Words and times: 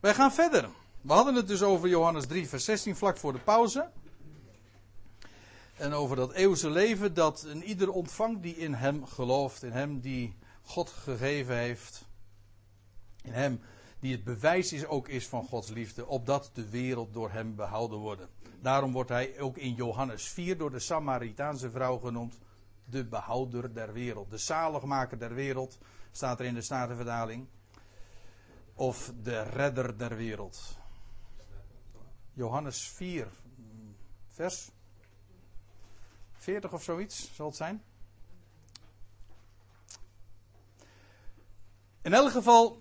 Wij 0.00 0.14
gaan 0.14 0.32
verder. 0.32 0.68
We 1.00 1.12
hadden 1.12 1.34
het 1.34 1.48
dus 1.48 1.62
over 1.62 1.88
Johannes 1.88 2.26
3, 2.26 2.48
vers 2.48 2.64
16, 2.64 2.96
vlak 2.96 3.16
voor 3.16 3.32
de 3.32 3.38
pauze. 3.38 3.90
En 5.76 5.92
over 5.92 6.16
dat 6.16 6.32
eeuwse 6.32 6.70
leven 6.70 7.14
dat 7.14 7.42
een 7.42 7.62
ieder 7.62 7.90
ontvangt 7.90 8.42
die 8.42 8.56
in 8.56 8.74
hem 8.74 9.06
gelooft. 9.06 9.62
In 9.62 9.72
hem 9.72 10.00
die 10.00 10.36
God 10.62 10.90
gegeven 10.90 11.56
heeft. 11.56 12.04
In 13.22 13.32
hem 13.32 13.60
die 13.98 14.12
het 14.12 14.24
bewijs 14.24 14.72
is, 14.72 14.86
ook 14.86 15.08
is 15.08 15.28
van 15.28 15.46
Gods 15.46 15.68
liefde. 15.68 16.06
Opdat 16.06 16.50
de 16.54 16.68
wereld 16.68 17.12
door 17.12 17.30
hem 17.30 17.54
behouden 17.54 17.98
wordt. 17.98 18.26
Daarom 18.60 18.92
wordt 18.92 19.10
hij 19.10 19.40
ook 19.40 19.56
in 19.56 19.74
Johannes 19.74 20.28
4 20.28 20.58
door 20.58 20.70
de 20.70 20.78
Samaritaanse 20.78 21.70
vrouw 21.70 21.98
genoemd. 21.98 22.38
De 22.84 23.04
behouder 23.04 23.74
der 23.74 23.92
wereld. 23.92 24.30
De 24.30 24.38
zaligmaker 24.38 25.18
der 25.18 25.34
wereld. 25.34 25.78
Staat 26.10 26.40
er 26.40 26.46
in 26.46 26.54
de 26.54 26.62
Statenvertaling. 26.62 27.46
Of 28.80 29.12
de 29.22 29.42
redder 29.42 29.98
der 29.98 30.16
wereld. 30.16 30.78
Johannes 32.32 32.88
4, 32.88 33.28
vers 34.28 34.70
40 36.32 36.72
of 36.72 36.82
zoiets 36.82 37.34
zal 37.34 37.46
het 37.46 37.56
zijn. 37.56 37.82
In 42.02 42.12
elk 42.12 42.30
geval, 42.30 42.78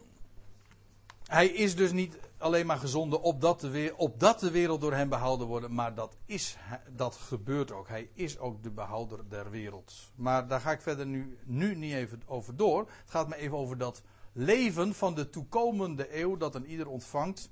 hij 1.24 1.48
is 1.48 1.76
dus 1.76 1.92
niet 1.92 2.20
alleen 2.38 2.66
maar 2.66 2.78
gezonden 2.78 3.22
opdat 3.22 3.60
de, 3.60 3.94
opdat 3.98 4.40
de 4.40 4.52
wereld 4.52 4.82
door 4.82 4.94
hem 4.94 5.10
behouden 5.10 5.48
wordt, 5.48 5.68
maar 5.68 5.96
dat, 5.96 6.18
is, 6.26 6.58
dat 6.90 7.16
gebeurt 7.16 7.72
ook. 7.72 7.88
Hij 7.88 8.10
is 8.14 8.38
ook 8.38 8.64
de 8.64 8.72
behouder 8.72 9.30
der 9.30 9.50
wereld. 9.50 9.94
Maar 10.16 10.48
daar 10.48 10.62
ga 10.62 10.72
ik 10.72 10.82
verder 10.82 11.06
nu, 11.06 11.38
nu 11.44 11.76
niet 11.76 11.94
even 11.94 12.22
over 12.26 12.56
door. 12.56 12.80
Het 12.80 13.10
gaat 13.10 13.28
me 13.28 13.36
even 13.36 13.58
over 13.58 13.78
dat 13.78 14.02
leven 14.32 14.94
van 14.94 15.16
de 15.16 15.30
toekomende 15.30 16.18
eeuw 16.18 16.38
dat 16.38 16.56
een 16.56 16.66
ieder 16.66 16.88
ontvangt 16.88 17.52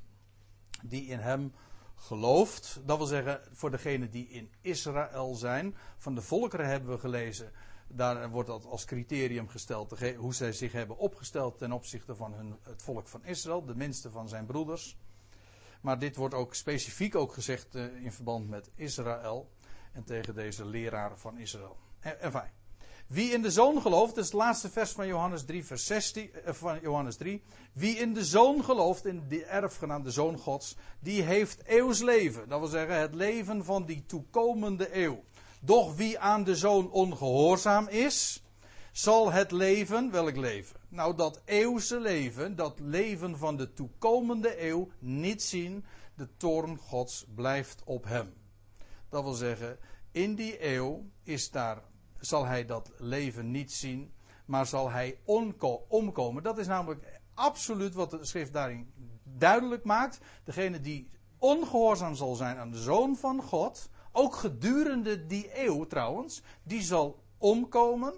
die 0.84 1.06
in 1.06 1.20
hem 1.20 1.54
gelooft. 1.96 2.82
Dat 2.86 2.98
wil 2.98 3.06
zeggen, 3.06 3.42
voor 3.52 3.72
degenen 3.72 4.10
die 4.10 4.28
in 4.28 4.52
Israël 4.62 5.36
zijn. 5.36 5.76
Van 5.98 6.16
de 6.16 6.22
volkeren 6.22 6.68
hebben 6.68 6.90
we 6.90 6.98
gelezen. 6.98 7.52
Daar 7.88 8.30
wordt 8.30 8.50
dat 8.50 8.66
als 8.66 8.86
criterium 8.86 9.48
gesteld. 9.48 10.00
Hoe 10.18 10.34
zij 10.34 10.52
zich 10.52 10.72
hebben 10.72 10.98
opgesteld 10.98 11.58
ten 11.58 11.72
opzichte 11.72 12.16
van 12.16 12.34
hun, 12.34 12.56
het 12.62 12.84
volk 12.84 13.08
van 13.08 13.26
Israël. 13.26 13.66
De 13.66 13.76
minste 13.76 14.12
van 14.12 14.30
zijn 14.30 14.46
broeders. 14.46 14.98
Maar 15.82 16.00
dit 16.00 16.16
wordt 16.16 16.34
ook 16.34 16.54
specifiek 16.54 17.16
ook 17.16 17.34
gezegd 17.34 17.76
eh, 17.76 18.04
in 18.04 18.12
verband 18.12 18.50
met 18.50 18.72
Israël. 18.76 19.52
En 19.92 20.04
tegen 20.04 20.36
deze 20.36 20.66
leraar 20.66 21.18
van 21.18 21.38
Israël. 21.38 21.78
En, 22.00 22.32
fijn. 22.32 22.52
Wie 23.08 23.32
in 23.32 23.42
de 23.42 23.52
zoon 23.52 23.82
gelooft, 23.82 24.16
dat 24.16 24.24
is 24.24 24.32
het 24.32 24.40
laatste 24.40 24.70
vers 24.70 24.92
van 24.92 25.08
Johannes 25.08 25.46
3, 25.46 25.66
vers 25.66 25.86
16, 25.86 26.34
eh, 26.34 26.54
van 26.54 26.80
Johannes 26.82 27.16
3. 27.16 27.42
Wie 27.74 27.96
in 27.96 28.14
de 28.14 28.26
zoon 28.26 28.64
gelooft, 28.64 29.06
in 29.06 29.24
de 29.28 29.46
erfgenaam, 29.46 30.10
zoon 30.10 30.38
gods, 30.38 30.76
die 31.00 31.22
heeft 31.22 31.62
eeuws 31.66 32.02
leven. 32.02 32.50
Dat 32.50 32.60
wil 32.60 32.68
zeggen, 32.70 33.00
het 33.00 33.16
leven 33.16 33.66
van 33.66 33.86
die 33.86 34.06
toekomende 34.06 34.98
eeuw. 34.98 35.24
Doch 35.60 35.96
wie 35.96 36.20
aan 36.20 36.44
de 36.44 36.56
zoon 36.56 36.92
ongehoorzaam 36.92 37.88
is, 37.88 38.44
zal 38.92 39.32
het 39.32 39.52
leven, 39.52 40.12
welk 40.12 40.36
leven? 40.36 40.80
Nou, 40.90 41.16
dat 41.16 41.42
eeuwse 41.46 42.00
leven, 42.00 42.56
dat 42.56 42.80
leven 42.80 43.38
van 43.38 43.58
de 43.58 43.74
toekomende 43.74 44.64
eeuw, 44.64 44.90
niet 45.00 45.44
zien. 45.44 45.86
De 46.16 46.28
toorn 46.38 46.78
gods 46.78 47.26
blijft 47.36 47.82
op 47.86 48.04
hem. 48.04 48.34
Dat 49.10 49.24
wil 49.24 49.34
zeggen, 49.34 49.78
in 50.12 50.36
die 50.36 50.66
eeuw 50.66 51.06
is 51.24 51.52
daar 51.52 51.82
zal 52.20 52.46
hij 52.46 52.66
dat 52.66 52.92
leven 52.98 53.52
niet 53.52 53.74
zien, 53.74 54.14
maar 54.46 54.66
zal 54.66 54.92
hij 54.92 55.20
omkomen. 55.88 56.44
Dat 56.44 56.58
is 56.58 56.68
namelijk 56.68 57.22
absoluut 57.34 57.94
wat 57.94 58.12
de 58.12 58.26
schrift 58.26 58.54
daarin 58.54 58.92
duidelijk 59.24 59.84
maakt. 59.84 60.20
Degene 60.44 60.80
die 60.80 61.10
ongehoorzaam 61.38 62.16
zal 62.16 62.36
zijn 62.36 62.58
aan 62.58 62.72
de 62.72 62.82
zoon 62.82 63.16
van 63.18 63.42
God, 63.42 63.90
ook 64.12 64.36
gedurende 64.36 65.26
die 65.26 65.66
eeuw 65.66 65.86
trouwens, 65.86 66.42
die 66.64 66.82
zal 66.82 67.24
omkomen. 67.38 68.14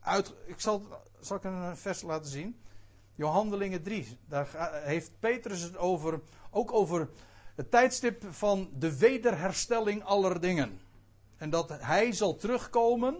Uit, 0.00 0.34
ik 0.46 0.60
zal, 0.60 0.82
zal 1.20 1.36
ik 1.36 1.44
een 1.44 1.76
vers 1.76 2.02
laten 2.02 2.30
zien. 2.30 2.60
Johandelingen 3.14 3.82
3. 3.82 4.18
Daar 4.26 4.48
heeft 4.84 5.10
Petrus 5.18 5.60
het 5.60 5.76
over, 5.76 6.20
ook 6.50 6.72
over 6.72 7.08
het 7.54 7.70
tijdstip 7.70 8.24
van 8.30 8.70
de 8.78 8.98
wederherstelling 8.98 10.04
aller 10.04 10.40
dingen. 10.40 10.80
En 11.38 11.50
dat 11.50 11.68
hij 11.68 12.12
zal 12.12 12.36
terugkomen 12.36 13.16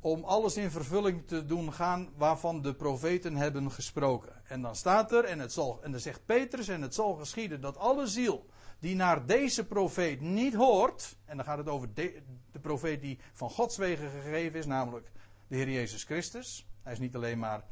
om 0.00 0.24
alles 0.24 0.56
in 0.56 0.70
vervulling 0.70 1.26
te 1.26 1.44
doen 1.44 1.72
gaan 1.72 2.08
waarvan 2.16 2.62
de 2.62 2.74
profeten 2.74 3.36
hebben 3.36 3.70
gesproken. 3.70 4.32
En 4.44 4.62
dan 4.62 4.76
staat 4.76 5.12
er, 5.12 5.24
en, 5.24 5.38
het 5.38 5.52
zal, 5.52 5.82
en 5.82 5.90
dan 5.90 6.00
zegt 6.00 6.26
Petrus, 6.26 6.68
en 6.68 6.82
het 6.82 6.94
zal 6.94 7.14
geschieden 7.14 7.60
dat 7.60 7.76
alle 7.76 8.06
ziel 8.06 8.46
die 8.78 8.96
naar 8.96 9.26
deze 9.26 9.66
profeet 9.66 10.20
niet 10.20 10.54
hoort, 10.54 11.16
en 11.24 11.36
dan 11.36 11.44
gaat 11.46 11.58
het 11.58 11.68
over 11.68 11.94
de, 11.94 12.22
profeet 12.60 13.00
die 13.00 13.18
van 13.32 13.50
Gods 13.50 13.76
wegen 13.76 14.10
gegeven 14.10 14.58
is, 14.58 14.66
namelijk 14.66 15.10
de 15.48 15.56
Heer 15.56 15.70
Jezus 15.70 16.04
Christus. 16.04 16.66
Hij 16.82 16.92
is 16.92 16.98
niet 16.98 17.14
alleen 17.14 17.38
maar, 17.38 17.64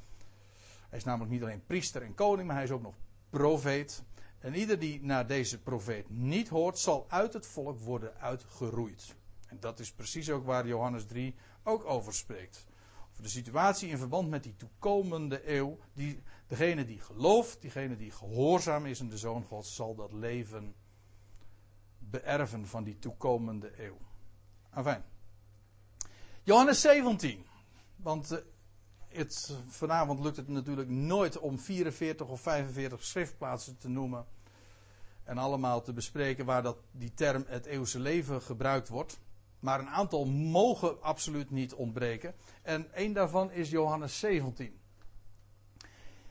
hij 0.88 0.98
is 0.98 1.04
namelijk 1.04 1.32
niet 1.32 1.42
alleen 1.42 1.64
priester 1.66 2.03
en 2.03 2.14
koning, 2.14 2.47
maar 2.47 2.56
hij 2.56 2.64
is 2.64 2.70
ook 2.70 2.82
nog 2.82 2.94
profeet. 3.30 4.03
En 4.38 4.54
ieder 4.54 4.78
die 4.78 5.02
naar 5.02 5.26
deze 5.26 5.62
profeet 5.62 6.10
niet 6.10 6.48
hoort, 6.48 6.78
zal 6.78 7.06
uit 7.08 7.32
het 7.32 7.47
volk 7.47 7.78
worden 7.78 8.16
uitgeroeid. 8.16 9.14
En 9.47 9.60
dat 9.60 9.78
is 9.78 9.92
precies 9.92 10.30
ook 10.30 10.44
waar 10.44 10.66
Johannes 10.66 11.06
3 11.06 11.34
ook 11.62 11.84
over 11.84 12.14
spreekt. 12.14 12.66
Over 13.10 13.22
de 13.22 13.28
situatie 13.28 13.88
in 13.88 13.98
verband 13.98 14.28
met 14.28 14.42
die 14.42 14.56
toekomende 14.56 15.54
eeuw. 15.54 15.78
Die, 15.92 16.22
degene 16.47 16.84
die 16.84 17.00
gelooft, 17.00 17.60
diegene 17.60 17.97
die 17.97 18.10
gehoorzaam 18.10 18.86
is 18.86 19.00
in 19.00 19.08
de 19.08 19.19
Zoon 19.19 19.44
Gods, 19.44 19.74
zal 19.74 19.94
dat 19.94 20.12
leven 20.12 20.74
beërven 21.98 22.66
van 22.66 22.84
die 22.84 22.98
toekomende 22.98 23.84
eeuw. 23.84 23.98
Enfin. 24.74 25.03
Johannes 26.42 26.80
17. 26.80 27.47
Want 27.97 28.30
eh, 28.30 28.38
vanavond 29.66 30.20
lukt 30.20 30.36
het 30.36 30.48
natuurlijk 30.48 30.88
nooit 30.88 31.38
om 31.38 31.58
44 31.58 32.26
of 32.28 32.40
45 32.40 33.04
schriftplaatsen 33.04 33.78
te 33.78 33.88
noemen. 33.88 34.26
En 35.24 35.38
allemaal 35.38 35.82
te 35.82 35.92
bespreken 35.92 36.44
waar 36.44 36.62
dat, 36.62 36.78
die 36.90 37.14
term 37.14 37.44
het 37.46 37.66
eeuwse 37.66 37.98
leven 37.98 38.42
gebruikt 38.42 38.88
wordt. 38.88 39.20
Maar 39.60 39.80
een 39.80 39.88
aantal 39.88 40.26
mogen 40.26 41.02
absoluut 41.02 41.50
niet 41.50 41.74
ontbreken. 41.74 42.34
En 42.62 42.94
één 42.94 43.12
daarvan 43.12 43.50
is 43.50 43.70
Johannes 43.70 44.18
17. 44.18 44.78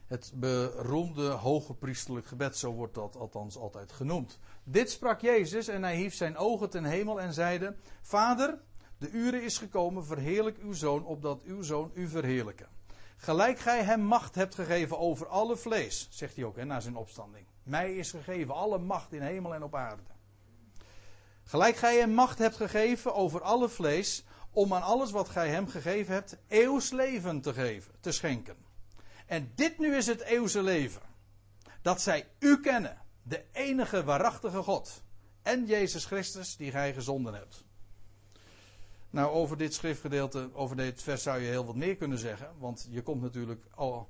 Het 0.05 0.31
beroemde 0.35 1.29
hoge 1.29 1.73
priesterlijk 1.73 2.25
gebed, 2.25 2.57
zo 2.57 2.71
wordt 2.71 2.93
dat 2.93 3.15
althans 3.15 3.57
altijd 3.57 3.91
genoemd. 3.91 4.39
Dit 4.63 4.91
sprak 4.91 5.21
Jezus 5.21 5.67
en 5.67 5.83
hij 5.83 5.95
hief 5.95 6.13
zijn 6.13 6.37
ogen 6.37 6.69
ten 6.69 6.83
hemel 6.83 7.21
en 7.21 7.33
zeide: 7.33 7.75
Vader, 8.01 8.59
de 9.05 9.11
uren 9.11 9.43
is 9.43 9.57
gekomen, 9.57 10.05
verheerlijk 10.05 10.57
uw 10.57 10.73
zoon, 10.73 11.05
opdat 11.05 11.41
uw 11.43 11.61
zoon 11.61 11.91
u 11.93 12.07
verheerlijke. 12.07 12.65
Gelijk 13.17 13.59
gij 13.59 13.83
hem 13.83 14.01
macht 14.01 14.35
hebt 14.35 14.55
gegeven 14.55 14.99
over 14.99 15.27
alle 15.27 15.57
vlees, 15.57 16.07
zegt 16.11 16.35
hij 16.35 16.45
ook 16.45 16.55
hè, 16.55 16.65
na 16.65 16.79
zijn 16.79 16.95
opstanding. 16.95 17.45
Mij 17.63 17.95
is 17.95 18.11
gegeven 18.11 18.53
alle 18.53 18.77
macht 18.77 19.13
in 19.13 19.21
hemel 19.21 19.53
en 19.53 19.63
op 19.63 19.75
aarde. 19.75 20.03
Gelijk 21.43 21.75
gij 21.75 21.97
hem 21.97 22.09
macht 22.09 22.37
hebt 22.37 22.55
gegeven 22.55 23.15
over 23.15 23.41
alle 23.41 23.69
vlees, 23.69 24.25
om 24.51 24.73
aan 24.73 24.81
alles 24.81 25.11
wat 25.11 25.29
gij 25.29 25.49
hem 25.49 25.67
gegeven 25.67 26.13
hebt, 26.13 26.37
eeuws 26.47 26.91
leven 26.91 27.41
te 27.41 27.53
geven, 27.53 27.93
te 27.99 28.11
schenken. 28.11 28.57
En 29.25 29.51
dit 29.55 29.79
nu 29.79 29.95
is 29.95 30.07
het 30.07 30.21
eeuwse 30.21 30.61
leven. 30.61 31.01
Dat 31.81 32.01
zij 32.01 32.27
u 32.39 32.59
kennen, 32.59 33.01
de 33.23 33.43
enige 33.51 34.03
waarachtige 34.03 34.63
God. 34.63 35.03
En 35.41 35.65
Jezus 35.65 36.05
Christus, 36.05 36.57
die 36.57 36.71
gij 36.71 36.93
gezonden 36.93 37.33
hebt. 37.33 37.64
Nou, 39.15 39.31
over 39.31 39.57
dit 39.57 39.73
schriftgedeelte, 39.73 40.49
over 40.53 40.75
dit 40.75 41.01
vers 41.01 41.23
zou 41.23 41.39
je 41.39 41.47
heel 41.47 41.65
wat 41.65 41.75
meer 41.75 41.95
kunnen 41.95 42.17
zeggen. 42.17 42.49
Want 42.57 42.87
je 42.89 43.01
komt 43.01 43.21
natuurlijk 43.21 43.65
al, 43.75 44.09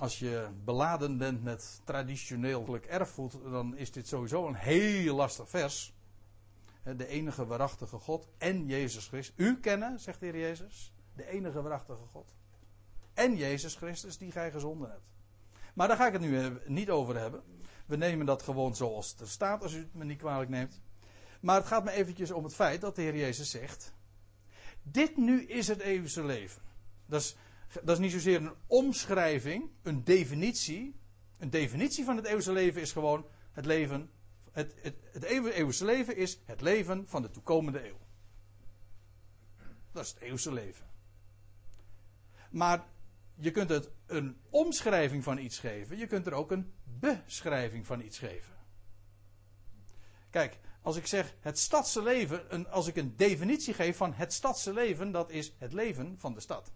als 0.00 0.18
je 0.18 0.48
beladen 0.64 1.18
bent 1.18 1.42
met 1.42 1.80
traditioneel 1.84 2.78
erfgoed, 2.88 3.38
dan 3.50 3.76
is 3.76 3.92
dit 3.92 4.08
sowieso 4.08 4.46
een 4.46 4.54
heel 4.54 5.14
lastig 5.14 5.48
vers. 5.48 5.94
De 6.82 7.06
enige 7.06 7.46
waarachtige 7.46 7.98
God 7.98 8.28
en 8.38 8.66
Jezus 8.66 9.06
Christus. 9.06 9.46
U 9.46 9.60
kennen, 9.60 10.00
zegt 10.00 10.20
de 10.20 10.26
Heer 10.26 10.38
Jezus. 10.38 10.92
De 11.14 11.28
enige 11.28 11.62
waarachtige 11.62 12.06
God. 12.12 12.34
En 13.14 13.36
Jezus 13.36 13.74
Christus, 13.74 14.18
die 14.18 14.32
gij 14.32 14.50
gezonden 14.50 14.90
hebt. 14.90 15.06
Maar 15.74 15.88
daar 15.88 15.96
ga 15.96 16.06
ik 16.06 16.12
het 16.12 16.22
nu 16.22 16.58
niet 16.66 16.90
over 16.90 17.18
hebben. 17.18 17.42
We 17.86 17.96
nemen 17.96 18.26
dat 18.26 18.42
gewoon 18.42 18.76
zoals 18.76 19.10
het 19.10 19.20
er 19.20 19.28
staat, 19.28 19.62
als 19.62 19.74
u 19.74 19.78
het 19.78 19.94
me 19.94 20.04
niet 20.04 20.18
kwalijk 20.18 20.50
neemt. 20.50 20.80
Maar 21.40 21.56
het 21.56 21.66
gaat 21.66 21.84
me 21.84 21.90
eventjes 21.90 22.30
om 22.30 22.44
het 22.44 22.54
feit 22.54 22.80
dat 22.80 22.96
de 22.96 23.02
Heer 23.02 23.16
Jezus 23.16 23.50
zegt: 23.50 23.94
dit 24.92 25.16
nu 25.16 25.42
is 25.42 25.68
het 25.68 25.80
eeuwige 25.80 26.24
leven. 26.24 26.62
Dat 27.06 27.20
is, 27.20 27.36
dat 27.82 27.88
is 27.88 27.98
niet 27.98 28.12
zozeer 28.12 28.40
een 28.40 28.54
omschrijving, 28.66 29.70
een 29.82 30.04
definitie. 30.04 31.00
Een 31.38 31.50
definitie 31.50 32.04
van 32.04 32.16
het 32.16 32.24
eeuwige 32.26 32.52
leven 32.52 32.80
is 32.80 32.92
gewoon 32.92 33.26
het 33.52 33.66
leven. 33.66 34.10
Het, 34.52 34.74
het, 34.80 34.94
het 35.12 35.80
leven 35.80 36.16
is 36.16 36.38
het 36.44 36.60
leven 36.60 37.08
van 37.08 37.22
de 37.22 37.30
toekomende 37.30 37.88
eeuw. 37.88 37.98
Dat 39.92 40.04
is 40.04 40.10
het 40.10 40.20
eeuwige 40.20 40.52
leven. 40.52 40.86
Maar 42.50 42.86
je 43.34 43.50
kunt 43.50 43.68
het 43.68 43.90
een 44.06 44.40
omschrijving 44.50 45.24
van 45.24 45.38
iets 45.38 45.58
geven, 45.58 45.98
je 45.98 46.06
kunt 46.06 46.26
er 46.26 46.32
ook 46.32 46.50
een 46.50 46.72
beschrijving 46.84 47.86
van 47.86 48.00
iets 48.00 48.18
geven. 48.18 48.54
Kijk, 50.30 50.58
als 50.86 50.96
ik 50.96 51.06
zeg 51.06 51.34
het 51.40 51.58
stadse 51.58 52.02
leven, 52.02 52.54
een, 52.54 52.68
als 52.68 52.86
ik 52.86 52.96
een 52.96 53.16
definitie 53.16 53.74
geef 53.74 53.96
van 53.96 54.12
het 54.12 54.32
stadse 54.32 54.72
leven, 54.72 55.10
dat 55.12 55.30
is 55.30 55.52
het 55.58 55.72
leven 55.72 56.14
van 56.18 56.34
de 56.34 56.40
stad. 56.40 56.72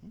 Hm? 0.00 0.06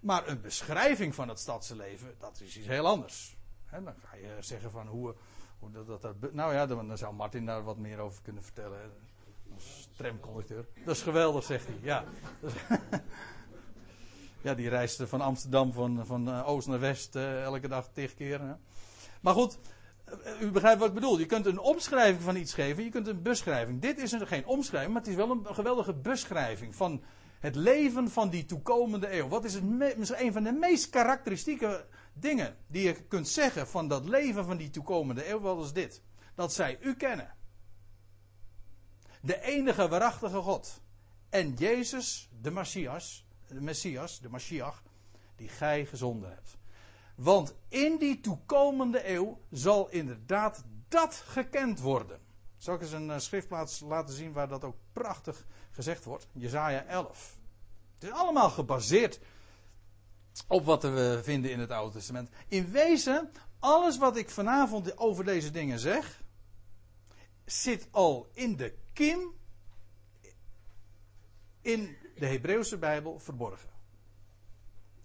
Maar 0.00 0.28
een 0.28 0.40
beschrijving 0.40 1.14
van 1.14 1.28
het 1.28 1.38
stadse 1.38 1.76
leven, 1.76 2.14
dat 2.18 2.40
is 2.40 2.56
iets 2.56 2.66
heel 2.66 2.86
anders. 2.86 3.36
dan 3.70 3.94
ga 4.04 4.16
je 4.16 4.36
zeggen 4.40 4.70
van 4.70 4.86
hoe, 4.86 5.14
hoe 5.58 5.70
dat, 5.70 6.02
dat, 6.02 6.32
Nou 6.32 6.54
ja, 6.54 6.66
dan, 6.66 6.98
zou 6.98 7.14
Martin 7.14 7.46
daar 7.46 7.64
wat 7.64 7.78
meer 7.78 7.98
over 7.98 8.22
kunnen 8.22 8.42
vertellen. 8.42 8.92
Als 9.54 9.88
tramconducteur. 9.96 10.66
Dat 10.84 10.96
is 10.96 11.02
geweldig, 11.02 11.44
zegt 11.44 11.66
hij. 11.66 11.78
Ja, 11.82 12.04
ja 14.46 14.54
die 14.54 14.68
reisde 14.68 15.06
van 15.06 15.20
Amsterdam 15.20 15.72
van, 15.72 16.06
van 16.06 16.28
eh, 16.28 16.48
oost 16.48 16.68
naar 16.68 16.80
west 16.80 17.16
uh, 17.16 17.42
elke 17.42 17.68
dag 17.68 17.88
tegen 17.92 18.16
keer. 18.16 18.58
Maar 19.20 19.34
goed, 19.34 19.58
u 20.40 20.50
begrijpt 20.50 20.78
wat 20.78 20.88
ik 20.88 20.94
bedoel. 20.94 21.18
Je 21.18 21.26
kunt 21.26 21.46
een 21.46 21.58
omschrijving 21.58 22.22
van 22.22 22.36
iets 22.36 22.54
geven, 22.54 22.84
je 22.84 22.90
kunt 22.90 23.06
een 23.06 23.22
beschrijving. 23.22 23.80
Dit 23.80 23.98
is 23.98 24.12
een, 24.12 24.26
geen 24.26 24.46
omschrijving, 24.46 24.92
maar 24.92 25.02
het 25.02 25.10
is 25.10 25.16
wel 25.16 25.30
een 25.30 25.54
geweldige 25.54 25.94
beschrijving 25.94 26.74
van 26.74 27.02
het 27.38 27.54
leven 27.54 28.10
van 28.10 28.30
die 28.30 28.44
toekomende 28.44 29.12
eeuw. 29.12 29.28
Wat 29.28 29.44
is 29.44 29.54
het 29.54 29.62
een 30.20 30.32
van 30.32 30.42
de 30.42 30.52
meest 30.52 30.90
karakteristieke 30.90 31.86
dingen 32.12 32.56
die 32.66 32.82
je 32.82 33.04
kunt 33.04 33.28
zeggen 33.28 33.68
van 33.68 33.88
dat 33.88 34.08
leven 34.08 34.44
van 34.44 34.56
die 34.56 34.70
toekomende 34.70 35.28
eeuw? 35.28 35.40
Wat 35.40 35.64
is 35.64 35.72
dit? 35.72 36.02
Dat 36.34 36.52
zij 36.52 36.78
u 36.80 36.94
kennen. 36.94 37.34
De 39.20 39.42
enige 39.42 39.88
waarachtige 39.88 40.40
God. 40.40 40.82
En 41.28 41.54
Jezus, 41.54 42.28
de 42.40 42.50
Messias, 42.50 43.26
de 43.48 43.60
Messias, 43.60 44.20
de 44.20 44.28
Mashiach, 44.28 44.82
die 45.36 45.48
gij 45.48 45.86
gezonden 45.86 46.28
hebt. 46.28 46.56
Want 47.14 47.54
in 47.68 47.96
die 47.98 48.20
toekomende 48.20 49.10
eeuw 49.10 49.40
zal 49.50 49.88
inderdaad 49.90 50.64
dat 50.88 51.14
gekend 51.14 51.80
worden. 51.80 52.20
Zal 52.56 52.74
ik 52.74 52.80
eens 52.80 52.92
een 52.92 53.10
eh, 53.10 53.18
schriftplaats 53.18 53.80
laten 53.80 54.14
zien 54.14 54.32
waar 54.32 54.48
dat 54.48 54.64
ook 54.64 54.76
prachtig 54.92 55.46
gezegd 55.70 56.04
wordt? 56.04 56.26
Jezaja 56.32 56.84
11. 56.84 57.38
Het 57.94 58.04
is 58.04 58.10
allemaal 58.10 58.50
gebaseerd 58.50 59.20
op 60.48 60.64
wat 60.64 60.82
we 60.82 61.20
vinden 61.22 61.50
in 61.50 61.60
het 61.60 61.70
Oude 61.70 61.92
Testament. 61.92 62.28
In 62.48 62.70
wezen, 62.70 63.30
alles 63.58 63.98
wat 63.98 64.16
ik 64.16 64.30
vanavond 64.30 64.98
over 64.98 65.24
deze 65.24 65.50
dingen 65.50 65.78
zeg, 65.78 66.22
zit 67.44 67.88
al 67.90 68.28
in 68.32 68.56
de 68.56 68.74
kiem 68.92 69.32
in 71.60 71.96
de 72.16 72.26
Hebreeuwse 72.26 72.78
Bijbel 72.78 73.18
verborgen. 73.18 73.70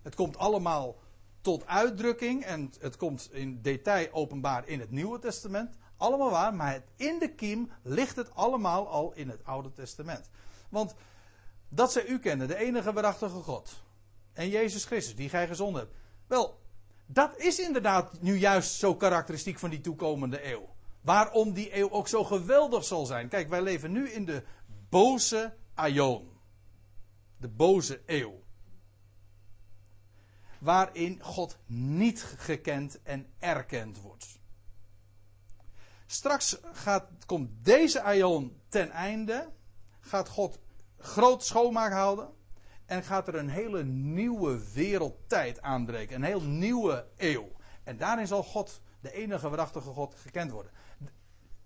Het 0.01 0.15
komt 0.15 0.37
allemaal 0.37 0.95
tot 1.41 1.65
uitdrukking 1.65 2.43
en 2.43 2.71
het 2.79 2.97
komt 2.97 3.29
in 3.31 3.61
detail 3.61 4.11
openbaar 4.11 4.67
in 4.67 4.79
het 4.79 4.91
Nieuwe 4.91 5.19
Testament. 5.19 5.75
Allemaal 5.97 6.29
waar, 6.29 6.53
maar 6.53 6.83
in 6.95 7.19
de 7.19 7.33
kiem 7.33 7.71
ligt 7.83 8.15
het 8.15 8.35
allemaal 8.35 8.87
al 8.87 9.13
in 9.13 9.29
het 9.29 9.43
Oude 9.43 9.71
Testament. 9.71 10.29
Want 10.69 10.95
dat 11.69 11.91
zij 11.91 12.05
u 12.05 12.19
kennen, 12.19 12.47
de 12.47 12.55
enige 12.55 12.93
waarachtige 12.93 13.41
God. 13.41 13.83
En 14.33 14.49
Jezus 14.49 14.85
Christus, 14.85 15.15
die 15.15 15.29
gij 15.29 15.47
gezonden 15.47 15.81
hebt. 15.81 15.95
Wel, 16.27 16.59
dat 17.05 17.37
is 17.37 17.59
inderdaad 17.59 18.21
nu 18.21 18.37
juist 18.37 18.73
zo 18.73 18.95
karakteristiek 18.95 19.59
van 19.59 19.69
die 19.69 19.81
toekomende 19.81 20.51
eeuw. 20.51 20.75
Waarom 21.01 21.53
die 21.53 21.77
eeuw 21.77 21.89
ook 21.89 22.07
zo 22.07 22.23
geweldig 22.23 22.83
zal 22.83 23.05
zijn. 23.05 23.29
Kijk, 23.29 23.49
wij 23.49 23.61
leven 23.61 23.91
nu 23.91 24.09
in 24.09 24.25
de 24.25 24.43
boze 24.89 25.53
aion. 25.73 26.37
De 27.37 27.49
boze 27.49 28.01
eeuw 28.05 28.43
waarin 30.59 31.23
God 31.23 31.57
niet 31.65 32.23
gekend 32.37 33.01
en 33.01 33.27
erkend 33.39 34.01
wordt. 34.01 34.39
Straks 36.05 36.57
gaat, 36.71 37.07
komt 37.25 37.49
deze 37.65 38.01
aion 38.01 38.61
ten 38.67 38.91
einde, 38.91 39.49
gaat 39.99 40.29
God 40.29 40.59
groot 40.97 41.43
schoonmaak 41.43 41.91
houden 41.91 42.29
en 42.85 43.03
gaat 43.03 43.27
er 43.27 43.35
een 43.35 43.49
hele 43.49 43.83
nieuwe 43.83 44.71
wereldtijd 44.73 45.61
aanbreken, 45.61 46.15
een 46.15 46.23
heel 46.23 46.41
nieuwe 46.41 47.07
eeuw. 47.17 47.51
En 47.83 47.97
daarin 47.97 48.27
zal 48.27 48.43
God, 48.43 48.81
de 48.99 49.11
enige 49.11 49.49
waarachtige 49.49 49.89
God, 49.89 50.15
gekend 50.15 50.51
worden. 50.51 50.71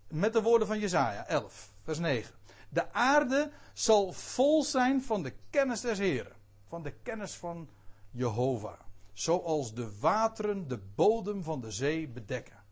Met 0.08 0.34
de 0.34 0.42
woorden 0.42 0.68
van 0.68 0.80
Jesaja 0.80 1.28
11, 1.28 1.72
vers 1.84 2.00
9. 2.00 2.36
De 2.70 2.94
aarde 2.94 3.52
zal 3.74 4.14
vol 4.14 4.64
zijn 4.64 5.02
van 5.02 5.24
de 5.24 5.34
kennis 5.50 5.82
des 5.82 5.98
Heren, 5.98 6.36
van 6.68 6.84
de 6.84 6.92
kennis 6.92 7.34
van 7.34 7.70
Jehovah. 8.14 8.80
Zoals 9.14 9.74
de 9.74 10.00
wateren 10.00 10.68
de 10.68 10.78
bodem 10.78 11.44
van 11.44 11.62
de 11.62 11.72
zee 11.72 12.10
bedekken. 12.10 12.64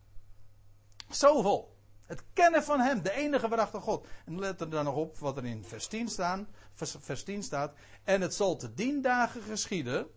Zoveel. 1.09 1.79
Het 2.05 2.23
kennen 2.33 2.63
van 2.63 2.79
Hem, 2.79 3.01
de 3.01 3.11
enige 3.11 3.47
waarachtige 3.47 3.83
God. 3.83 4.07
En 4.25 4.39
let 4.39 4.61
er 4.61 4.69
dan 4.69 4.85
nog 4.85 4.95
op 4.95 5.17
wat 5.17 5.37
er 5.37 5.45
in 5.45 5.63
vers 5.63 5.87
10, 5.87 6.07
staan, 6.07 6.47
vers 6.75 7.23
10 7.23 7.43
staat. 7.43 7.73
En 8.03 8.21
het 8.21 8.33
zal 8.33 8.55
te 8.55 8.73
dien 8.73 9.01
dagen 9.01 9.41
geschieden, 9.41 10.07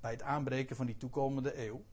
bij 0.00 0.10
het 0.10 0.22
aanbreken 0.22 0.76
van 0.76 0.86
die 0.86 0.96
toekomende 0.96 1.66
eeuw, 1.66 1.84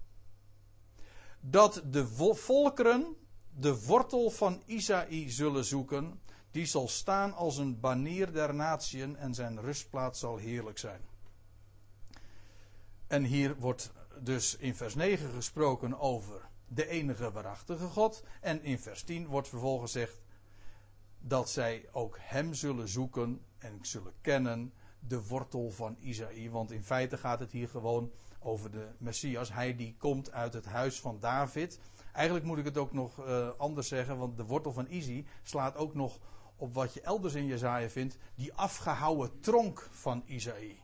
dat 1.39 1.81
de 1.85 2.07
volkeren 2.35 3.15
de 3.55 3.85
wortel 3.85 4.29
van 4.29 4.61
Isaï 4.65 5.29
zullen 5.29 5.65
zoeken. 5.65 6.21
Die 6.51 6.65
zal 6.65 6.87
staan 6.87 7.33
als 7.33 7.57
een 7.57 7.79
banier 7.79 8.31
der 8.31 8.53
natieën 8.53 9.15
en 9.15 9.33
zijn 9.33 9.61
rustplaats 9.61 10.19
zal 10.19 10.37
heerlijk 10.37 10.77
zijn. 10.77 11.01
En 13.13 13.23
hier 13.23 13.55
wordt 13.55 13.91
dus 14.19 14.57
in 14.57 14.75
vers 14.75 14.95
9 14.95 15.31
gesproken 15.31 15.99
over 15.99 16.49
de 16.67 16.87
enige 16.87 17.31
waarachtige 17.31 17.87
God. 17.87 18.23
En 18.41 18.63
in 18.63 18.79
vers 18.79 19.03
10 19.03 19.27
wordt 19.27 19.47
vervolgens 19.47 19.91
gezegd 19.91 20.21
dat 21.19 21.49
zij 21.49 21.89
ook 21.91 22.17
Hem 22.19 22.53
zullen 22.53 22.87
zoeken 22.87 23.41
en 23.57 23.79
zullen 23.81 24.13
kennen, 24.21 24.73
de 24.99 25.27
wortel 25.27 25.71
van 25.71 25.97
Isaïe. 25.99 26.51
Want 26.51 26.71
in 26.71 26.83
feite 26.83 27.17
gaat 27.17 27.39
het 27.39 27.51
hier 27.51 27.69
gewoon 27.69 28.11
over 28.39 28.71
de 28.71 28.87
Messias. 28.97 29.53
Hij 29.53 29.75
die 29.75 29.95
komt 29.97 30.31
uit 30.31 30.53
het 30.53 30.65
huis 30.65 30.99
van 30.99 31.19
David. 31.19 31.79
Eigenlijk 32.13 32.45
moet 32.45 32.57
ik 32.57 32.65
het 32.65 32.77
ook 32.77 32.93
nog 32.93 33.25
uh, 33.25 33.49
anders 33.57 33.87
zeggen, 33.87 34.17
want 34.17 34.37
de 34.37 34.45
wortel 34.45 34.71
van 34.71 34.87
Isaïe 34.87 35.25
slaat 35.43 35.75
ook 35.75 35.93
nog 35.93 36.19
op 36.55 36.73
wat 36.73 36.93
je 36.93 37.01
elders 37.01 37.33
in 37.33 37.45
Jezaja 37.45 37.89
vindt, 37.89 38.17
die 38.35 38.53
afgehouwen 38.53 39.39
tronk 39.39 39.87
van 39.91 40.23
Isaïe 40.25 40.83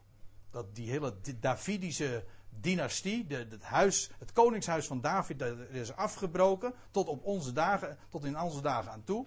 dat 0.51 0.75
die 0.75 0.90
hele 0.90 1.16
Davidische 1.40 2.25
dynastie, 2.50 3.28
de, 3.28 3.48
het, 3.50 3.63
huis, 3.63 4.12
het 4.20 4.32
koningshuis 4.32 4.88
van 4.88 5.01
David, 5.01 5.39
dat 5.39 5.58
is 5.70 5.96
afgebroken 5.96 6.74
tot 6.91 7.08
op 7.08 7.24
onze 7.24 7.51
dagen, 7.51 7.98
tot 8.10 8.25
in 8.25 8.39
onze 8.39 8.62
dagen 8.62 8.91
aan 8.91 9.03
toe. 9.03 9.25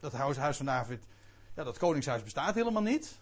Dat 0.00 0.12
huis, 0.12 0.36
huis 0.36 0.56
van 0.56 0.66
David, 0.66 1.06
ja, 1.54 1.64
dat 1.64 1.78
koningshuis 1.78 2.22
bestaat 2.22 2.54
helemaal 2.54 2.82
niet. 2.82 3.20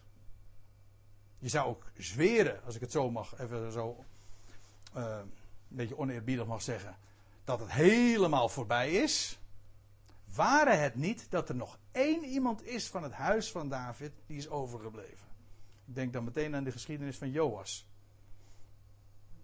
Je 1.39 1.49
zou 1.49 1.69
ook 1.69 1.91
zweren, 1.97 2.65
als 2.65 2.75
ik 2.75 2.81
het 2.81 2.91
zo 2.91 3.11
mag, 3.11 3.39
even 3.39 3.73
zo 3.73 4.05
uh, 4.97 5.19
een 5.19 5.33
beetje 5.69 5.99
oneerbiedig 5.99 6.47
mag 6.47 6.63
zeggen, 6.63 6.97
dat 7.45 7.61
het 7.61 7.73
helemaal 7.73 8.49
voorbij 8.49 8.93
is. 8.93 9.39
Ware 10.35 10.75
het 10.75 10.95
niet 10.95 11.31
dat 11.31 11.49
er 11.49 11.55
nog 11.55 11.79
één 11.93 12.25
iemand 12.25 12.65
is 12.65 12.89
van 12.89 13.03
het 13.03 13.13
huis 13.13 13.51
van 13.51 13.69
David 13.69 14.13
die 14.27 14.37
is 14.37 14.49
overgebleven. 14.49 15.32
Denk 15.93 16.13
dan 16.13 16.25
meteen 16.25 16.55
aan 16.55 16.65
de 16.65 16.73
geschiedenis 16.73 17.19
van 17.19 17.31
Joas. 17.31 17.87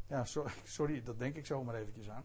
Ja, 0.09 0.25
sorry, 0.64 1.02
dat 1.02 1.19
denk 1.19 1.37
ik 1.37 1.47
zomaar 1.47 1.75
eventjes 1.75 2.11
aan. 2.11 2.25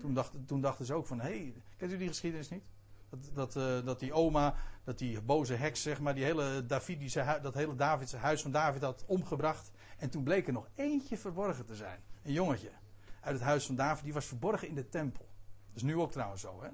Toen, 0.00 0.14
dacht, 0.14 0.32
toen 0.46 0.60
dachten 0.60 0.86
ze 0.86 0.94
ook 0.94 1.06
van, 1.06 1.20
hé, 1.20 1.28
hey, 1.28 1.62
kent 1.76 1.92
u 1.92 1.96
die 1.96 2.08
geschiedenis 2.08 2.48
niet? 2.48 2.64
Dat, 3.08 3.30
dat, 3.34 3.56
uh, 3.56 3.84
dat 3.84 3.98
die 4.00 4.12
oma, 4.12 4.54
dat 4.84 4.98
die 4.98 5.20
boze 5.20 5.54
heks, 5.54 5.82
zeg 5.82 6.00
maar, 6.00 6.14
die 6.14 6.24
hele 6.24 6.66
Davidische, 6.66 7.38
dat 7.42 7.54
hele 7.54 7.74
Davidse 7.74 8.16
huis 8.16 8.42
van 8.42 8.50
David 8.50 8.82
had 8.82 9.04
omgebracht. 9.06 9.70
En 9.98 10.10
toen 10.10 10.22
bleek 10.22 10.46
er 10.46 10.52
nog 10.52 10.68
eentje 10.74 11.16
verborgen 11.16 11.64
te 11.64 11.74
zijn. 11.74 12.00
Een 12.22 12.32
jongetje 12.32 12.70
uit 13.20 13.34
het 13.34 13.44
huis 13.44 13.66
van 13.66 13.74
David, 13.74 14.04
die 14.04 14.12
was 14.12 14.26
verborgen 14.26 14.68
in 14.68 14.74
de 14.74 14.88
tempel. 14.88 15.28
Dat 15.66 15.76
is 15.76 15.82
nu 15.82 15.96
ook 15.96 16.12
trouwens 16.12 16.40
zo, 16.40 16.62
hè? 16.62 16.68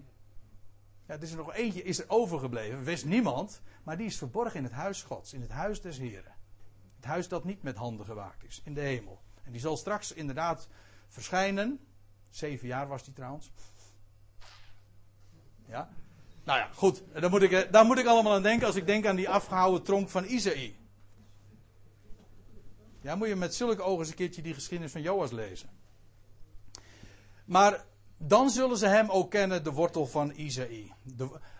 Ja, 1.06 1.14
er 1.14 1.22
is 1.22 1.30
er 1.30 1.36
nog 1.36 1.54
eentje, 1.54 1.82
is 1.82 1.98
er 1.98 2.04
overgebleven, 2.08 2.82
wist 2.82 3.04
niemand, 3.04 3.62
maar 3.82 3.96
die 3.96 4.06
is 4.06 4.18
verborgen 4.18 4.56
in 4.56 4.64
het 4.64 4.72
huis 4.72 5.02
Gods, 5.02 5.32
in 5.32 5.40
het 5.40 5.50
huis 5.50 5.80
des 5.80 5.98
Heren. 5.98 6.33
Het 7.04 7.12
huis 7.12 7.28
dat 7.28 7.44
niet 7.44 7.62
met 7.62 7.76
handen 7.76 8.06
gewaakt 8.06 8.44
is, 8.44 8.60
in 8.64 8.74
de 8.74 8.80
hemel. 8.80 9.20
En 9.42 9.52
die 9.52 9.60
zal 9.60 9.76
straks 9.76 10.12
inderdaad 10.12 10.68
verschijnen. 11.08 11.80
Zeven 12.30 12.68
jaar 12.68 12.88
was 12.88 13.04
die 13.04 13.12
trouwens. 13.12 13.50
Ja. 15.66 15.88
Nou 16.44 16.58
ja, 16.58 16.68
goed. 16.74 17.02
Daar 17.12 17.30
moet, 17.30 17.42
ik, 17.42 17.52
eh, 17.52 17.72
daar 17.72 17.84
moet 17.84 17.98
ik 17.98 18.06
allemaal 18.06 18.32
aan 18.32 18.42
denken 18.42 18.66
als 18.66 18.76
ik 18.76 18.86
denk 18.86 19.06
aan 19.06 19.16
die 19.16 19.28
afgehouden 19.28 19.82
tronk 19.82 20.08
van 20.08 20.24
Isaïe. 20.24 20.76
Ja, 23.00 23.14
moet 23.14 23.28
je 23.28 23.36
met 23.36 23.54
zulke 23.54 23.82
ogen 23.82 23.98
eens 23.98 24.08
een 24.08 24.14
keertje 24.14 24.42
die 24.42 24.54
geschiedenis 24.54 24.92
van 24.92 25.02
Joas 25.02 25.30
lezen. 25.30 25.68
Maar 27.44 27.84
dan 28.16 28.50
zullen 28.50 28.76
ze 28.76 28.86
hem 28.86 29.10
ook 29.10 29.30
kennen, 29.30 29.64
de 29.64 29.72
wortel 29.72 30.06
van 30.06 30.30
Isaïe. 30.30 30.92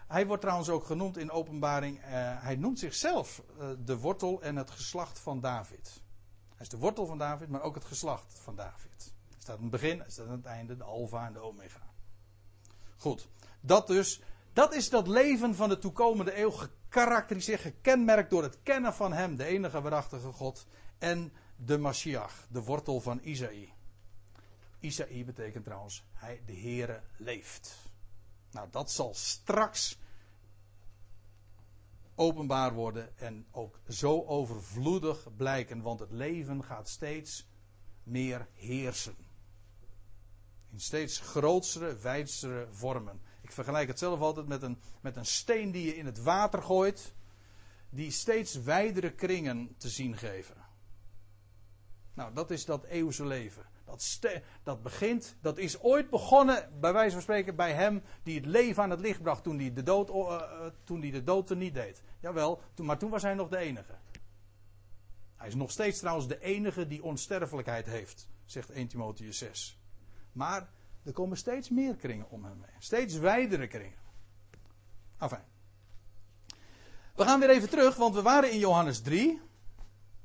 Hij 0.06 0.26
wordt 0.26 0.42
trouwens 0.42 0.68
ook 0.68 0.84
genoemd 0.84 1.16
in 1.16 1.30
openbaring. 1.30 1.98
Uh, 1.98 2.04
hij 2.42 2.56
noemt 2.56 2.78
zichzelf 2.78 3.42
uh, 3.58 3.68
de 3.84 3.98
wortel 3.98 4.42
en 4.42 4.56
het 4.56 4.70
geslacht 4.70 5.18
van 5.18 5.40
David. 5.40 6.02
is 6.58 6.68
de 6.68 6.78
wortel 6.78 7.06
van 7.06 7.18
David, 7.18 7.48
maar 7.48 7.62
ook 7.62 7.74
het 7.74 7.84
geslacht 7.84 8.38
van 8.42 8.56
David. 8.56 9.12
Hij 9.28 9.40
staat 9.40 9.56
aan 9.56 9.62
het 9.62 9.70
begin, 9.70 9.98
hij 9.98 10.10
staat 10.10 10.26
aan 10.26 10.32
het 10.32 10.44
einde, 10.44 10.76
de 10.76 10.84
alfa 10.84 11.26
en 11.26 11.32
de 11.32 11.40
omega. 11.40 11.80
Goed, 12.96 13.28
dat 13.60 13.86
dus, 13.86 14.20
dat 14.52 14.74
is 14.74 14.90
dat 14.90 15.08
leven 15.08 15.54
van 15.54 15.68
de 15.68 15.78
toekomende 15.78 16.38
eeuw 16.38 16.50
gekarakteriseerd, 16.50 17.60
gekenmerkt 17.60 18.30
door 18.30 18.42
het 18.42 18.62
kennen 18.62 18.94
van 18.94 19.12
hem, 19.12 19.36
de 19.36 19.44
enige 19.44 19.80
waarachtige 19.80 20.32
God, 20.32 20.66
en 20.98 21.32
de 21.56 21.78
Mashiach, 21.78 22.46
de 22.50 22.62
wortel 22.62 23.00
van 23.00 23.20
Isaïe. 23.22 23.72
Isaïe 24.80 25.24
betekent 25.24 25.64
trouwens, 25.64 26.04
hij, 26.12 26.42
de 26.46 26.56
Heere 26.56 27.02
leeft. 27.16 27.83
Nou, 28.54 28.68
dat 28.70 28.90
zal 28.90 29.14
straks 29.14 29.98
openbaar 32.14 32.72
worden 32.72 33.18
en 33.18 33.46
ook 33.50 33.80
zo 33.88 34.24
overvloedig 34.24 35.36
blijken, 35.36 35.82
want 35.82 36.00
het 36.00 36.10
leven 36.10 36.64
gaat 36.64 36.88
steeds 36.88 37.46
meer 38.02 38.48
heersen. 38.52 39.16
In 40.70 40.80
steeds 40.80 41.18
grotere, 41.18 41.96
wijdsere 41.96 42.66
vormen. 42.70 43.20
Ik 43.40 43.52
vergelijk 43.52 43.88
het 43.88 43.98
zelf 43.98 44.20
altijd 44.20 44.46
met 44.46 44.62
een, 44.62 44.80
met 45.00 45.16
een 45.16 45.26
steen 45.26 45.70
die 45.70 45.86
je 45.86 45.96
in 45.96 46.06
het 46.06 46.22
water 46.22 46.62
gooit, 46.62 47.14
die 47.90 48.10
steeds 48.10 48.54
wijdere 48.54 49.12
kringen 49.12 49.74
te 49.76 49.88
zien 49.88 50.16
geven. 50.16 50.56
Nou, 52.14 52.34
dat 52.34 52.50
is 52.50 52.64
dat 52.64 52.84
eeuwse 52.84 53.26
leven. 53.26 53.66
Dat, 53.94 54.42
dat 54.62 54.82
begint, 54.82 55.36
dat 55.40 55.58
is 55.58 55.80
ooit 55.80 56.10
begonnen, 56.10 56.80
bij 56.80 56.92
wijze 56.92 57.12
van 57.12 57.22
spreken, 57.22 57.56
bij 57.56 57.72
hem 57.72 58.02
die 58.22 58.36
het 58.36 58.46
leven 58.46 58.82
aan 58.82 58.90
het 58.90 59.00
licht 59.00 59.22
bracht 59.22 59.42
toen 59.42 59.58
hij 59.58 59.72
de 59.72 59.82
dood, 59.82 60.08
uh, 60.08 60.42
toen 60.84 61.00
hij 61.00 61.10
de 61.10 61.24
dood 61.24 61.50
er 61.50 61.56
niet 61.56 61.74
deed. 61.74 62.02
Jawel, 62.20 62.60
toen, 62.74 62.86
maar 62.86 62.98
toen 62.98 63.10
was 63.10 63.22
hij 63.22 63.34
nog 63.34 63.48
de 63.48 63.56
enige. 63.56 63.94
Hij 65.36 65.48
is 65.48 65.54
nog 65.54 65.70
steeds 65.70 65.98
trouwens 65.98 66.28
de 66.28 66.40
enige 66.40 66.86
die 66.86 67.02
onsterfelijkheid 67.02 67.86
heeft, 67.86 68.28
zegt 68.44 68.70
1 68.70 68.88
Timotheus 68.88 69.38
6. 69.38 69.78
Maar 70.32 70.68
er 71.02 71.12
komen 71.12 71.36
steeds 71.36 71.68
meer 71.68 71.96
kringen 71.96 72.30
om 72.30 72.44
hem 72.44 72.62
heen. 72.62 72.82
Steeds 72.82 73.14
wijdere 73.14 73.66
kringen. 73.66 73.98
Enfin. 75.18 75.42
We 77.14 77.24
gaan 77.24 77.40
weer 77.40 77.50
even 77.50 77.68
terug, 77.68 77.96
want 77.96 78.14
we 78.14 78.22
waren 78.22 78.52
in 78.52 78.58
Johannes 78.58 79.00
3, 79.00 79.40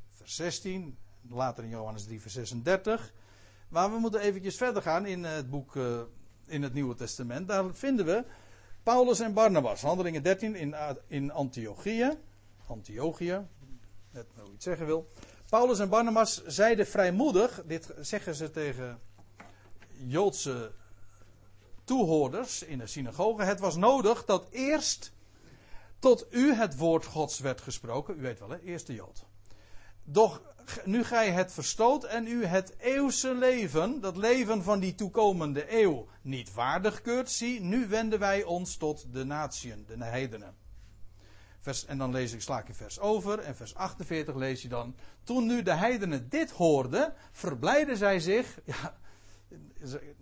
vers 0.09 0.35
16, 0.35 0.97
later 1.29 1.63
in 1.63 1.69
Johannes 1.69 2.03
3, 2.03 2.21
vers 2.21 2.33
36. 2.33 3.13
Maar 3.69 3.91
we 3.91 3.99
moeten 3.99 4.21
eventjes 4.21 4.57
verder 4.57 4.81
gaan 4.81 5.05
in 5.05 5.23
het 5.23 5.49
boek, 5.49 5.75
uh, 5.75 6.01
in 6.45 6.63
het 6.63 6.73
Nieuwe 6.73 6.95
Testament. 6.95 7.47
Daar 7.47 7.73
vinden 7.73 8.05
we 8.05 8.23
Paulus 8.83 9.19
en 9.19 9.33
Barnabas. 9.33 9.81
Handelingen 9.81 10.23
13 10.23 10.55
in, 10.55 10.75
in 11.07 11.31
Antiochië. 11.31 12.17
Antiochië, 12.67 13.47
net 14.11 14.25
hoe 14.35 14.45
je 14.45 14.51
het 14.51 14.63
zeggen 14.63 14.85
wil. 14.85 15.11
Paulus 15.49 15.79
en 15.79 15.89
Barnabas 15.89 16.45
zeiden 16.45 16.87
vrijmoedig, 16.87 17.63
dit 17.65 17.93
zeggen 17.99 18.35
ze 18.35 18.51
tegen 18.51 18.99
Joodse 19.91 20.71
toehoorders 21.83 22.63
in 22.63 22.77
de 22.77 22.87
synagoge. 22.87 23.43
Het 23.43 23.59
was 23.59 23.75
nodig 23.75 24.25
dat 24.25 24.47
eerst 24.49 25.11
tot 25.99 26.25
u 26.29 26.53
het 26.53 26.77
woord 26.77 27.05
Gods 27.05 27.39
werd 27.39 27.61
gesproken. 27.61 28.17
U 28.17 28.21
weet 28.21 28.39
wel, 28.39 28.49
hè? 28.49 28.59
Eerste 28.59 28.93
Jood. 28.93 29.25
Doch 30.11 30.41
nu 30.85 31.03
gij 31.03 31.31
het 31.31 31.51
verstoot 31.51 32.03
en 32.03 32.27
u 32.27 32.45
het 32.45 32.75
eeuwse 32.77 33.33
leven, 33.33 34.01
dat 34.01 34.17
leven 34.17 34.63
van 34.63 34.79
die 34.79 34.95
toekomende 34.95 35.81
eeuw, 35.81 36.07
niet 36.21 36.53
waardig 36.53 37.01
keurt, 37.01 37.31
zie, 37.31 37.61
nu 37.61 37.87
wenden 37.87 38.19
wij 38.19 38.43
ons 38.43 38.77
tot 38.77 39.13
de 39.13 39.23
natieën, 39.23 39.85
de 39.87 40.03
heidenen. 40.03 40.55
Vers, 41.59 41.85
en 41.85 41.97
dan 41.97 42.11
lees 42.11 42.33
ik, 42.33 42.41
sla 42.41 42.59
ik 42.59 42.67
in 42.67 42.73
vers 42.73 42.99
over, 42.99 43.39
en 43.39 43.55
vers 43.55 43.75
48 43.75 44.35
lees 44.35 44.61
je 44.61 44.67
dan, 44.67 44.95
toen 45.23 45.45
nu 45.45 45.63
de 45.63 45.73
heidenen 45.73 46.29
dit 46.29 46.51
hoorden, 46.51 47.13
verblijden 47.31 47.97
zij 47.97 48.19
zich, 48.19 48.59
ja, 48.65 48.97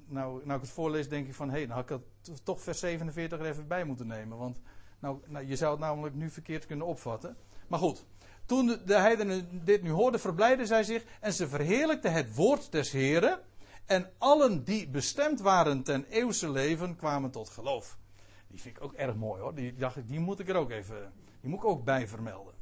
nou, 0.05 0.45
nou 0.45 0.53
ik 0.53 0.61
het 0.61 0.69
voorlees 0.69 1.09
denk 1.09 1.27
ik 1.27 1.33
van, 1.33 1.49
hé, 1.49 1.57
hey, 1.57 1.65
nou 1.65 1.85
had 1.87 1.89
ik 1.89 2.37
toch 2.43 2.61
vers 2.61 2.79
47 2.79 3.39
er 3.39 3.45
even 3.45 3.67
bij 3.67 3.83
moeten 3.83 4.07
nemen, 4.07 4.37
want 4.37 4.57
nou, 4.99 5.19
nou, 5.25 5.45
je 5.45 5.55
zou 5.55 5.71
het 5.71 5.79
namelijk 5.79 6.15
nu 6.15 6.29
verkeerd 6.29 6.65
kunnen 6.65 6.85
opvatten. 6.85 7.37
Maar 7.67 7.79
goed, 7.79 8.05
toen 8.47 8.79
de 8.85 8.95
heidenen 8.95 9.65
dit 9.65 9.81
nu 9.81 9.89
hoorden, 9.89 10.19
verblijden 10.19 10.67
zij 10.67 10.83
zich 10.83 11.03
en 11.19 11.33
ze 11.33 11.47
verheerlijkten 11.47 12.13
het 12.13 12.35
woord 12.35 12.71
des 12.71 12.91
Heren. 12.91 13.39
En 13.85 14.09
allen 14.17 14.63
die 14.63 14.89
bestemd 14.89 15.39
waren 15.39 15.83
ten 15.83 16.05
eeuwse 16.09 16.51
leven 16.51 16.95
kwamen 16.95 17.31
tot 17.31 17.49
geloof. 17.49 17.97
Die 18.47 18.61
vind 18.61 18.77
ik 18.77 18.83
ook 18.83 18.93
erg 18.93 19.15
mooi 19.15 19.41
hoor. 19.41 19.55
Die 19.55 19.75
dacht 19.75 19.95
ik, 19.95 20.07
die 20.07 20.19
moet 20.19 20.39
ik 20.39 20.49
er 20.49 20.55
ook 20.55 20.71
even, 20.71 21.13
die 21.41 21.49
moet 21.49 21.59
ik 21.59 21.65
ook 21.65 21.83
bij 21.83 22.07
vermelden. 22.07 22.53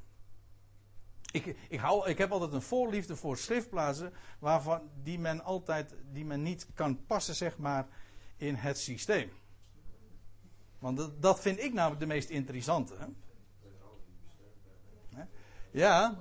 Ik, 1.32 1.56
ik, 1.70 1.80
hou, 1.80 2.10
ik 2.10 2.18
heb 2.18 2.32
altijd 2.32 2.54
een 2.54 2.62
voorliefde 2.62 3.16
voor 3.16 3.38
schriftplaatsen 3.38 4.14
waarvan 4.40 4.90
die 5.04 5.20
men 5.20 5.44
altijd, 5.44 5.96
die 6.12 6.26
men 6.26 6.44
niet 6.44 6.68
kan 6.74 7.06
passen 7.06 7.36
zeg 7.36 7.58
maar 7.58 7.88
in 8.38 8.56
het 8.56 8.78
systeem. 8.78 9.32
Want 10.80 10.98
dat, 10.98 11.22
dat 11.22 11.40
vind 11.40 11.60
ik 11.60 11.74
namelijk 11.74 12.00
de 12.00 12.08
meest 12.08 12.30
interessante. 12.30 12.96
Ja, 15.76 16.18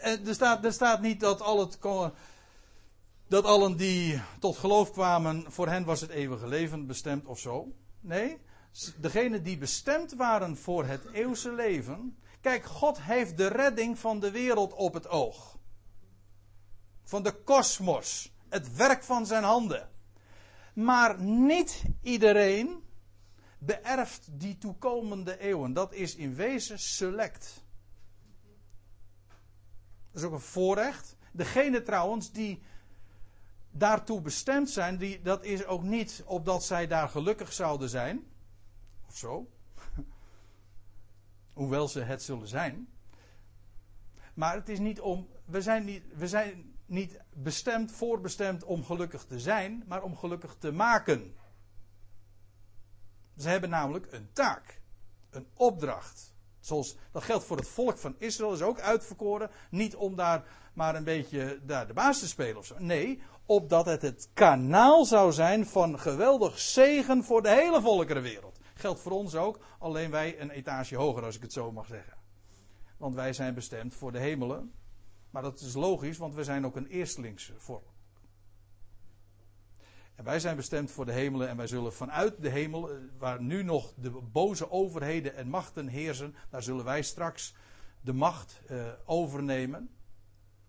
er, 0.00 0.34
staat, 0.34 0.64
er 0.64 0.72
staat 0.72 1.00
niet 1.00 1.20
dat, 1.20 1.40
al 1.40 1.60
het, 1.60 1.78
dat 3.28 3.44
allen 3.44 3.76
die 3.76 4.22
tot 4.40 4.56
geloof 4.56 4.90
kwamen, 4.92 5.44
voor 5.52 5.68
hen 5.68 5.84
was 5.84 6.00
het 6.00 6.10
eeuwige 6.10 6.48
leven 6.48 6.86
bestemd 6.86 7.26
of 7.26 7.38
zo. 7.38 7.72
Nee, 8.00 8.40
degenen 8.96 9.42
die 9.42 9.58
bestemd 9.58 10.14
waren 10.14 10.56
voor 10.56 10.84
het 10.84 11.04
eeuwse 11.12 11.52
leven. 11.52 12.18
Kijk, 12.40 12.64
God 12.64 13.02
heeft 13.02 13.36
de 13.36 13.46
redding 13.46 13.98
van 13.98 14.20
de 14.20 14.30
wereld 14.30 14.72
op 14.72 14.94
het 14.94 15.08
oog. 15.08 15.58
Van 17.02 17.22
de 17.22 17.32
kosmos. 17.32 18.32
Het 18.48 18.76
werk 18.76 19.02
van 19.02 19.26
zijn 19.26 19.44
handen. 19.44 19.88
Maar 20.74 21.20
niet 21.22 21.82
iedereen 22.02 22.83
beërft 23.58 24.28
die 24.32 24.58
toekomende 24.58 25.38
eeuwen. 25.38 25.72
Dat 25.72 25.92
is 25.92 26.16
in 26.16 26.34
wezen 26.34 26.78
select. 26.78 27.64
Dat 30.10 30.22
is 30.22 30.28
ook 30.28 30.32
een 30.32 30.40
voorrecht. 30.40 31.16
Degene 31.32 31.82
trouwens 31.82 32.32
die 32.32 32.62
daartoe 33.70 34.20
bestemd 34.20 34.70
zijn, 34.70 34.96
die, 34.96 35.22
dat 35.22 35.44
is 35.44 35.64
ook 35.64 35.82
niet 35.82 36.22
opdat 36.26 36.64
zij 36.64 36.86
daar 36.86 37.08
gelukkig 37.08 37.52
zouden 37.52 37.88
zijn. 37.88 38.26
Of 39.08 39.16
zo. 39.16 39.50
Hoewel 41.52 41.88
ze 41.88 42.00
het 42.00 42.22
zullen 42.22 42.48
zijn. 42.48 42.88
Maar 44.34 44.54
het 44.54 44.68
is 44.68 44.78
niet 44.78 45.00
om. 45.00 45.28
We 45.44 45.62
zijn 45.62 45.84
niet, 45.84 46.02
we 46.14 46.28
zijn 46.28 46.74
niet 46.86 47.20
bestemd, 47.32 47.92
voorbestemd 47.92 48.64
om 48.64 48.84
gelukkig 48.84 49.24
te 49.24 49.40
zijn, 49.40 49.84
maar 49.86 50.02
om 50.02 50.16
gelukkig 50.16 50.56
te 50.58 50.72
maken. 50.72 51.34
Ze 53.36 53.48
hebben 53.48 53.70
namelijk 53.70 54.12
een 54.12 54.28
taak, 54.32 54.80
een 55.30 55.46
opdracht. 55.54 56.34
Zoals, 56.60 56.96
dat 57.12 57.22
geldt 57.22 57.44
voor 57.44 57.56
het 57.56 57.68
volk 57.68 57.98
van 57.98 58.14
Israël, 58.18 58.52
is 58.52 58.62
ook 58.62 58.80
uitverkoren. 58.80 59.50
Niet 59.70 59.96
om 59.96 60.16
daar 60.16 60.44
maar 60.74 60.94
een 60.94 61.04
beetje 61.04 61.60
daar 61.62 61.86
de 61.86 61.92
baas 61.92 62.18
te 62.18 62.28
spelen 62.28 62.56
of 62.56 62.66
zo. 62.66 62.74
Nee, 62.78 63.22
opdat 63.46 63.86
het 63.86 64.02
het 64.02 64.28
kanaal 64.34 65.04
zou 65.04 65.32
zijn 65.32 65.66
van 65.66 65.98
geweldig 65.98 66.58
zegen 66.58 67.24
voor 67.24 67.42
de 67.42 67.50
hele 67.50 67.80
volkerenwereld. 67.80 68.58
Geldt 68.74 69.00
voor 69.00 69.12
ons 69.12 69.34
ook, 69.34 69.58
alleen 69.78 70.10
wij 70.10 70.40
een 70.40 70.50
etage 70.50 70.96
hoger, 70.96 71.24
als 71.24 71.36
ik 71.36 71.42
het 71.42 71.52
zo 71.52 71.72
mag 71.72 71.86
zeggen. 71.86 72.16
Want 72.96 73.14
wij 73.14 73.32
zijn 73.32 73.54
bestemd 73.54 73.94
voor 73.94 74.12
de 74.12 74.18
hemelen. 74.18 74.72
Maar 75.30 75.42
dat 75.42 75.60
is 75.60 75.74
logisch, 75.74 76.18
want 76.18 76.34
we 76.34 76.44
zijn 76.44 76.66
ook 76.66 76.76
een 76.76 76.86
eerstelingsvorm. 76.86 77.93
En 80.14 80.24
wij 80.24 80.40
zijn 80.40 80.56
bestemd 80.56 80.90
voor 80.90 81.06
de 81.06 81.12
hemelen 81.12 81.48
en 81.48 81.56
wij 81.56 81.66
zullen 81.66 81.92
vanuit 81.92 82.42
de 82.42 82.48
hemel, 82.48 82.90
eh, 82.90 82.96
waar 83.18 83.42
nu 83.42 83.62
nog 83.62 83.92
de 83.96 84.10
boze 84.10 84.70
overheden 84.70 85.34
en 85.34 85.48
machten 85.48 85.86
heersen, 85.88 86.34
daar 86.50 86.62
zullen 86.62 86.84
wij 86.84 87.02
straks 87.02 87.54
de 88.00 88.12
macht 88.12 88.60
uh, 88.70 88.86
overnemen. 89.04 89.90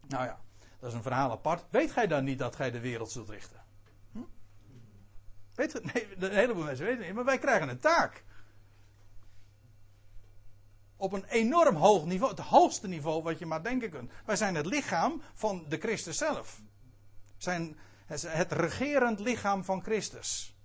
Nou 0.08 0.26
ja, 0.26 0.42
dat 0.80 0.90
is 0.90 0.96
een 0.96 1.04
verhaal 1.04 1.32
apart. 1.32 1.66
Weet 1.70 1.92
gij 1.92 2.08
dan 2.08 2.24
niet 2.24 2.40
dat 2.40 2.56
gij 2.56 2.72
de 2.72 2.80
wereld 2.80 3.12
zult 3.12 3.30
richten? 3.30 3.64
Hm? 4.12 4.20
Weet 5.54 5.72
je, 5.72 5.82
nee, 5.94 6.08
een 6.18 6.36
heleboel 6.36 6.64
mensen 6.64 6.86
weten 6.86 7.00
het 7.00 7.08
niet, 7.08 7.16
maar 7.16 7.26
wij 7.26 7.38
krijgen 7.38 7.70
een 7.70 7.80
taak. 7.80 8.24
Op 10.98 11.14
een 11.14 11.26
enorm 11.26 11.76
hoog 11.76 12.06
niveau, 12.06 12.32
het 12.32 12.46
hoogste 12.46 12.88
niveau 12.88 13.24
wat 13.24 13.40
je 13.40 13.46
maar 13.46 13.64
denken 13.64 13.90
kunt. 13.90 14.12
Wij 14.26 14.36
zijn 14.36 14.56
het 14.56 14.66
lichaam 14.66 15.22
van 15.34 15.66
de 15.70 15.78
Christus 15.78 16.18
zelf. 16.18 16.62
Zijn, 17.38 17.78
het 18.06 18.52
regerend 18.52 19.20
lichaam 19.20 19.64
van 19.64 19.84
Christus. 19.84 20.56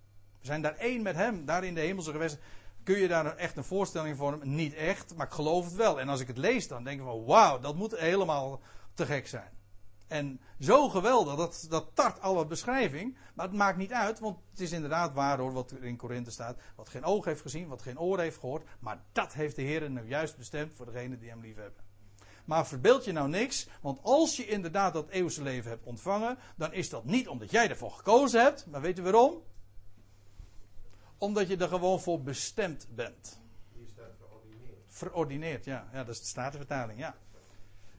We 0.40 0.46
zijn 0.46 0.62
daar 0.62 0.76
één 0.76 1.02
met 1.02 1.14
hem, 1.14 1.44
daar 1.44 1.64
in 1.64 1.74
de 1.74 1.80
hemelse 1.80 2.10
gewesten. 2.10 2.40
Kun 2.82 2.98
je 2.98 3.08
daar 3.08 3.36
echt 3.36 3.56
een 3.56 3.64
voorstelling 3.64 4.16
vormen? 4.16 4.54
Niet 4.54 4.74
echt, 4.74 5.16
maar 5.16 5.26
ik 5.26 5.32
geloof 5.32 5.64
het 5.64 5.74
wel. 5.74 6.00
En 6.00 6.08
als 6.08 6.20
ik 6.20 6.26
het 6.26 6.38
lees, 6.38 6.68
dan 6.68 6.84
denk 6.84 7.00
ik 7.00 7.06
van 7.06 7.24
wauw, 7.24 7.58
dat 7.58 7.74
moet 7.74 7.98
helemaal 7.98 8.60
te 8.94 9.06
gek 9.06 9.28
zijn. 9.28 9.58
En 10.08 10.40
zo 10.60 10.88
geweldig, 10.88 11.36
dat, 11.36 11.66
dat 11.68 11.90
tart 11.94 12.20
alle 12.20 12.46
beschrijving. 12.46 13.16
Maar 13.34 13.46
het 13.46 13.56
maakt 13.56 13.76
niet 13.76 13.92
uit, 13.92 14.18
want 14.18 14.38
het 14.50 14.60
is 14.60 14.72
inderdaad 14.72 15.12
waar 15.12 15.38
hoor, 15.38 15.52
wat 15.52 15.72
in 15.80 15.96
Korinthe 15.96 16.30
staat. 16.30 16.58
Wat 16.76 16.88
geen 16.88 17.04
oog 17.04 17.24
heeft 17.24 17.40
gezien, 17.40 17.68
wat 17.68 17.82
geen 17.82 17.98
oor 17.98 18.18
heeft 18.18 18.38
gehoord. 18.38 18.68
Maar 18.80 19.02
dat 19.12 19.32
heeft 19.32 19.56
de 19.56 19.62
Heer 19.62 19.90
nu 19.90 20.02
juist 20.02 20.36
bestemd 20.36 20.72
voor 20.74 20.86
degenen 20.86 21.18
die 21.18 21.28
hem 21.28 21.40
lief 21.40 21.56
hebben. 21.56 21.89
Maar 22.50 22.66
verbeeld 22.66 23.04
je 23.04 23.12
nou 23.12 23.28
niks, 23.28 23.66
want 23.80 24.02
als 24.02 24.36
je 24.36 24.46
inderdaad 24.46 24.92
dat 24.92 25.08
eeuwse 25.08 25.42
leven 25.42 25.70
hebt 25.70 25.84
ontvangen, 25.84 26.38
dan 26.56 26.72
is 26.72 26.88
dat 26.88 27.04
niet 27.04 27.28
omdat 27.28 27.50
jij 27.50 27.68
ervoor 27.68 27.90
gekozen 27.90 28.42
hebt, 28.42 28.66
maar 28.66 28.80
weet 28.80 28.96
je 28.96 29.02
waarom? 29.02 29.42
Omdat 31.18 31.48
je 31.48 31.56
er 31.56 31.68
gewoon 31.68 32.00
voor 32.00 32.22
bestemd 32.22 32.86
bent. 32.94 33.40
Hier 33.72 33.86
staat 33.92 34.12
verordineerd. 34.18 34.84
Verordineerd, 34.86 35.64
ja. 35.64 35.88
ja 35.92 36.04
dat 36.04 36.14
is 36.14 36.20
de 36.20 36.26
Statenvertaling, 36.26 36.98
ja. 36.98 37.16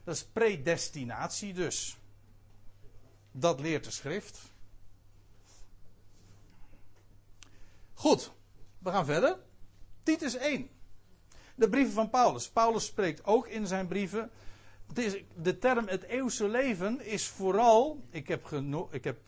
Dat 0.03 0.15
is 0.15 0.25
predestinatie 0.25 1.53
dus. 1.53 1.97
Dat 3.31 3.59
leert 3.59 3.83
de 3.83 3.91
schrift. 3.91 4.39
Goed, 7.93 8.31
we 8.77 8.91
gaan 8.91 9.05
verder. 9.05 9.39
Titus 10.03 10.35
1. 10.35 10.69
De 11.61 11.69
brieven 11.69 11.93
van 11.93 12.09
Paulus. 12.09 12.49
Paulus 12.49 12.85
spreekt 12.85 13.25
ook 13.25 13.47
in 13.47 13.67
zijn 13.67 13.87
brieven. 13.87 14.29
Het 14.87 14.97
is, 14.97 15.23
de 15.35 15.57
term 15.57 15.87
het 15.87 16.03
eeuwse 16.03 16.47
leven 16.47 17.05
is 17.05 17.27
vooral. 17.27 18.03
Ik 18.09 18.27
heb, 18.27 18.49
ik 18.89 19.03
heb 19.03 19.19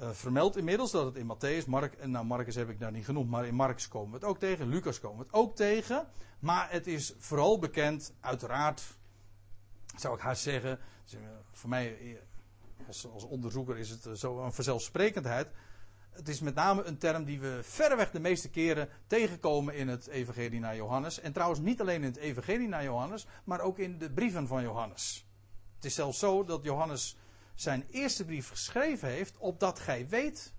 uh, 0.00 0.10
vermeld 0.10 0.56
inmiddels 0.56 0.90
dat 0.90 1.04
het 1.04 1.16
in 1.16 1.32
Matthäus, 1.34 1.66
Mark, 1.66 2.06
nou 2.06 2.24
Marcus 2.24 2.54
heb 2.54 2.68
ik 2.68 2.80
daar 2.80 2.92
niet 2.92 3.04
genoemd, 3.04 3.30
maar 3.30 3.46
in 3.46 3.54
Marcus 3.54 3.88
komen 3.88 4.10
we 4.10 4.14
het 4.14 4.24
ook 4.24 4.38
tegen, 4.38 4.68
Lucas 4.68 5.00
komen 5.00 5.18
we 5.18 5.24
het 5.24 5.32
ook 5.32 5.56
tegen. 5.56 6.06
Maar 6.38 6.70
het 6.70 6.86
is 6.86 7.14
vooral 7.18 7.58
bekend, 7.58 8.14
uiteraard, 8.20 8.82
zou 9.96 10.14
ik 10.14 10.20
haast 10.20 10.42
zeggen, 10.42 10.78
voor 11.52 11.68
mij 11.68 12.18
als, 12.86 13.06
als 13.12 13.24
onderzoeker 13.24 13.78
is 13.78 13.90
het 13.90 14.18
zo 14.18 14.38
een 14.38 14.52
vanzelfsprekendheid 14.52 15.48
het 16.18 16.28
is 16.28 16.40
met 16.40 16.54
name 16.54 16.82
een 16.82 16.98
term 16.98 17.24
die 17.24 17.40
we 17.40 17.58
verreweg 17.62 18.10
de 18.10 18.20
meeste 18.20 18.50
keren 18.50 18.88
tegenkomen 19.06 19.74
in 19.74 19.88
het 19.88 20.06
Evangelie 20.06 20.60
naar 20.60 20.76
Johannes. 20.76 21.20
En 21.20 21.32
trouwens 21.32 21.60
niet 21.60 21.80
alleen 21.80 22.02
in 22.02 22.08
het 22.08 22.16
Evangelie 22.16 22.68
naar 22.68 22.84
Johannes, 22.84 23.26
maar 23.44 23.60
ook 23.60 23.78
in 23.78 23.98
de 23.98 24.10
brieven 24.10 24.46
van 24.46 24.62
Johannes. 24.62 25.26
Het 25.74 25.84
is 25.84 25.94
zelfs 25.94 26.18
zo 26.18 26.44
dat 26.44 26.64
Johannes 26.64 27.16
zijn 27.54 27.86
eerste 27.90 28.24
brief 28.24 28.48
geschreven 28.48 29.08
heeft, 29.08 29.36
opdat 29.36 29.78
gij 29.78 30.08
weet 30.08 30.54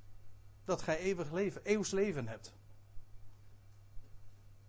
dat 0.66 0.82
gij 0.82 0.98
eeuwig 0.98 1.32
leven, 1.32 1.62
eeuws 1.64 1.92
leven 1.92 2.28
hebt. 2.28 2.54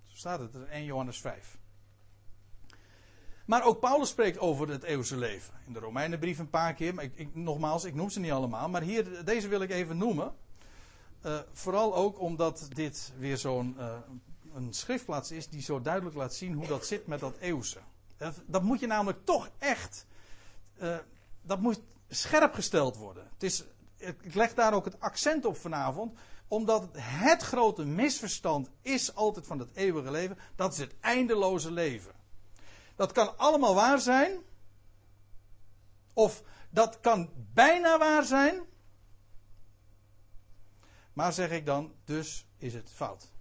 Zo 0.04 0.16
staat 0.16 0.40
het 0.40 0.54
in 0.54 0.66
1 0.66 0.84
Johannes 0.84 1.20
5. 1.20 1.58
Maar 3.46 3.64
ook 3.64 3.80
Paulus 3.80 4.08
spreekt 4.08 4.38
over 4.38 4.68
het 4.68 4.82
eeuwse 4.82 5.16
leven. 5.16 5.54
In 5.66 5.72
de 5.72 5.78
Romeinenbrief 5.78 6.38
een 6.38 6.50
paar 6.50 6.74
keer, 6.74 6.94
maar 6.94 7.04
ik, 7.04 7.34
nogmaals, 7.34 7.84
ik 7.84 7.94
noem 7.94 8.10
ze 8.10 8.20
niet 8.20 8.30
allemaal. 8.30 8.68
Maar 8.68 8.82
hier, 8.82 9.24
deze 9.24 9.48
wil 9.48 9.60
ik 9.60 9.70
even 9.70 9.96
noemen. 9.96 10.34
Uh, 11.26 11.38
vooral 11.52 11.94
ook 11.94 12.20
omdat 12.20 12.68
dit 12.72 13.12
weer 13.18 13.38
zo'n 13.38 13.74
uh, 13.78 13.94
een 14.54 14.72
schriftplaats 14.72 15.30
is 15.30 15.48
die 15.48 15.62
zo 15.62 15.80
duidelijk 15.80 16.16
laat 16.16 16.34
zien 16.34 16.54
hoe 16.54 16.66
dat 16.66 16.86
zit 16.86 17.06
met 17.06 17.20
dat 17.20 17.36
eeuwse. 17.36 17.78
Dat, 18.46 18.62
moet 18.62 18.80
je 18.80 18.86
namelijk 18.86 19.24
toch 19.24 19.50
echt. 19.58 20.06
Uh, 20.82 20.96
dat 21.42 21.60
moet 21.60 21.80
scherp 22.08 22.54
gesteld 22.54 22.96
worden. 22.96 23.28
Het 23.32 23.42
is, 23.42 23.64
ik 23.96 24.34
leg 24.34 24.54
daar 24.54 24.74
ook 24.74 24.84
het 24.84 25.00
accent 25.00 25.44
op 25.44 25.56
vanavond. 25.56 26.18
Omdat 26.48 26.88
het 26.98 27.42
grote 27.42 27.84
misverstand 27.84 28.70
is 28.82 29.14
altijd 29.14 29.46
van 29.46 29.58
het 29.58 29.68
eeuwige 29.74 30.10
leven. 30.10 30.38
Dat 30.56 30.72
is 30.72 30.78
het 30.78 30.94
eindeloze 31.00 31.72
leven. 31.72 32.12
Dat 32.96 33.12
kan 33.12 33.38
allemaal 33.38 33.74
waar 33.74 34.00
zijn. 34.00 34.38
Of 36.12 36.42
dat 36.70 37.00
kan 37.00 37.30
bijna 37.52 37.98
waar 37.98 38.24
zijn. 38.24 38.62
Maar 41.20 41.32
zeg 41.32 41.50
ik 41.50 41.66
dan, 41.66 41.92
dus 42.04 42.46
is 42.56 42.74
het 42.74 42.90
fout. 42.90 43.32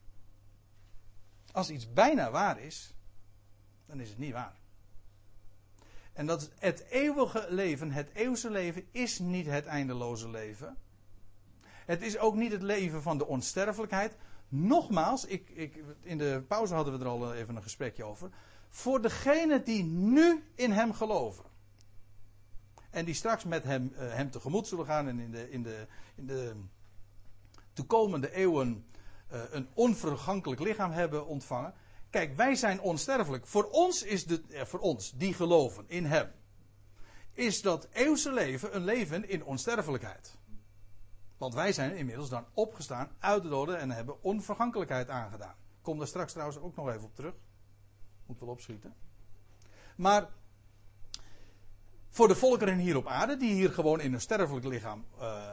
Als 1.52 1.70
iets 1.70 1.94
bijna 1.94 2.32
waar 2.32 2.60
is, 2.60 2.94
dan 3.86 4.00
is 4.00 4.10
het 4.10 4.18
niet 4.18 4.34
waar. 4.34 4.60
En 6.14 6.26
dat 6.26 6.52
het 6.58 6.86
eeuwige 6.90 7.46
leven, 7.50 7.92
het 7.92 8.10
eeuwse 8.14 8.50
leven, 8.50 8.88
is 8.92 9.20
niet 9.20 9.46
het 9.46 9.66
eindeloze 9.66 10.30
leven. 10.30 10.78
Het 11.64 12.02
is 12.02 12.18
ook 12.18 12.36
niet 12.36 12.52
het 12.52 12.62
leven 12.62 13.02
van 13.02 13.18
de 13.18 13.26
onsterfelijkheid. 13.26 14.16
Nogmaals, 14.48 15.26
ik, 15.26 15.50
ik, 15.50 15.84
in 16.02 16.18
de 16.18 16.44
pauze 16.48 16.74
hadden 16.74 16.94
we 16.94 17.00
er 17.00 17.12
al 17.12 17.34
even 17.34 17.56
een 17.56 17.64
gesprekje 17.64 18.04
over. 18.04 18.30
Voor 18.70 19.02
degenen 19.02 19.64
die 19.64 19.84
nu 19.84 20.44
in 20.56 20.72
hem 20.72 20.94
geloven. 20.94 21.46
En 22.90 23.06
die 23.06 23.14
straks 23.14 23.44
met 23.44 23.64
hem, 23.64 23.94
uh, 23.94 24.14
hem 24.14 24.32
tegemoet 24.32 24.68
zullen 24.68 24.86
gaan 24.86 25.08
en 25.08 25.20
in 25.20 25.32
de, 25.32 25.52
in 25.52 25.64
de, 25.64 25.88
in 26.16 26.26
de 26.26 26.56
toekomende 27.80 28.32
eeuwen 28.32 28.86
uh, 29.32 29.42
een 29.50 29.70
onvergankelijk 29.74 30.62
lichaam 30.62 30.92
hebben 30.92 31.26
ontvangen. 31.26 31.74
Kijk, 32.10 32.36
wij 32.36 32.56
zijn 32.56 32.82
onsterfelijk. 32.82 33.48
Voor 33.48 33.64
ons 33.64 34.04
is 34.04 34.26
de, 34.26 34.42
eh, 34.50 34.66
voor 34.66 34.80
ons 34.80 35.12
die 35.12 35.34
geloven 35.34 35.84
in 35.88 36.06
Hem, 36.06 36.32
is 37.34 37.62
dat 37.62 37.88
eeuwse 37.92 38.32
leven 38.32 38.76
een 38.76 38.84
leven 38.84 39.30
in 39.30 39.44
onsterfelijkheid. 39.44 40.38
Want 41.38 41.54
wij 41.54 41.74
zijn 41.74 41.96
inmiddels 41.96 42.30
dan 42.30 42.46
opgestaan 42.54 43.12
uit 43.20 43.44
de 43.44 43.50
doden 43.50 43.80
en 43.80 43.92
hebben 43.92 44.24
onvergankelijkheid 44.24 45.10
aangedaan. 45.10 45.56
Ik 45.78 45.82
kom 45.82 45.98
daar 45.98 46.08
straks 46.08 46.32
trouwens 46.32 46.60
ook 46.60 46.76
nog 46.76 46.90
even 46.90 47.04
op 47.04 47.16
terug. 47.16 47.34
Moet 48.26 48.40
wel 48.40 48.50
opschieten. 48.50 48.94
Maar 49.96 50.30
voor 52.10 52.28
de 52.28 52.36
volkeren 52.36 52.78
hier 52.78 52.98
op 52.98 53.08
aarde, 53.08 53.38
die 53.38 53.54
hier 53.54 53.72
gewoon 53.72 54.02
in 54.02 54.14
een 54.14 54.22
sterfelijk 54.22 54.66
lichaam 54.66 55.06
uh, 55.20 55.50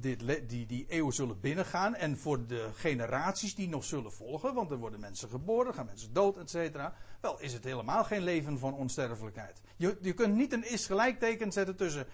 dit, 0.00 0.48
die, 0.48 0.66
die 0.66 0.86
eeuw 0.88 1.10
zullen 1.10 1.40
binnengaan. 1.40 1.94
En 1.94 2.18
voor 2.18 2.46
de 2.46 2.68
generaties 2.74 3.54
die 3.54 3.68
nog 3.68 3.84
zullen 3.84 4.12
volgen, 4.12 4.54
want 4.54 4.70
er 4.70 4.76
worden 4.76 5.00
mensen 5.00 5.28
geboren, 5.28 5.74
gaan 5.74 5.86
mensen 5.86 6.12
dood, 6.12 6.36
et 6.36 6.50
cetera. 6.50 6.94
Wel, 7.20 7.40
is 7.40 7.52
het 7.52 7.64
helemaal 7.64 8.04
geen 8.04 8.22
leven 8.22 8.58
van 8.58 8.74
onsterfelijkheid. 8.74 9.60
Je, 9.76 9.98
je 10.00 10.12
kunt 10.12 10.34
niet 10.34 10.52
een 10.52 10.70
is 10.70 10.86
gelijkteken 10.86 11.52
zetten 11.52 11.76
tussen 11.76 12.06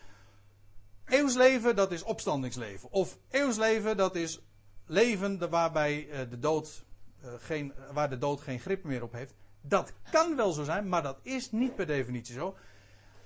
eeuwsleven, 1.05 1.77
dat 1.77 1.93
is 1.93 2.03
opstandingsleven. 2.03 2.91
Of 2.93 3.19
eeuwsleven, 3.31 3.97
dat 3.97 4.17
is 4.17 4.41
leven 4.87 5.51
waarbij 5.51 6.07
uh, 6.07 6.31
de 6.31 6.39
dood, 6.39 6.85
uh, 7.25 7.31
geen, 7.39 7.73
waar 7.93 8.11
de 8.11 8.19
dood 8.19 8.41
geen 8.41 8.61
grip 8.61 8.85
meer 8.85 9.03
op 9.03 9.13
heeft. 9.13 9.35
Dat 9.61 9.93
kan 10.11 10.37
wel 10.37 10.53
zo 10.53 10.65
zijn, 10.65 10.89
maar 10.89 11.03
dat 11.03 11.19
is 11.23 11.51
niet 11.53 11.75
per 11.75 11.87
definitie 11.87 12.35
zo. 12.35 12.57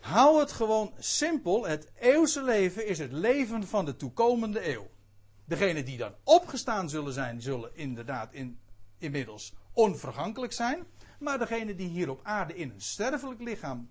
Hou 0.05 0.41
het 0.41 0.53
gewoon 0.53 0.93
simpel. 0.99 1.67
Het 1.67 1.93
eeuwse 1.95 2.43
leven 2.43 2.87
is 2.87 2.99
het 2.99 3.13
leven 3.13 3.67
van 3.67 3.85
de 3.85 3.97
toekomende 3.97 4.73
eeuw. 4.73 4.91
Degenen 5.45 5.85
die 5.85 5.97
dan 5.97 6.15
opgestaan 6.25 6.89
zullen 6.89 7.13
zijn, 7.13 7.43
zullen 7.43 7.77
inderdaad 7.77 8.33
in, 8.33 8.59
inmiddels 8.99 9.55
onvergankelijk 9.73 10.53
zijn. 10.53 10.85
Maar 11.19 11.39
degenen 11.39 11.77
die 11.77 11.89
hier 11.89 12.11
op 12.11 12.21
aarde 12.23 12.57
in 12.57 12.71
een 12.71 12.81
sterfelijk 12.81 13.41
lichaam, 13.41 13.89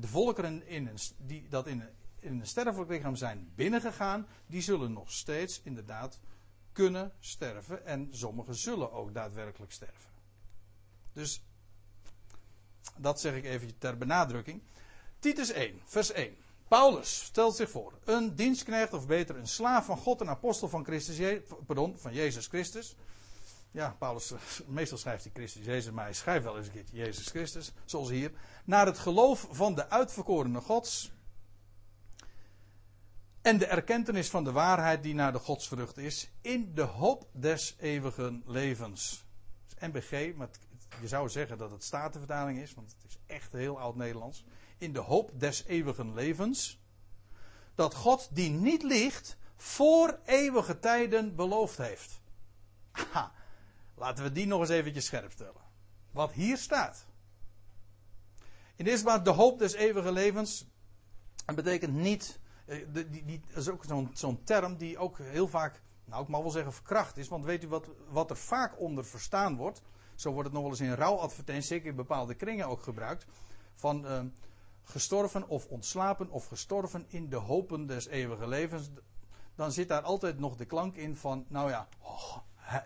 de 0.00 0.06
volkeren 0.06 0.66
in 0.66 0.86
een, 0.86 0.98
die 1.16 1.48
dat 1.48 1.66
in 1.66 1.80
een, 1.80 1.94
in 2.18 2.40
een 2.40 2.46
sterfelijk 2.46 2.90
lichaam 2.90 3.16
zijn 3.16 3.52
binnengegaan, 3.54 4.26
die 4.46 4.62
zullen 4.62 4.92
nog 4.92 5.12
steeds 5.12 5.60
inderdaad 5.62 6.20
kunnen 6.72 7.12
sterven. 7.20 7.86
En 7.86 8.08
sommigen 8.10 8.54
zullen 8.54 8.92
ook 8.92 9.14
daadwerkelijk 9.14 9.72
sterven. 9.72 10.10
Dus 11.12 11.44
dat 12.96 13.20
zeg 13.20 13.34
ik 13.34 13.44
even 13.44 13.78
ter 13.78 13.98
benadrukking. 13.98 14.62
Titus 15.24 15.52
1, 15.52 15.80
vers 15.84 16.12
1. 16.12 16.36
Paulus 16.68 17.24
stelt 17.24 17.56
zich 17.56 17.70
voor. 17.70 17.92
Een 18.04 18.34
dienstknecht, 18.34 18.92
of 18.92 19.06
beter 19.06 19.36
een 19.36 19.48
slaaf 19.48 19.84
van 19.84 19.96
God, 19.96 20.20
een 20.20 20.28
apostel 20.28 20.68
van, 20.68 20.84
Christus, 20.84 21.40
pardon, 21.66 21.98
van 21.98 22.12
Jezus 22.12 22.46
Christus. 22.46 22.96
Ja, 23.70 23.96
Paulus, 23.98 24.32
meestal 24.66 24.98
schrijft 24.98 25.24
hij 25.24 25.32
Christus 25.34 25.64
Jezus, 25.64 25.92
maar 25.92 26.04
hij 26.04 26.12
schrijft 26.12 26.44
wel 26.44 26.56
eens 26.56 26.66
een 26.66 26.72
keertje 26.72 26.96
Jezus 26.96 27.26
Christus, 27.26 27.72
zoals 27.84 28.08
hier. 28.08 28.32
Naar 28.64 28.86
het 28.86 28.98
geloof 28.98 29.48
van 29.50 29.74
de 29.74 29.88
uitverkorene 29.88 30.60
Gods. 30.60 31.12
En 33.42 33.58
de 33.58 33.66
erkentenis 33.66 34.30
van 34.30 34.44
de 34.44 34.52
waarheid 34.52 35.02
die 35.02 35.14
naar 35.14 35.32
de 35.32 35.38
godsvrucht 35.38 35.96
is. 35.96 36.30
In 36.40 36.74
de 36.74 36.82
hoop 36.82 37.28
des 37.32 37.76
eeuwigen 37.78 38.42
levens. 38.46 39.24
NBG, 39.78 40.34
maar 40.34 40.48
je 41.00 41.08
zou 41.08 41.28
zeggen 41.28 41.58
dat 41.58 41.70
het 41.70 41.84
Statenvertaling 41.84 42.58
is, 42.58 42.74
want 42.74 42.96
het 42.96 43.10
is 43.10 43.18
echt 43.26 43.52
heel 43.52 43.78
oud 43.80 43.96
Nederlands 43.96 44.44
in 44.84 44.92
de 44.92 45.00
hoop 45.00 45.30
des 45.40 45.64
eeuwigen 45.64 46.14
levens, 46.14 46.78
dat 47.74 47.94
God 47.94 48.28
die 48.32 48.50
niet 48.50 48.82
liegt, 48.82 49.36
voor 49.56 50.18
eeuwige 50.24 50.78
tijden 50.78 51.36
beloofd 51.36 51.78
heeft. 51.78 52.20
Laten 53.94 54.24
we 54.24 54.32
die 54.32 54.46
nog 54.46 54.60
eens 54.60 54.68
eventjes 54.68 55.04
scherp 55.04 55.32
stellen. 55.32 55.62
Wat 56.10 56.32
hier 56.32 56.56
staat. 56.56 57.06
In 58.76 58.84
deze 58.84 59.02
plaats 59.02 59.24
de 59.24 59.30
hoop 59.30 59.58
des 59.58 59.72
eeuwigen 59.72 60.12
levens. 60.12 60.66
Dat 61.46 61.56
betekent 61.56 61.94
niet. 61.94 62.38
Eh, 62.66 62.86
die, 62.92 63.40
dat 63.48 63.56
is 63.56 63.68
ook 63.68 63.84
zo'n 64.12 64.44
term 64.44 64.76
die 64.76 64.98
ook 64.98 65.18
heel 65.18 65.48
vaak. 65.48 65.82
Nou, 66.04 66.22
ik 66.22 66.28
mag 66.28 66.40
wel 66.40 66.50
zeggen 66.50 66.72
verkracht 66.72 67.16
is. 67.16 67.28
Want 67.28 67.44
weet 67.44 67.64
u 67.64 67.68
wat, 67.68 67.88
wat 68.08 68.30
er 68.30 68.36
vaak 68.36 68.80
onder 68.80 69.04
verstaan 69.04 69.56
wordt? 69.56 69.82
Zo 70.14 70.30
wordt 70.30 70.44
het 70.44 70.52
nog 70.52 70.62
wel 70.62 70.70
eens 70.70 70.80
in 70.80 70.92
rouwadvertenties, 70.92 71.66
zeker 71.66 71.88
in 71.88 71.96
bepaalde 71.96 72.34
kringen 72.34 72.68
ook 72.68 72.82
gebruikt. 72.82 73.26
Van. 73.74 74.04
Uh, 74.06 74.20
gestorven 74.84 75.48
of 75.48 75.66
ontslapen 75.66 76.30
of 76.30 76.46
gestorven 76.46 77.04
in 77.08 77.28
de 77.28 77.36
hopen 77.36 77.86
des 77.86 78.06
eeuwige 78.06 78.48
levens, 78.48 78.90
dan 79.54 79.72
zit 79.72 79.88
daar 79.88 80.02
altijd 80.02 80.38
nog 80.38 80.56
de 80.56 80.64
klank 80.64 80.96
in 80.96 81.16
van, 81.16 81.44
nou 81.48 81.70
ja, 81.70 81.88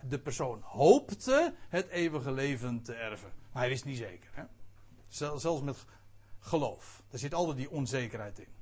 de 0.08 0.18
persoon 0.18 0.60
hoopte 0.62 1.54
het 1.68 1.88
eeuwige 1.88 2.32
leven 2.32 2.82
te 2.82 2.94
erven. 2.94 3.32
Maar 3.52 3.62
hij 3.62 3.70
wist 3.70 3.84
niet 3.84 3.96
zeker. 3.96 4.30
Hè? 4.32 4.44
Zelfs 5.08 5.62
met 5.62 5.84
geloof. 6.38 7.02
Er 7.10 7.18
zit 7.18 7.34
altijd 7.34 7.56
die 7.56 7.70
onzekerheid 7.70 8.38
in. 8.38 8.54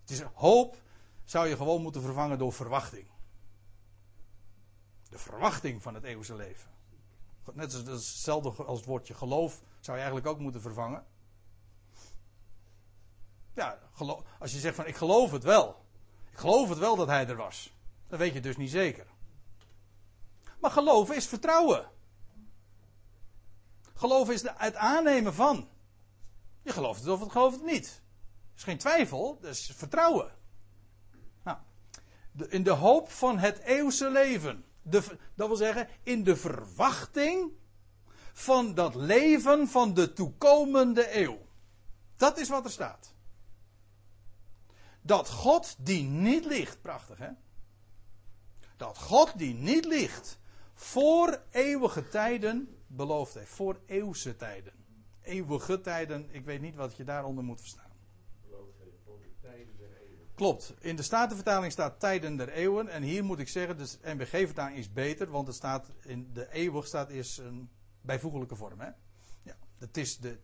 Het 0.00 0.10
is 0.10 0.20
hoop 0.20 0.82
zou 1.24 1.48
je 1.48 1.56
gewoon 1.56 1.82
moeten 1.82 2.02
vervangen 2.02 2.38
door 2.38 2.52
verwachting. 2.52 3.06
De 5.08 5.18
verwachting 5.18 5.82
van 5.82 5.94
het 5.94 6.04
eeuwige 6.04 6.34
leven. 6.34 6.70
Net 7.52 7.74
als 7.74 7.86
hetzelfde 7.86 8.64
als 8.64 8.78
het 8.78 8.88
woordje 8.88 9.14
geloof 9.14 9.62
zou 9.80 9.96
je 9.96 10.02
eigenlijk 10.02 10.26
ook 10.26 10.38
moeten 10.38 10.60
vervangen. 10.60 11.04
Ja, 13.54 13.78
als 14.38 14.52
je 14.52 14.58
zegt 14.58 14.76
van 14.76 14.86
ik 14.86 14.96
geloof 14.96 15.30
het 15.30 15.42
wel. 15.44 15.84
Ik 16.30 16.38
geloof 16.38 16.68
het 16.68 16.78
wel 16.78 16.96
dat 16.96 17.06
hij 17.06 17.28
er 17.28 17.36
was. 17.36 17.72
Dan 18.08 18.18
weet 18.18 18.32
je 18.32 18.40
dus 18.40 18.56
niet 18.56 18.70
zeker. 18.70 19.06
Maar 20.60 20.70
geloven 20.70 21.16
is 21.16 21.26
vertrouwen. 21.26 21.90
Geloven 23.94 24.34
is 24.34 24.42
het 24.42 24.74
aannemen 24.74 25.34
van. 25.34 25.68
Je 26.62 26.72
gelooft 26.72 27.00
het 27.00 27.08
of 27.08 27.20
het 27.20 27.32
gelooft 27.32 27.56
het 27.56 27.64
niet. 27.64 27.86
Er 27.86 28.56
is 28.56 28.62
geen 28.62 28.78
twijfel, 28.78 29.38
dat 29.40 29.50
is 29.50 29.72
vertrouwen. 29.74 30.32
Nou, 31.42 31.58
in 32.48 32.62
de 32.62 32.70
hoop 32.70 33.10
van 33.10 33.38
het 33.38 33.58
eeuwse 33.58 34.10
leven. 34.10 34.64
Dat 34.82 35.16
wil 35.34 35.56
zeggen, 35.56 35.88
in 36.02 36.24
de 36.24 36.36
verwachting 36.36 37.52
van 38.32 38.74
dat 38.74 38.94
leven 38.94 39.68
van 39.68 39.94
de 39.94 40.12
toekomende 40.12 41.20
eeuw. 41.20 41.38
Dat 42.16 42.38
is 42.38 42.48
wat 42.48 42.64
er 42.64 42.70
staat. 42.70 43.13
Dat 45.06 45.28
God 45.28 45.76
die 45.78 46.02
niet 46.02 46.44
ligt, 46.44 46.80
prachtig 46.82 47.18
hè? 47.18 47.28
Dat 48.76 48.98
God 48.98 49.38
die 49.38 49.54
niet 49.54 49.84
ligt, 49.84 50.38
voor 50.74 51.42
eeuwige 51.50 52.08
tijden 52.08 52.76
beloofd 52.86 53.34
heeft. 53.34 53.50
Voor 53.50 53.80
eeuwse 53.86 54.36
tijden. 54.36 54.72
Eeuwige 55.22 55.80
tijden, 55.80 56.28
ik 56.30 56.44
weet 56.44 56.60
niet 56.60 56.74
wat 56.74 56.96
je 56.96 57.04
daaronder 57.04 57.44
moet 57.44 57.60
verstaan. 57.60 57.92
Klopt. 60.34 60.74
In 60.80 60.96
de 60.96 61.02
Statenvertaling 61.02 61.72
staat 61.72 62.00
tijden 62.00 62.36
der 62.36 62.48
eeuwen. 62.48 62.88
En 62.88 63.02
hier 63.02 63.24
moet 63.24 63.38
ik 63.38 63.48
zeggen, 63.48 63.76
de 63.76 63.98
NBG-vertaling 64.02 64.78
is 64.78 64.92
beter, 64.92 65.30
want 65.30 65.46
het 65.46 65.56
staat 65.56 65.90
in 66.00 66.32
de 66.32 66.52
eeuwig 66.52 66.86
staat 66.86 67.10
is 67.10 67.36
een 67.36 67.70
bijvoeglijke 68.00 68.56
vorm. 68.56 68.80
Hè? 68.80 68.90
Ja, 69.42 69.56
het 69.78 69.96
is 69.96 70.18
de 70.18 70.38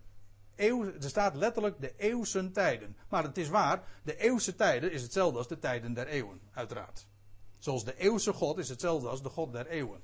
er 0.69 1.09
staat 1.09 1.35
letterlijk 1.35 1.81
de 1.81 1.95
eeuwse 1.97 2.51
tijden. 2.51 2.97
Maar 3.09 3.23
het 3.23 3.39
is 3.39 3.49
waar, 3.49 3.85
de 4.03 4.17
eeuwse 4.17 4.55
tijden 4.55 4.93
is 4.93 5.03
hetzelfde 5.03 5.39
als 5.39 5.49
de 5.49 5.59
tijden 5.59 5.93
der 5.93 6.07
eeuwen, 6.07 6.41
uiteraard. 6.53 7.07
Zoals 7.59 7.85
de 7.85 7.97
eeuwse 7.97 8.33
God 8.33 8.59
is 8.59 8.69
hetzelfde 8.69 9.09
als 9.09 9.23
de 9.23 9.29
God 9.29 9.53
der 9.53 9.67
eeuwen. 9.67 10.01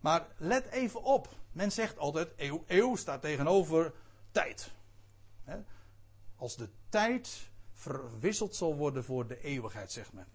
Maar 0.00 0.26
let 0.36 0.66
even 0.66 1.02
op. 1.02 1.28
Men 1.52 1.72
zegt 1.72 1.98
altijd 1.98 2.32
eeuw, 2.36 2.64
eeuw 2.66 2.96
staat 2.96 3.20
tegenover 3.20 3.92
tijd. 4.30 4.70
Als 6.36 6.56
de 6.56 6.68
tijd 6.88 7.50
verwisseld 7.72 8.54
zal 8.54 8.76
worden 8.76 9.04
voor 9.04 9.26
de 9.26 9.40
eeuwigheid, 9.40 9.92
zegt 9.92 10.12
men. 10.12 10.26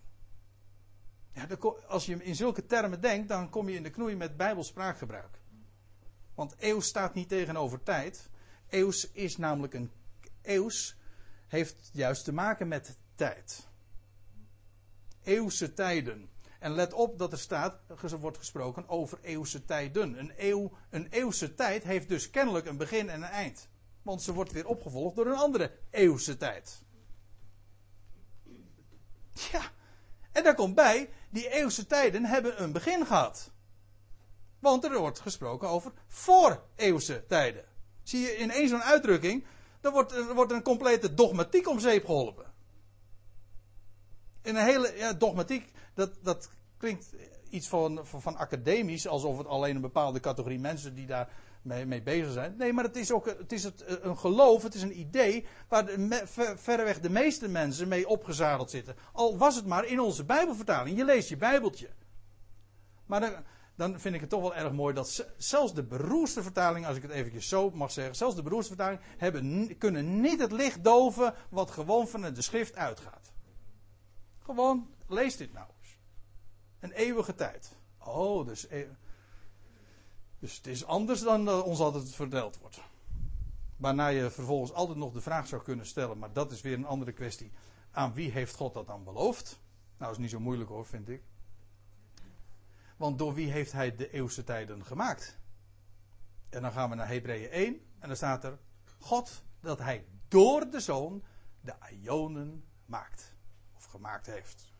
Ja, 1.31 1.47
als 1.88 2.05
je 2.05 2.23
in 2.23 2.35
zulke 2.35 2.65
termen 2.65 3.01
denkt, 3.01 3.27
dan 3.27 3.49
kom 3.49 3.69
je 3.69 3.75
in 3.75 3.83
de 3.83 3.89
knoei 3.89 4.15
met 4.15 4.38
bijbelspraakgebruik. 4.38 5.39
Want 6.36 6.56
eeuw 6.60 6.80
staat 6.80 7.13
niet 7.13 7.30
tegenover 7.30 7.84
tijd. 7.84 8.30
Eeuws 8.69 9.12
is 9.12 9.38
namelijk 9.38 9.74
een. 9.74 9.91
Eeuws 10.41 10.98
heeft 11.48 11.89
juist 11.93 12.24
te 12.24 12.34
maken 12.34 12.67
met 12.67 12.98
tijd. 13.15 13.67
Eeuwse 15.24 15.74
tijden. 15.74 16.30
En 16.60 16.71
let 16.71 16.93
op 16.93 17.17
dat 17.17 17.32
er 17.32 17.39
staat, 17.39 17.80
er 18.02 18.19
wordt 18.19 18.38
gesproken 18.38 18.89
over 18.89 19.19
eeuwse 19.21 19.65
tijden. 19.65 20.19
Een, 20.19 20.34
eeuw, 20.38 20.71
een 20.89 21.08
eeuwse 21.10 21.54
tijd 21.54 21.84
heeft 21.84 22.10
dus 22.10 22.30
kennelijk 22.30 22.65
een 22.65 22.78
begin 22.78 23.10
en 23.10 23.21
een 23.21 23.30
eind. 23.30 23.69
Want 24.02 24.21
ze 24.21 24.34
wordt 24.34 24.52
weer 24.52 24.67
opgevolgd 24.67 25.15
door 25.15 25.26
een 25.26 25.38
andere 25.38 25.71
eeuwse 25.89 26.38
tijd. 26.38 26.84
Ja, 29.52 29.71
en 30.32 30.43
daar 30.43 30.56
komt 30.56 30.76
bij, 30.76 31.10
die 31.30 31.50
eeuwse 31.50 31.88
tijden 31.88 32.26
hebben 32.26 32.63
een 32.63 32.71
begin 32.71 33.06
gehad. 33.06 33.52
Want 34.65 34.84
er 34.84 34.99
wordt 34.99 35.19
gesproken 35.19 35.69
over 35.69 35.91
voor-eeuwse 36.08 37.25
tijden. 37.28 37.65
Zie 38.04 38.21
je 38.21 38.36
in 38.36 38.51
één 38.51 38.69
zo'n 38.69 38.84
uitdrukking, 38.84 39.45
dan 39.82 39.93
wordt, 39.93 40.12
er 40.12 40.34
wordt 40.34 40.51
een 40.51 40.62
complete 40.62 41.13
dogmatiek 41.13 41.67
om 41.67 41.80
zeep 41.80 42.06
geholpen. 42.06 42.54
In 44.41 44.56
een 44.56 44.63
hele 44.63 44.93
ja, 44.97 45.13
dogmatiek, 45.13 45.71
dat, 45.93 46.17
dat 46.21 46.49
klinkt 46.78 47.06
iets 47.49 47.67
van, 47.67 47.99
van, 48.04 48.36
academisch, 48.36 49.08
alsof 49.08 49.38
het 49.38 49.47
alleen 49.47 49.75
een 49.75 49.82
bepaalde 49.82 50.19
categorie 50.19 50.60
mensen 50.60 50.95
die 50.95 51.06
daar 51.06 51.30
mee, 51.62 51.86
mee 51.86 52.01
bezig 52.01 52.32
zijn. 52.32 52.56
Nee, 52.58 52.73
maar 52.73 52.84
het 52.84 52.95
is 52.95 53.12
ook 53.12 53.25
het 53.25 53.51
is 53.51 53.63
het, 53.63 53.84
een 53.88 54.17
geloof, 54.17 54.63
het 54.63 54.75
is 54.75 54.82
een 54.82 54.99
idee 54.99 55.45
waar 55.67 55.86
de, 55.86 56.21
verreweg 56.56 56.99
de 56.99 57.10
meeste 57.10 57.47
mensen 57.47 57.88
mee 57.88 58.08
opgezadeld 58.08 58.69
zitten. 58.69 58.95
Al 59.12 59.38
was 59.38 59.56
het 59.56 59.65
maar 59.65 59.86
in 59.86 59.99
onze 59.99 60.23
Bijbelvertaling. 60.23 60.97
Je 60.97 61.06
leest 61.06 61.30
je 61.30 61.38
Bijbeltje. 61.38 61.89
Maar 63.06 63.43
dan 63.75 63.99
vind 63.99 64.15
ik 64.15 64.21
het 64.21 64.29
toch 64.29 64.41
wel 64.41 64.55
erg 64.55 64.71
mooi 64.71 64.93
dat 64.93 65.25
zelfs 65.38 65.73
de 65.73 65.83
beroerste 65.83 66.43
vertalingen, 66.43 66.88
als 66.88 66.97
ik 66.97 67.03
het 67.03 67.11
eventjes 67.11 67.47
zo 67.47 67.71
mag 67.71 67.91
zeggen, 67.91 68.15
zelfs 68.15 68.35
de 68.35 68.43
beroerste 68.43 68.75
vertalingen 68.75 69.05
hebben, 69.17 69.77
kunnen 69.77 70.21
niet 70.21 70.39
het 70.39 70.51
licht 70.51 70.83
doven 70.83 71.33
wat 71.49 71.71
gewoon 71.71 72.07
van 72.07 72.21
de 72.21 72.41
schrift 72.41 72.75
uitgaat. 72.75 73.33
Gewoon, 74.39 74.89
lees 75.07 75.38
dit 75.38 75.53
nou 75.53 75.67
eens. 75.79 75.97
Een 76.79 76.91
eeuwige 76.91 77.35
tijd. 77.35 77.75
Oh, 77.97 78.45
dus, 78.45 78.69
e- 78.69 78.88
dus 80.39 80.57
het 80.57 80.67
is 80.67 80.85
anders 80.85 81.21
dan 81.21 81.47
uh, 81.47 81.65
ons 81.65 81.79
altijd 81.79 82.15
verteld 82.15 82.57
wordt. 82.57 82.79
Waarna 83.77 84.07
je 84.07 84.29
vervolgens 84.29 84.73
altijd 84.73 84.97
nog 84.97 85.13
de 85.13 85.21
vraag 85.21 85.47
zou 85.47 85.61
kunnen 85.61 85.85
stellen, 85.85 86.17
maar 86.17 86.33
dat 86.33 86.51
is 86.51 86.61
weer 86.61 86.73
een 86.73 86.85
andere 86.85 87.11
kwestie. 87.11 87.51
Aan 87.91 88.13
wie 88.13 88.31
heeft 88.31 88.55
God 88.55 88.73
dat 88.73 88.88
dan 88.88 89.03
beloofd? 89.03 89.59
Nou, 89.97 90.11
is 90.11 90.17
niet 90.17 90.29
zo 90.29 90.39
moeilijk 90.39 90.69
hoor, 90.69 90.85
vind 90.85 91.09
ik. 91.09 91.23
Want 92.97 93.17
door 93.17 93.34
wie 93.34 93.51
heeft 93.51 93.71
hij 93.71 93.95
de 93.95 94.12
eeuwse 94.12 94.43
tijden 94.43 94.86
gemaakt? 94.86 95.39
En 96.49 96.62
dan 96.62 96.71
gaan 96.71 96.89
we 96.89 96.95
naar 96.95 97.08
Hebreeën 97.08 97.49
1 97.49 97.73
en 97.99 98.08
dan 98.08 98.17
staat 98.17 98.43
er: 98.43 98.60
God 98.99 99.43
dat 99.60 99.79
hij 99.79 100.05
door 100.27 100.69
de 100.69 100.79
zoon 100.79 101.23
de 101.62 101.75
Ionen 102.01 102.63
maakt. 102.86 103.36
Of 103.75 103.86
gemaakt 103.86 104.25
heeft. 104.25 104.73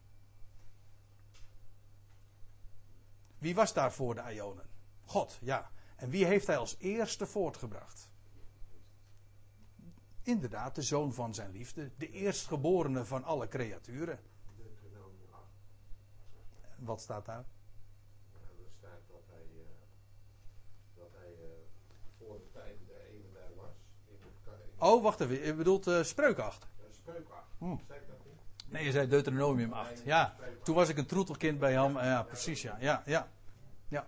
Wie 3.38 3.56
was 3.56 3.73
daar 3.73 3.91
voor 3.91 4.15
de 4.15 4.34
Ionen? 4.34 4.69
God, 5.04 5.38
ja. 5.41 5.71
En 5.95 6.10
wie 6.10 6.25
heeft 6.25 6.47
hij 6.47 6.58
als 6.58 6.75
eerste 6.80 7.25
voortgebracht? 7.25 8.10
Inderdaad, 10.21 10.75
de 10.75 10.82
zoon 10.82 11.13
van 11.13 11.34
zijn 11.34 11.51
liefde, 11.51 11.91
de 11.97 12.10
eerstgeborene 12.10 13.06
van 13.06 13.23
alle 13.23 13.47
creaturen. 13.47 14.19
Wat 16.78 17.01
staat 17.01 17.25
daar? 17.25 17.45
Er 18.34 18.71
staat 18.78 19.01
dat 19.08 19.23
hij, 19.28 19.45
uh, 19.54 19.63
dat 20.93 21.12
hij 21.12 21.32
uh, 21.32 21.49
voor 22.17 22.38
de 22.38 22.49
tijd 22.51 22.78
der 22.88 23.06
eeuwen 23.06 23.34
daar 23.34 23.56
was. 23.56 23.75
In 24.06 24.17
de, 24.17 24.75
oh, 24.86 25.04
wacht 25.04 25.19
even. 25.19 25.45
Je 25.45 25.54
bedoelt 25.54 25.88
uh, 25.88 26.04
spreuk 26.04 26.39
8? 26.39 26.67
spreuk 26.91 27.30
8. 27.30 27.43
Hm. 27.58 27.76
Zeg 27.88 27.98
dat 28.08 28.17
niet? 28.26 28.71
Nee, 28.71 28.84
je 28.84 28.91
zei 28.91 29.08
Deuteronomium 29.08 29.74
8. 29.74 30.02
Ja, 30.06 30.36
toen 30.63 30.76
was 30.76 30.89
ik 30.89 30.98
een 30.98 31.06
troetelkind 31.06 31.60
bij 31.60 31.74
hem. 31.74 31.98
Ja, 31.98 32.24
precies, 32.24 32.62
ja. 32.62 32.78
Ja, 32.80 33.04
ja. 33.06 33.32
ja. 33.88 34.08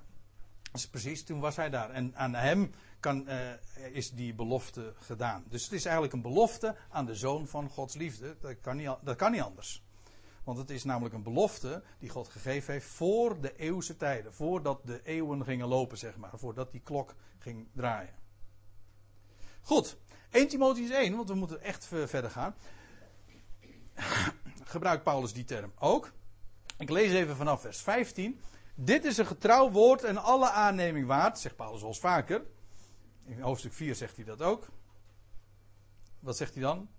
Dus 0.72 0.88
precies, 0.88 1.24
toen 1.24 1.40
was 1.40 1.56
hij 1.56 1.70
daar. 1.70 1.90
En 1.90 2.16
aan 2.16 2.34
hem 2.34 2.72
kan, 3.00 3.30
uh, 3.30 3.52
is 3.92 4.12
die 4.12 4.34
belofte 4.34 4.94
gedaan. 5.00 5.44
Dus 5.50 5.64
het 5.64 5.72
is 5.72 5.84
eigenlijk 5.86 6.14
een 6.14 6.22
belofte 6.22 6.76
aan 6.90 7.06
de 7.06 7.16
zoon 7.16 7.48
van 7.48 7.70
Gods 7.70 7.96
liefde. 7.96 8.38
Dat 8.40 8.60
kan 8.62 8.78
niet, 8.78 8.96
dat 9.02 9.16
kan 9.16 9.32
niet 9.32 9.42
anders. 9.42 9.86
Want 10.44 10.60
het 10.60 10.70
is 10.70 10.84
namelijk 10.84 11.16
een 11.16 11.24
belofte 11.24 11.84
die 12.00 12.10
God 12.10 12.28
gegeven 12.28 12.74
heeft 12.74 12.86
voor 12.86 13.42
de 13.42 13.56
eeuwse 13.56 13.98
tijden. 13.98 14.34
Voordat 14.34 14.82
de 14.86 15.02
eeuwen 15.04 15.44
gingen 15.44 15.68
lopen, 15.68 15.98
zeg 15.98 16.18
maar. 16.18 16.32
Voordat 16.40 16.72
die 16.72 16.82
klok 16.82 17.16
ging 17.38 17.68
draaien. 17.74 18.14
Goed, 19.62 19.98
1 20.30 20.48
Timotheus 20.48 20.90
1, 20.90 21.16
want 21.16 21.30
we 21.30 21.36
moeten 21.36 21.62
echt 21.62 21.86
verder 21.86 22.32
gaan. 22.32 22.56
Gebruikt 24.64 25.04
Paulus 25.04 25.34
die 25.34 25.44
term 25.44 25.72
ook. 25.80 26.12
Ik 26.78 26.90
lees 26.90 27.12
even 27.12 27.36
vanaf 27.36 27.62
vers 27.62 27.82
15. 27.82 28.40
Dit 28.76 29.06
is 29.06 29.18
een 29.18 29.26
getrouw 29.26 29.72
woord 29.72 30.04
en 30.04 30.18
alle 30.18 30.50
aanneming 30.50 31.08
waard, 31.08 31.40
zegt 31.40 31.56
Paulus 31.56 31.82
eens 31.82 32.00
vaker. 32.00 32.46
In 33.26 33.42
hoofdstuk 33.42 33.74
4 33.74 33.96
zegt 33.96 34.16
hij 34.16 34.26
dat 34.26 34.42
ook. 34.42 34.68
Wat 36.20 36.38
zegt 36.38 36.54
hij 36.54 36.64
dan? 36.64 36.90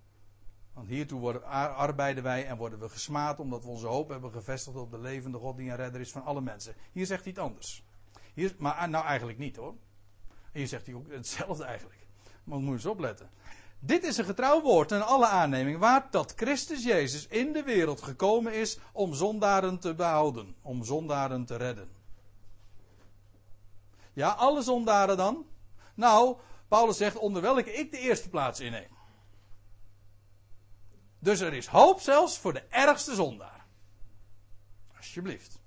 Want 0.72 0.88
hiertoe 0.88 1.20
worden, 1.20 1.44
arbeiden 1.74 2.22
wij 2.22 2.46
en 2.46 2.56
worden 2.56 2.78
we 2.78 2.88
gesmaad 2.88 3.40
omdat 3.40 3.64
we 3.64 3.70
onze 3.70 3.86
hoop 3.86 4.08
hebben 4.08 4.32
gevestigd 4.32 4.76
op 4.76 4.90
de 4.90 4.98
levende 4.98 5.38
God 5.38 5.56
die 5.56 5.70
een 5.70 5.76
redder 5.76 6.00
is 6.00 6.10
van 6.10 6.24
alle 6.24 6.40
mensen. 6.40 6.74
Hier 6.92 7.06
zegt 7.06 7.22
hij 7.22 7.32
het 7.32 7.42
anders. 7.42 7.84
Hier, 8.34 8.54
maar 8.58 8.88
nou 8.88 9.04
eigenlijk 9.04 9.38
niet 9.38 9.56
hoor. 9.56 9.74
Hier 10.52 10.68
zegt 10.68 10.86
hij 10.86 10.94
ook 10.94 11.12
hetzelfde 11.12 11.64
eigenlijk. 11.64 12.07
Maar 12.48 12.58
moet 12.58 12.74
eens 12.74 12.86
opletten. 12.86 13.30
Dit 13.78 14.04
is 14.04 14.16
een 14.16 14.24
getrouw 14.24 14.60
woord 14.60 14.92
en 14.92 15.06
alle 15.06 15.26
aanneming 15.26 15.78
waard 15.78 16.12
dat 16.12 16.32
Christus 16.36 16.84
Jezus 16.84 17.26
in 17.26 17.52
de 17.52 17.62
wereld 17.62 18.02
gekomen 18.02 18.52
is 18.54 18.78
om 18.92 19.14
zondaren 19.14 19.78
te 19.78 19.94
behouden, 19.94 20.54
om 20.62 20.84
zondaren 20.84 21.44
te 21.44 21.56
redden. 21.56 21.90
Ja, 24.12 24.30
alle 24.30 24.62
zondaren 24.62 25.16
dan? 25.16 25.46
Nou, 25.94 26.36
Paulus 26.68 26.96
zegt, 26.96 27.16
onder 27.16 27.42
welke 27.42 27.72
ik 27.72 27.90
de 27.90 27.98
eerste 27.98 28.28
plaats 28.28 28.60
inneem. 28.60 28.96
Dus 31.18 31.40
er 31.40 31.52
is 31.52 31.66
hoop 31.66 32.00
zelfs 32.00 32.38
voor 32.38 32.52
de 32.52 32.62
ergste 32.68 33.14
zondaar. 33.14 33.66
Alsjeblieft. 34.96 35.60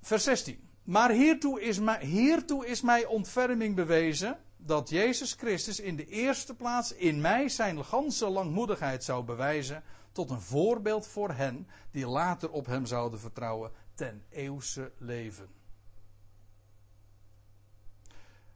Vers 0.00 0.24
16. 0.24 0.71
Maar 0.84 1.10
hiertoe 1.10 1.60
is, 1.60 1.78
mij, 1.78 2.04
hiertoe 2.04 2.66
is 2.66 2.80
mij 2.80 3.06
ontferming 3.06 3.74
bewezen 3.74 4.38
dat 4.56 4.88
Jezus 4.88 5.32
Christus 5.32 5.80
in 5.80 5.96
de 5.96 6.06
eerste 6.06 6.54
plaats 6.54 6.92
in 6.92 7.20
mij 7.20 7.48
zijn 7.48 7.84
ganse 7.84 8.28
langmoedigheid 8.28 9.04
zou 9.04 9.24
bewijzen 9.24 9.82
tot 10.12 10.30
een 10.30 10.40
voorbeeld 10.40 11.06
voor 11.06 11.30
hen 11.30 11.66
die 11.90 12.06
later 12.06 12.50
op 12.50 12.66
hem 12.66 12.86
zouden 12.86 13.20
vertrouwen 13.20 13.70
ten 13.94 14.24
eeuwse 14.28 14.92
leven. 14.98 15.48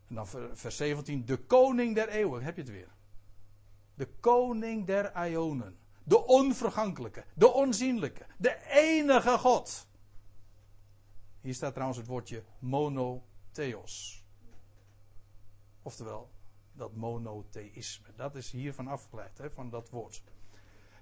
En 0.08 0.14
dan 0.14 0.26
vers 0.52 0.76
17, 0.76 1.26
de 1.26 1.36
koning 1.36 1.94
der 1.94 2.08
eeuwen, 2.08 2.42
heb 2.42 2.56
je 2.56 2.62
het 2.62 2.70
weer. 2.70 2.88
De 3.94 4.08
koning 4.20 4.86
der 4.86 5.28
ionen, 5.28 5.78
de 6.04 6.26
onvergankelijke, 6.26 7.24
de 7.34 7.52
onzienlijke, 7.52 8.26
de 8.38 8.56
enige 8.70 9.38
God. 9.38 9.86
Hier 11.46 11.54
staat 11.54 11.72
trouwens 11.72 11.98
het 11.98 12.08
woordje 12.08 12.42
monotheos. 12.58 14.24
Oftewel, 15.82 16.30
dat 16.72 16.94
monotheïsme. 16.94 18.06
Dat 18.16 18.34
is 18.34 18.50
hiervan 18.50 18.88
afgeleid, 18.88 19.38
hè, 19.38 19.50
van 19.50 19.70
dat 19.70 19.90
woord. 19.90 20.22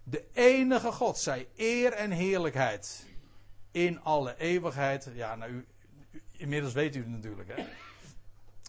De 0.02 0.28
enige 0.33 0.92
God, 0.92 1.18
zij 1.18 1.48
eer 1.57 1.92
en 1.92 2.11
heerlijkheid 2.11 3.07
in 3.70 4.00
alle 4.00 4.37
eeuwigheid. 4.37 5.11
Ja, 5.14 5.35
nou, 5.35 5.66
inmiddels 6.33 6.72
weet 6.72 6.96
u 6.96 6.98
het 6.98 7.09
natuurlijk, 7.09 7.57
hè. 7.57 7.64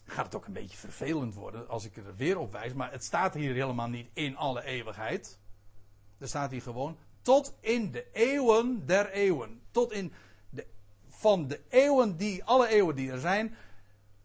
Gaat 0.06 0.26
het 0.26 0.36
ook 0.36 0.46
een 0.46 0.54
beetje 0.54 0.78
vervelend 0.78 1.34
worden 1.34 1.68
als 1.68 1.86
ik 1.86 1.98
er 1.98 2.16
weer 2.16 2.38
op 2.38 2.52
wijs, 2.52 2.74
maar 2.74 2.92
het 2.92 3.04
staat 3.04 3.34
hier 3.34 3.54
helemaal 3.54 3.90
niet 3.90 4.10
in 4.14 4.38
alle 4.38 4.64
eeuwigheid. 4.64 5.40
Er 6.18 6.28
staat 6.28 6.52
hier 6.52 6.62
gewoon 6.62 6.98
tot 7.22 7.58
in 7.60 7.92
de 7.92 8.12
eeuwen 8.12 8.86
der 8.86 9.10
eeuwen. 9.10 9.62
Tot 9.72 9.92
in 9.92 10.14
van 11.26 11.48
de 11.48 11.62
eeuwen 11.70 12.18
die, 12.18 12.44
alle 12.44 12.68
eeuwen 12.68 12.96
die 12.96 13.12
er 13.12 13.20
zijn, 13.20 13.56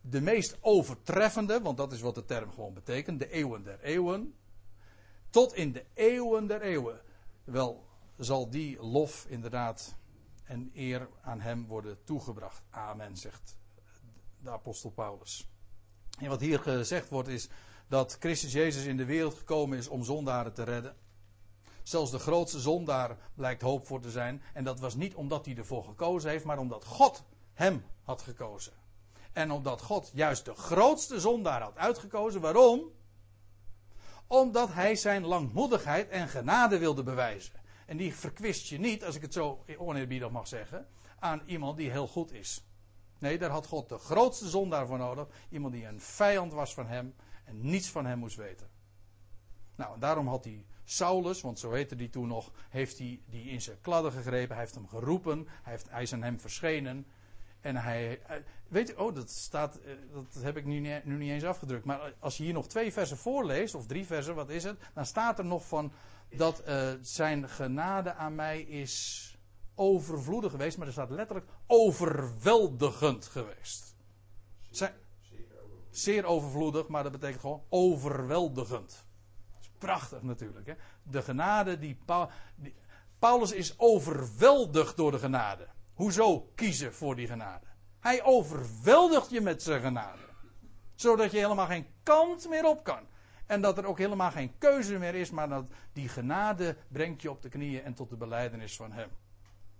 de 0.00 0.20
meest 0.20 0.56
overtreffende, 0.60 1.60
want 1.60 1.76
dat 1.76 1.92
is 1.92 2.00
wat 2.00 2.14
de 2.14 2.24
term 2.24 2.50
gewoon 2.50 2.74
betekent, 2.74 3.18
de 3.18 3.30
eeuwen 3.30 3.62
der 3.62 3.80
eeuwen. 3.80 4.34
Tot 5.30 5.54
in 5.54 5.72
de 5.72 5.84
eeuwen 5.94 6.46
der 6.46 6.62
eeuwen. 6.62 7.00
Wel 7.44 7.84
zal 8.18 8.50
die 8.50 8.82
lof 8.82 9.26
inderdaad 9.28 9.94
en 10.44 10.70
eer 10.74 11.08
aan 11.22 11.40
hem 11.40 11.66
worden 11.66 11.98
toegebracht. 12.04 12.62
Amen, 12.70 13.16
zegt 13.16 13.56
de 14.42 14.50
apostel 14.50 14.90
Paulus. 14.90 15.48
En 16.18 16.28
wat 16.28 16.40
hier 16.40 16.58
gezegd 16.58 17.08
wordt 17.08 17.28
is 17.28 17.48
dat 17.88 18.16
Christus 18.18 18.52
Jezus 18.52 18.84
in 18.84 18.96
de 18.96 19.04
wereld 19.04 19.34
gekomen 19.34 19.78
is 19.78 19.88
om 19.88 20.04
zondaren 20.04 20.54
te 20.54 20.62
redden. 20.62 20.96
Zelfs 21.90 22.10
de 22.10 22.18
grootste 22.18 22.60
zondaar 22.60 23.16
blijkt 23.34 23.62
hoop 23.62 23.86
voor 23.86 24.00
te 24.00 24.10
zijn. 24.10 24.42
En 24.54 24.64
dat 24.64 24.80
was 24.80 24.94
niet 24.94 25.14
omdat 25.14 25.44
hij 25.44 25.56
ervoor 25.56 25.84
gekozen 25.84 26.30
heeft, 26.30 26.44
maar 26.44 26.58
omdat 26.58 26.84
God 26.84 27.24
hem 27.52 27.84
had 28.02 28.22
gekozen. 28.22 28.72
En 29.32 29.50
omdat 29.50 29.82
God 29.82 30.10
juist 30.14 30.44
de 30.44 30.54
grootste 30.54 31.20
zondaar 31.20 31.62
had 31.62 31.76
uitgekozen. 31.76 32.40
Waarom? 32.40 32.82
Omdat 34.26 34.72
hij 34.72 34.96
zijn 34.96 35.26
langmoedigheid 35.26 36.08
en 36.08 36.28
genade 36.28 36.78
wilde 36.78 37.02
bewijzen. 37.02 37.60
En 37.86 37.96
die 37.96 38.14
verkwist 38.14 38.66
je 38.66 38.78
niet, 38.78 39.04
als 39.04 39.14
ik 39.14 39.22
het 39.22 39.32
zo 39.32 39.64
oneerbiedig 39.78 40.30
mag 40.30 40.48
zeggen, 40.48 40.86
aan 41.18 41.42
iemand 41.46 41.76
die 41.76 41.90
heel 41.90 42.08
goed 42.08 42.32
is. 42.32 42.64
Nee, 43.18 43.38
daar 43.38 43.50
had 43.50 43.66
God 43.66 43.88
de 43.88 43.98
grootste 43.98 44.48
zondaar 44.48 44.86
voor 44.86 44.98
nodig. 44.98 45.28
Iemand 45.48 45.72
die 45.72 45.86
een 45.86 46.00
vijand 46.00 46.52
was 46.52 46.74
van 46.74 46.86
hem 46.86 47.14
en 47.44 47.60
niets 47.60 47.88
van 47.88 48.06
hem 48.06 48.18
moest 48.18 48.36
weten. 48.36 48.68
Nou, 49.76 49.94
en 49.94 50.00
daarom 50.00 50.28
had 50.28 50.44
hij 50.44 50.64
Saulus, 50.90 51.40
want 51.40 51.58
zo 51.58 51.72
heette 51.72 51.96
die 51.96 52.10
toen 52.10 52.28
nog, 52.28 52.50
heeft 52.68 52.98
hij 52.98 53.20
die 53.26 53.44
in 53.44 53.60
zijn 53.60 53.80
kladden 53.80 54.12
gegrepen. 54.12 54.50
Hij 54.54 54.64
heeft 54.64 54.74
hem 54.74 54.88
geroepen. 54.88 55.46
Hij, 55.62 55.72
heeft, 55.72 55.90
hij 55.90 56.02
is 56.02 56.12
aan 56.12 56.22
hem 56.22 56.40
verschenen. 56.40 57.06
En 57.60 57.76
hij, 57.76 58.20
weet 58.68 58.88
je, 58.88 59.00
oh, 59.00 59.14
dat 59.14 59.30
staat, 59.30 59.76
eh, 59.76 59.92
dat 60.12 60.42
heb 60.42 60.56
ik 60.56 60.64
nu 60.64 60.78
niet, 60.78 61.04
nu 61.04 61.16
niet 61.16 61.30
eens 61.30 61.44
afgedrukt. 61.44 61.84
Maar 61.84 62.14
als 62.18 62.36
je 62.36 62.42
hier 62.42 62.52
nog 62.52 62.68
twee 62.68 62.92
versen 62.92 63.16
voorleest, 63.16 63.74
of 63.74 63.86
drie 63.86 64.06
versen, 64.06 64.34
wat 64.34 64.48
is 64.48 64.64
het? 64.64 64.78
Dan 64.94 65.06
staat 65.06 65.38
er 65.38 65.44
nog 65.44 65.66
van 65.66 65.92
dat 66.36 66.62
uh, 66.68 66.90
zijn 67.00 67.48
genade 67.48 68.14
aan 68.14 68.34
mij 68.34 68.60
is 68.60 69.26
overvloedig 69.74 70.50
geweest, 70.50 70.78
maar 70.78 70.86
er 70.86 70.92
staat 70.92 71.10
letterlijk 71.10 71.46
overweldigend 71.66 73.26
geweest. 73.26 73.94
Zijn, 74.70 74.92
zeer 75.90 76.24
overvloedig, 76.24 76.88
maar 76.88 77.02
dat 77.02 77.12
betekent 77.12 77.40
gewoon 77.40 77.62
overweldigend. 77.68 79.08
Prachtig 79.80 80.22
natuurlijk. 80.22 80.66
Hè? 80.66 80.74
De 81.02 81.22
genade 81.22 81.78
die, 81.78 81.98
die 82.54 82.74
Paulus 83.18 83.52
is 83.52 83.78
overweldigd 83.78 84.96
door 84.96 85.10
de 85.10 85.18
genade. 85.18 85.68
Hoezo 85.94 86.50
kiezen 86.54 86.94
voor 86.94 87.16
die 87.16 87.26
genade? 87.26 87.66
Hij 88.00 88.24
overweldigt 88.24 89.30
je 89.30 89.40
met 89.40 89.62
zijn 89.62 89.80
genade. 89.80 90.22
Zodat 90.94 91.30
je 91.30 91.38
helemaal 91.38 91.66
geen 91.66 91.86
kant 92.02 92.48
meer 92.48 92.64
op 92.64 92.84
kan. 92.84 93.06
En 93.46 93.60
dat 93.60 93.78
er 93.78 93.86
ook 93.86 93.98
helemaal 93.98 94.30
geen 94.30 94.58
keuze 94.58 94.98
meer 94.98 95.14
is, 95.14 95.30
maar 95.30 95.48
dat 95.48 95.64
die 95.92 96.08
genade 96.08 96.76
brengt 96.88 97.22
je 97.22 97.30
op 97.30 97.42
de 97.42 97.48
knieën 97.48 97.82
en 97.82 97.94
tot 97.94 98.08
de 98.10 98.16
beleidenis 98.16 98.76
van 98.76 98.92
hem. 98.92 99.10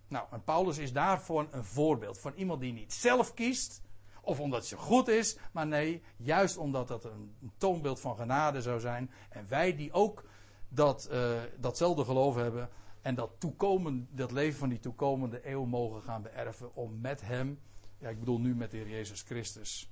Nou, 0.09 0.27
en 0.31 0.45
Paulus 0.45 0.79
is 0.79 0.93
daarvoor 0.93 1.49
een 1.51 1.65
voorbeeld 1.65 2.19
van 2.19 2.33
iemand 2.35 2.61
die 2.61 2.73
niet 2.73 2.93
zelf 2.93 3.35
kiest, 3.35 3.83
of 4.23 4.41
omdat 4.41 4.67
ze 4.67 4.77
goed 4.77 5.09
is, 5.09 5.37
maar 5.53 5.67
nee, 5.67 6.03
juist 6.17 6.57
omdat 6.57 6.89
dat 6.89 7.05
een 7.05 7.35
toonbeeld 7.57 8.01
van 8.01 8.17
genade 8.17 8.63
zou 8.63 8.81
zijn. 8.81 9.11
En 9.29 9.49
wij 9.49 9.77
die 9.77 9.93
ook 9.93 10.25
dat, 10.69 11.09
uh, 11.13 11.41
datzelfde 11.59 12.05
geloof 12.05 12.35
hebben 12.35 12.69
en 13.03 13.15
dat, 13.15 13.31
toekomen, 13.39 14.09
dat 14.11 14.33
leven 14.33 14.59
van 14.59 14.69
die 14.69 14.79
toekomende 14.79 15.49
eeuw 15.49 15.65
mogen 15.65 16.03
gaan 16.03 16.23
beërven 16.23 16.75
om 16.75 17.01
met 17.01 17.21
hem, 17.21 17.61
ja 17.99 18.09
ik 18.09 18.19
bedoel 18.19 18.41
nu 18.41 18.55
met 18.55 18.71
de 18.71 18.77
Heer 18.77 18.89
Jezus 18.89 19.23
Christus, 19.23 19.91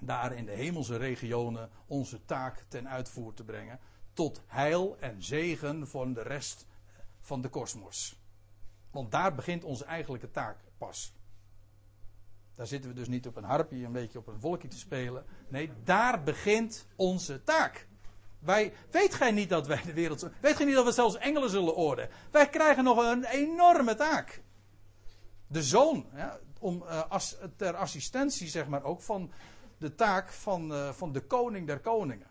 daar 0.00 0.32
in 0.32 0.44
de 0.44 0.52
hemelse 0.52 0.96
regionen 0.96 1.70
onze 1.86 2.24
taak 2.24 2.64
ten 2.68 2.88
uitvoer 2.88 3.34
te 3.34 3.44
brengen. 3.44 3.80
Tot 4.12 4.42
heil 4.46 4.96
en 5.00 5.22
zegen 5.22 5.88
van 5.88 6.12
de 6.12 6.22
rest 6.22 6.66
van 7.20 7.40
de 7.40 7.48
kosmos. 7.48 8.20
Want 8.90 9.10
daar 9.10 9.34
begint 9.34 9.64
onze 9.64 9.84
eigenlijke 9.84 10.30
taak 10.30 10.58
pas. 10.78 11.12
Daar 12.58 12.66
zitten 12.66 12.90
we 12.90 12.96
dus 12.96 13.08
niet 13.08 13.26
op 13.26 13.36
een 13.36 13.44
harpje 13.44 13.84
een 13.84 13.92
beetje 13.92 14.18
op 14.18 14.26
een 14.26 14.40
wolkje 14.40 14.68
te 14.68 14.78
spelen. 14.78 15.24
Nee, 15.48 15.70
daar 15.84 16.22
begint 16.22 16.86
onze 16.96 17.42
taak. 17.42 17.88
Wij, 18.38 18.72
weet 18.90 19.14
gij 19.14 19.30
niet 19.30 19.48
dat 19.48 19.66
wij 19.66 19.82
de 19.84 19.92
wereld. 19.92 20.30
Weet 20.40 20.56
gij 20.56 20.66
niet 20.66 20.74
dat 20.74 20.84
we 20.84 20.92
zelfs 20.92 21.16
engelen 21.16 21.50
zullen 21.50 21.76
oordelen? 21.76 22.10
Wij 22.30 22.48
krijgen 22.48 22.84
nog 22.84 23.12
een 23.12 23.24
enorme 23.24 23.94
taak. 23.94 24.42
De 25.46 25.62
zoon, 25.62 26.06
ja, 26.14 26.38
om, 26.60 26.82
as, 27.08 27.36
ter 27.56 27.74
assistentie 27.74 28.48
zeg 28.48 28.68
maar 28.68 28.82
ook 28.82 29.00
van 29.00 29.32
de 29.78 29.94
taak 29.94 30.32
van, 30.32 30.72
uh, 30.72 30.92
van 30.92 31.12
de 31.12 31.20
koning 31.20 31.66
der 31.66 31.80
koningen. 31.80 32.30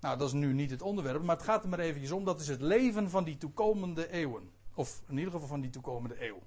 Nou, 0.00 0.18
dat 0.18 0.28
is 0.28 0.34
nu 0.34 0.52
niet 0.52 0.70
het 0.70 0.82
onderwerp, 0.82 1.22
maar 1.22 1.36
het 1.36 1.44
gaat 1.44 1.62
er 1.62 1.68
maar 1.68 1.78
eventjes 1.78 2.12
om. 2.12 2.24
Dat 2.24 2.40
is 2.40 2.48
het 2.48 2.60
leven 2.60 3.10
van 3.10 3.24
die 3.24 3.36
toekomende 3.36 4.10
eeuwen. 4.10 4.50
Of 4.74 5.02
in 5.08 5.18
ieder 5.18 5.32
geval 5.32 5.48
van 5.48 5.60
die 5.60 5.70
toekomende 5.70 6.26
eeuw. 6.26 6.42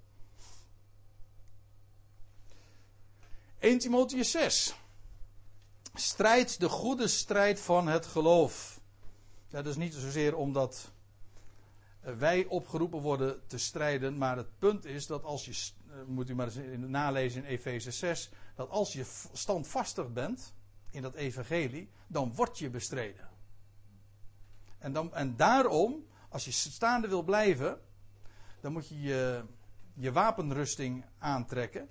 1 3.60 3.80
Timotheus 3.80 4.32
6. 4.32 4.76
Strijd 5.94 6.60
de 6.60 6.70
goede 6.70 7.08
strijd 7.08 7.60
van 7.60 7.88
het 7.88 8.06
geloof. 8.06 8.82
Dat 9.48 9.66
is 9.66 9.76
niet 9.76 9.94
zozeer 9.94 10.36
omdat 10.36 10.92
wij 12.02 12.46
opgeroepen 12.46 13.00
worden 13.02 13.48
te 13.48 13.58
strijden, 13.58 14.18
maar 14.18 14.38
het 14.38 14.60
punt 14.60 14.86
is 14.86 15.08
dat 15.08 15.24
als 15.24 15.46
je, 15.46 15.72
eh, 15.92 16.04
moet 16.08 16.30
u 16.30 16.36
maar 16.36 16.46
eens 16.46 16.78
nalezen 16.90 17.44
in 17.44 17.50
Efeze 17.50 17.92
6, 17.92 18.30
dat 18.56 18.70
als 18.70 18.94
je 18.94 19.06
standvastig 19.34 20.14
bent 20.14 20.54
in 20.92 21.02
dat 21.02 21.16
evangelie, 21.16 21.90
dan 22.08 22.36
word 22.36 22.60
je 22.60 22.70
bestreden. 22.70 23.30
En, 24.78 24.94
dan, 24.94 25.14
en 25.14 25.36
daarom, 25.36 26.06
als 26.30 26.46
je 26.46 26.52
staande 26.52 27.08
wil 27.08 27.24
blijven, 27.24 27.80
dan 28.62 28.72
moet 28.72 28.88
je 28.88 29.02
je, 29.02 29.44
je 29.94 30.12
wapenrusting 30.12 31.06
aantrekken. 31.18 31.90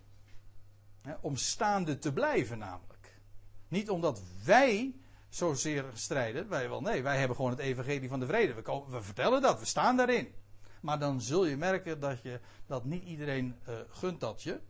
Om 1.20 1.36
staande 1.36 1.98
te 1.98 2.12
blijven 2.12 2.58
namelijk. 2.58 3.20
Niet 3.68 3.90
omdat 3.90 4.22
wij 4.44 4.94
zozeer 5.28 5.84
strijden, 5.92 6.48
wij 6.48 6.68
wel, 6.68 6.80
nee, 6.80 7.02
wij 7.02 7.18
hebben 7.18 7.36
gewoon 7.36 7.50
het 7.50 7.60
evangelie 7.60 8.08
van 8.08 8.20
de 8.20 8.26
vrede. 8.26 8.54
We, 8.54 8.62
komen, 8.62 8.90
we 8.90 9.02
vertellen 9.02 9.42
dat, 9.42 9.58
we 9.58 9.64
staan 9.64 9.96
daarin. 9.96 10.34
Maar 10.80 10.98
dan 10.98 11.20
zul 11.20 11.46
je 11.46 11.56
merken 11.56 12.00
dat, 12.00 12.22
je, 12.22 12.40
dat 12.66 12.84
niet 12.84 13.04
iedereen 13.04 13.56
uh, 13.68 13.78
gunt 13.88 14.20
dat 14.20 14.42
je. 14.42 14.60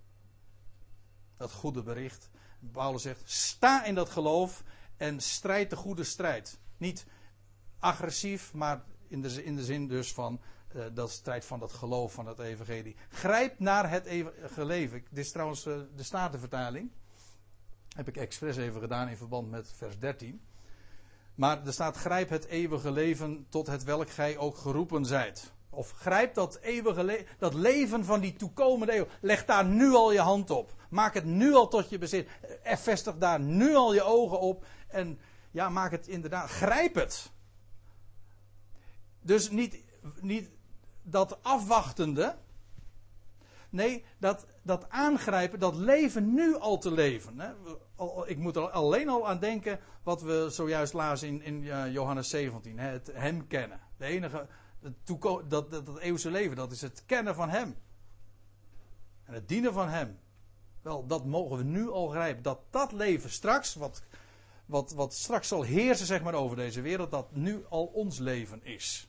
Dat 1.36 1.52
goede 1.52 1.82
bericht. 1.82 2.30
Paulus 2.72 3.02
zegt, 3.02 3.30
sta 3.30 3.84
in 3.84 3.94
dat 3.94 4.10
geloof 4.10 4.62
en 4.96 5.20
strijd 5.20 5.70
de 5.70 5.76
goede 5.76 6.04
strijd. 6.04 6.58
Niet 6.76 7.06
agressief, 7.78 8.54
maar 8.54 8.84
in 9.08 9.22
de, 9.22 9.44
in 9.44 9.56
de 9.56 9.64
zin 9.64 9.88
dus 9.88 10.12
van 10.12 10.40
uh, 10.76 10.84
dat 10.92 11.10
strijd 11.10 11.44
van 11.44 11.58
dat 11.58 11.72
geloof 11.72 12.12
van 12.12 12.26
het 12.26 12.38
evangelie. 12.38 12.96
Grijp 13.08 13.58
naar 13.58 13.90
het 13.90 14.04
evangelie. 14.04 14.90
Dit 14.90 15.04
is 15.12 15.32
trouwens 15.32 15.66
uh, 15.66 15.78
de 15.96 16.02
Statenvertaling. 16.02 16.90
Heb 17.96 18.08
ik 18.08 18.16
expres 18.16 18.56
even 18.56 18.80
gedaan 18.80 19.08
in 19.08 19.16
verband 19.16 19.50
met 19.50 19.72
vers 19.76 19.98
13. 19.98 20.40
Maar 21.34 21.66
er 21.66 21.72
staat: 21.72 21.96
grijp 21.96 22.28
het 22.28 22.44
eeuwige 22.44 22.90
leven 22.90 23.46
tot 23.48 23.66
het 23.66 23.84
welk 23.84 24.10
gij 24.10 24.36
ook 24.36 24.56
geroepen 24.56 25.04
zijt. 25.04 25.52
Of 25.70 25.90
grijp 25.90 26.34
dat 26.34 26.58
eeuwige 26.60 27.26
dat 27.38 27.54
leven 27.54 28.04
van 28.04 28.20
die 28.20 28.36
toekomende 28.36 28.96
eeuw. 28.96 29.06
Leg 29.20 29.44
daar 29.44 29.64
nu 29.64 29.92
al 29.92 30.12
je 30.12 30.20
hand 30.20 30.50
op. 30.50 30.74
Maak 30.90 31.14
het 31.14 31.24
nu 31.24 31.54
al 31.54 31.68
tot 31.68 31.88
je 31.90 31.98
bezit. 31.98 32.28
En 32.62 32.78
vestig 32.78 33.16
daar 33.16 33.40
nu 33.40 33.74
al 33.74 33.94
je 33.94 34.02
ogen 34.02 34.40
op. 34.40 34.66
En 34.88 35.18
ja, 35.50 35.68
maak 35.68 35.90
het 35.90 36.08
inderdaad. 36.08 36.50
Grijp 36.50 36.94
het. 36.94 37.30
Dus 39.20 39.50
niet, 39.50 39.84
niet 40.20 40.50
dat 41.10 41.38
afwachtende. 41.42 42.36
Nee, 43.70 44.04
dat, 44.18 44.46
dat 44.62 44.88
aangrijpen, 44.88 45.58
dat 45.58 45.74
leven 45.74 46.34
nu 46.34 46.56
al 46.56 46.78
te 46.78 46.90
leven. 46.90 47.38
Hè. 47.40 47.52
Ik 48.26 48.38
moet 48.38 48.56
er 48.56 48.70
alleen 48.70 49.08
al 49.08 49.28
aan 49.28 49.38
denken 49.38 49.80
wat 50.02 50.22
we 50.22 50.46
zojuist 50.50 50.92
lazen 50.92 51.42
in, 51.42 51.62
uh, 51.62 51.92
Johannes 51.92 52.28
17. 52.28 52.78
Hè, 52.78 52.88
het 52.88 53.10
hem 53.12 53.46
kennen. 53.46 53.80
De 53.96 54.04
enige, 54.04 54.46
dat, 55.04 55.50
dat, 55.50 55.70
dat 55.70 55.98
eeuwse 55.98 56.30
leven, 56.30 56.56
dat 56.56 56.72
is 56.72 56.80
het 56.80 57.02
kennen 57.06 57.34
van 57.34 57.48
hem. 57.48 57.76
En 59.24 59.34
het 59.34 59.48
dienen 59.48 59.72
van 59.72 59.88
hem. 59.88 60.18
Wel, 60.82 61.06
dat 61.06 61.24
mogen 61.24 61.56
we 61.56 61.62
nu 61.62 61.90
al 61.90 62.08
grijpen. 62.08 62.42
Dat 62.42 62.60
dat 62.70 62.92
leven 62.92 63.30
straks, 63.30 63.74
wat, 63.74 64.02
wat, 64.66 64.92
wat 64.92 65.14
straks 65.14 65.48
zal 65.48 65.62
heersen 65.62 66.06
zeg 66.06 66.22
maar, 66.22 66.34
over 66.34 66.56
deze 66.56 66.80
wereld, 66.80 67.10
dat 67.10 67.34
nu 67.34 67.64
al 67.68 67.86
ons 67.86 68.18
leven 68.18 68.64
is. 68.64 69.08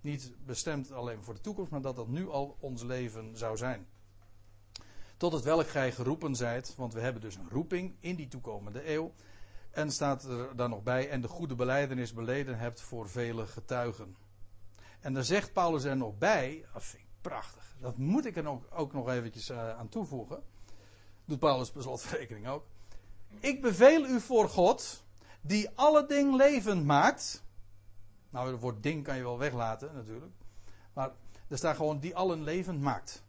Niet 0.00 0.32
bestemd 0.46 0.92
alleen 0.92 1.24
voor 1.24 1.34
de 1.34 1.40
toekomst, 1.40 1.70
maar 1.70 1.80
dat 1.80 1.96
dat 1.96 2.08
nu 2.08 2.28
al 2.28 2.56
ons 2.60 2.82
leven 2.82 3.36
zou 3.36 3.56
zijn. 3.56 3.86
Tot 5.16 5.32
het 5.32 5.44
welk 5.44 5.68
gij 5.68 5.92
geroepen 5.92 6.34
zijt, 6.34 6.74
want 6.76 6.94
we 6.94 7.00
hebben 7.00 7.22
dus 7.22 7.36
een 7.36 7.50
roeping 7.50 7.96
in 8.00 8.16
die 8.16 8.28
toekomende 8.28 8.92
eeuw. 8.92 9.12
En 9.70 9.90
staat 9.90 10.24
er 10.24 10.56
dan 10.56 10.70
nog 10.70 10.82
bij, 10.82 11.08
en 11.08 11.20
de 11.20 11.28
goede 11.28 11.54
beleidenis 11.54 12.12
beleden 12.12 12.58
hebt 12.58 12.80
voor 12.80 13.08
vele 13.08 13.46
getuigen. 13.46 14.16
En 15.00 15.14
dan 15.14 15.24
zegt 15.24 15.52
Paulus 15.52 15.84
er 15.84 15.96
nog 15.96 16.18
bij, 16.18 16.64
dat 16.72 16.84
vind 16.84 17.02
ik 17.02 17.08
prachtig, 17.20 17.76
dat 17.80 17.96
moet 17.96 18.24
ik 18.24 18.36
er 18.36 18.48
ook, 18.48 18.66
ook 18.70 18.92
nog 18.92 19.08
eventjes 19.08 19.50
uh, 19.50 19.78
aan 19.78 19.88
toevoegen. 19.88 20.42
Doet 21.24 21.38
Paulus 21.38 21.70
per 21.70 21.82
slotverrekening 21.82 22.48
ook. 22.48 22.66
Ik 23.40 23.60
beveel 23.60 24.04
u 24.04 24.20
voor 24.20 24.48
God, 24.48 25.04
die 25.40 25.70
alle 25.74 26.06
ding 26.06 26.36
levend 26.36 26.84
maakt. 26.84 27.44
Nou, 28.30 28.50
het 28.50 28.60
woord 28.60 28.82
ding 28.82 29.04
kan 29.04 29.16
je 29.16 29.22
wel 29.22 29.38
weglaten 29.38 29.94
natuurlijk. 29.94 30.32
Maar 30.92 31.10
er 31.48 31.56
staat 31.56 31.76
gewoon 31.76 31.98
die 31.98 32.16
allen 32.16 32.42
levend 32.42 32.80
maakt. 32.80 33.22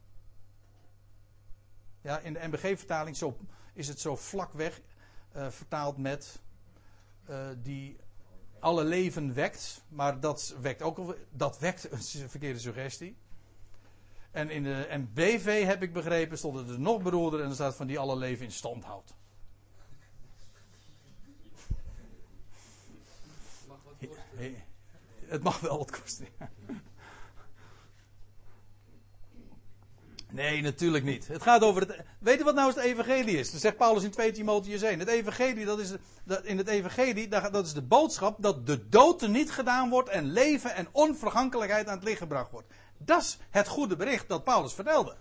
Ja, 2.02 2.20
in 2.20 2.34
de 2.34 2.48
MBG-vertaling 2.48 3.18
zo, 3.18 3.38
is 3.74 3.88
het 3.88 4.00
zo 4.00 4.16
vlakweg 4.16 4.82
uh, 5.36 5.50
vertaald 5.50 5.98
met 5.98 6.40
uh, 7.30 7.48
die 7.58 7.98
alle 8.60 8.84
leven 8.84 9.34
wekt. 9.34 9.84
Maar 9.88 10.20
dat 10.20 10.56
wekt 10.62 10.82
ook 10.82 11.18
dat 11.30 11.60
wekt 11.60 11.92
een 11.92 12.30
verkeerde 12.30 12.60
suggestie. 12.60 13.18
En 14.32 14.50
in 14.50 14.64
de 14.64 14.88
MBV 14.90 15.66
heb 15.66 15.82
ik 15.82 15.94
begrepen, 15.94 16.38
stond 16.38 16.58
het 16.58 16.70
er 16.70 16.80
nog 16.80 17.02
beroerder 17.02 17.42
en 17.42 17.50
er 17.50 17.54
staat 17.54 17.76
van 17.76 17.88
die 17.88 18.00
alle 18.00 18.16
leven 18.16 18.46
in 18.46 18.52
stand 18.52 18.84
houdt. 18.84 19.14
Het 25.32 25.44
mag 25.44 25.60
wel 25.60 25.78
wat 25.78 26.02
kosten. 26.02 26.28
Nee, 30.30 30.62
natuurlijk 30.62 31.04
niet. 31.04 31.28
Het 31.28 31.42
gaat 31.42 31.62
over 31.62 31.82
het. 31.82 32.04
Weet 32.20 32.38
je 32.38 32.44
wat 32.44 32.56
nou 32.56 32.70
het 32.70 32.78
evangelie 32.78 33.38
is? 33.38 33.52
Dat 33.52 33.62
zegt 33.62 33.78
Paulus 33.78 34.04
in 34.04 34.12
2 34.12 34.32
Timotheus 34.32 34.82
1. 34.82 35.00
Het 35.00 35.08
evangelie, 35.08 35.66
dat 35.66 35.80
is, 35.80 35.94
dat, 36.24 36.44
in 36.44 36.58
het 36.58 36.68
evangelie, 36.68 37.28
dat 37.28 37.66
is 37.66 37.74
de 37.74 37.82
boodschap 37.82 38.42
dat 38.42 38.66
de 38.66 38.90
dood 38.90 39.22
er 39.22 39.30
niet 39.30 39.52
gedaan 39.52 39.90
wordt 39.90 40.10
en 40.10 40.32
leven 40.32 40.76
en 40.76 40.88
onvergankelijkheid 40.92 41.88
aan 41.88 41.96
het 41.96 42.04
licht 42.04 42.18
gebracht 42.18 42.52
wordt. 42.52 42.68
Dat 42.98 43.22
is 43.22 43.38
het 43.50 43.68
goede 43.68 43.96
bericht 43.96 44.28
dat 44.28 44.44
Paulus 44.44 44.74
vertelde. 44.74 45.16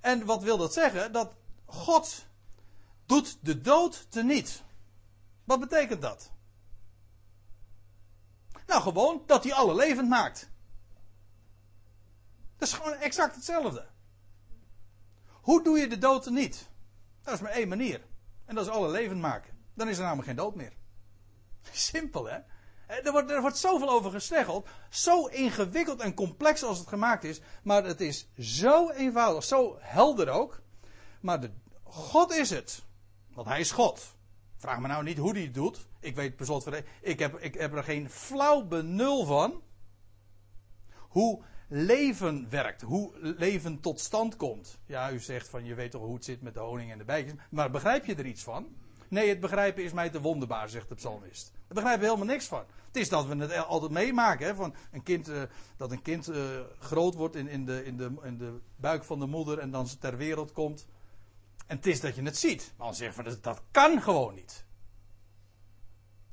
En 0.00 0.24
wat 0.24 0.42
wil 0.42 0.56
dat 0.56 0.72
zeggen? 0.72 1.12
Dat 1.12 1.36
God 1.64 2.26
doet 3.06 3.38
de 3.40 3.60
dood 3.60 4.06
teniet. 4.10 4.62
Wat 5.44 5.60
betekent 5.60 6.02
dat? 6.02 6.34
Nou, 8.66 8.82
gewoon 8.82 9.22
dat 9.26 9.44
hij 9.44 9.52
alle 9.52 9.74
levend 9.74 10.08
maakt. 10.08 10.50
Dat 12.56 12.68
is 12.68 12.74
gewoon 12.74 12.92
exact 12.92 13.34
hetzelfde. 13.34 13.86
Hoe 15.30 15.62
doe 15.62 15.78
je 15.78 15.88
de 15.88 15.98
dood 15.98 16.30
niet? 16.30 16.68
Dat 17.22 17.34
is 17.34 17.40
maar 17.40 17.50
één 17.50 17.68
manier. 17.68 18.00
En 18.44 18.54
dat 18.54 18.66
is 18.66 18.72
alle 18.72 18.88
levend 18.88 19.20
maken. 19.20 19.54
Dan 19.74 19.88
is 19.88 19.96
er 19.96 20.02
namelijk 20.02 20.26
geen 20.26 20.36
dood 20.36 20.54
meer. 20.54 20.72
Simpel 21.70 22.24
hè? 22.24 22.38
Er 22.86 23.12
wordt, 23.12 23.30
er 23.30 23.40
wordt 23.40 23.56
zoveel 23.56 23.90
over 23.90 24.10
gesteggeld. 24.10 24.68
Zo 24.90 25.26
ingewikkeld 25.26 26.00
en 26.00 26.14
complex 26.14 26.62
als 26.62 26.78
het 26.78 26.88
gemaakt 26.88 27.24
is. 27.24 27.40
Maar 27.62 27.84
het 27.84 28.00
is 28.00 28.28
zo 28.38 28.90
eenvoudig. 28.90 29.44
Zo 29.44 29.76
helder 29.80 30.28
ook. 30.28 30.60
Maar 31.20 31.40
de, 31.40 31.50
God 31.82 32.32
is 32.32 32.50
het. 32.50 32.84
Want 33.34 33.48
hij 33.48 33.60
is 33.60 33.70
God. 33.70 34.16
Vraag 34.56 34.78
me 34.78 34.88
nou 34.88 35.04
niet 35.04 35.18
hoe 35.18 35.32
hij 35.32 35.42
het 35.42 35.54
doet. 35.54 35.86
Ik 36.06 36.14
weet 36.14 36.36
per 36.36 36.84
ik 37.00 37.18
heb, 37.18 37.38
ik 37.38 37.54
heb 37.54 37.74
er 37.74 37.84
geen 37.84 38.10
flauw 38.10 38.64
benul 38.64 39.24
van. 39.24 39.62
Hoe 40.96 41.42
leven 41.68 42.50
werkt. 42.50 42.82
Hoe 42.82 43.12
leven 43.20 43.80
tot 43.80 44.00
stand 44.00 44.36
komt. 44.36 44.78
Ja, 44.86 45.12
u 45.12 45.20
zegt 45.20 45.48
van 45.48 45.64
je 45.64 45.74
weet 45.74 45.90
toch 45.90 46.02
hoe 46.02 46.14
het 46.14 46.24
zit 46.24 46.42
met 46.42 46.54
de 46.54 46.60
honing 46.60 46.92
en 46.92 46.98
de 46.98 47.04
bijtjes. 47.04 47.38
Maar 47.50 47.70
begrijp 47.70 48.04
je 48.04 48.14
er 48.14 48.26
iets 48.26 48.42
van? 48.42 48.66
Nee, 49.08 49.28
het 49.28 49.40
begrijpen 49.40 49.84
is 49.84 49.92
mij 49.92 50.10
te 50.10 50.20
wonderbaar, 50.20 50.68
zegt 50.68 50.88
de 50.88 50.94
psalmist. 50.94 51.52
Daar 51.52 51.62
begrijpen 51.68 52.00
we 52.00 52.06
helemaal 52.06 52.34
niks 52.34 52.46
van. 52.46 52.64
Het 52.86 52.96
is 52.96 53.08
dat 53.08 53.26
we 53.26 53.36
het 53.36 53.56
altijd 53.56 53.92
meemaken. 53.92 54.46
Hè, 54.46 54.54
van 54.54 54.74
een 54.92 55.02
kind, 55.02 55.28
uh, 55.28 55.42
dat 55.76 55.90
een 55.90 56.02
kind 56.02 56.28
uh, 56.28 56.60
groot 56.78 57.14
wordt 57.14 57.36
in, 57.36 57.48
in, 57.48 57.64
de, 57.64 57.84
in, 57.84 57.96
de, 57.96 58.14
in 58.22 58.38
de 58.38 58.60
buik 58.76 59.04
van 59.04 59.18
de 59.18 59.26
moeder 59.26 59.58
en 59.58 59.70
dan 59.70 59.88
ter 60.00 60.16
wereld 60.16 60.52
komt. 60.52 60.86
En 61.66 61.76
het 61.76 61.86
is 61.86 62.00
dat 62.00 62.14
je 62.14 62.22
het 62.22 62.38
ziet. 62.38 62.72
Maar 62.76 62.86
dan 62.86 62.96
zeggen 62.96 63.24
we 63.24 63.30
dat, 63.30 63.42
dat 63.42 63.62
kan 63.70 64.02
gewoon 64.02 64.34
niet. 64.34 64.65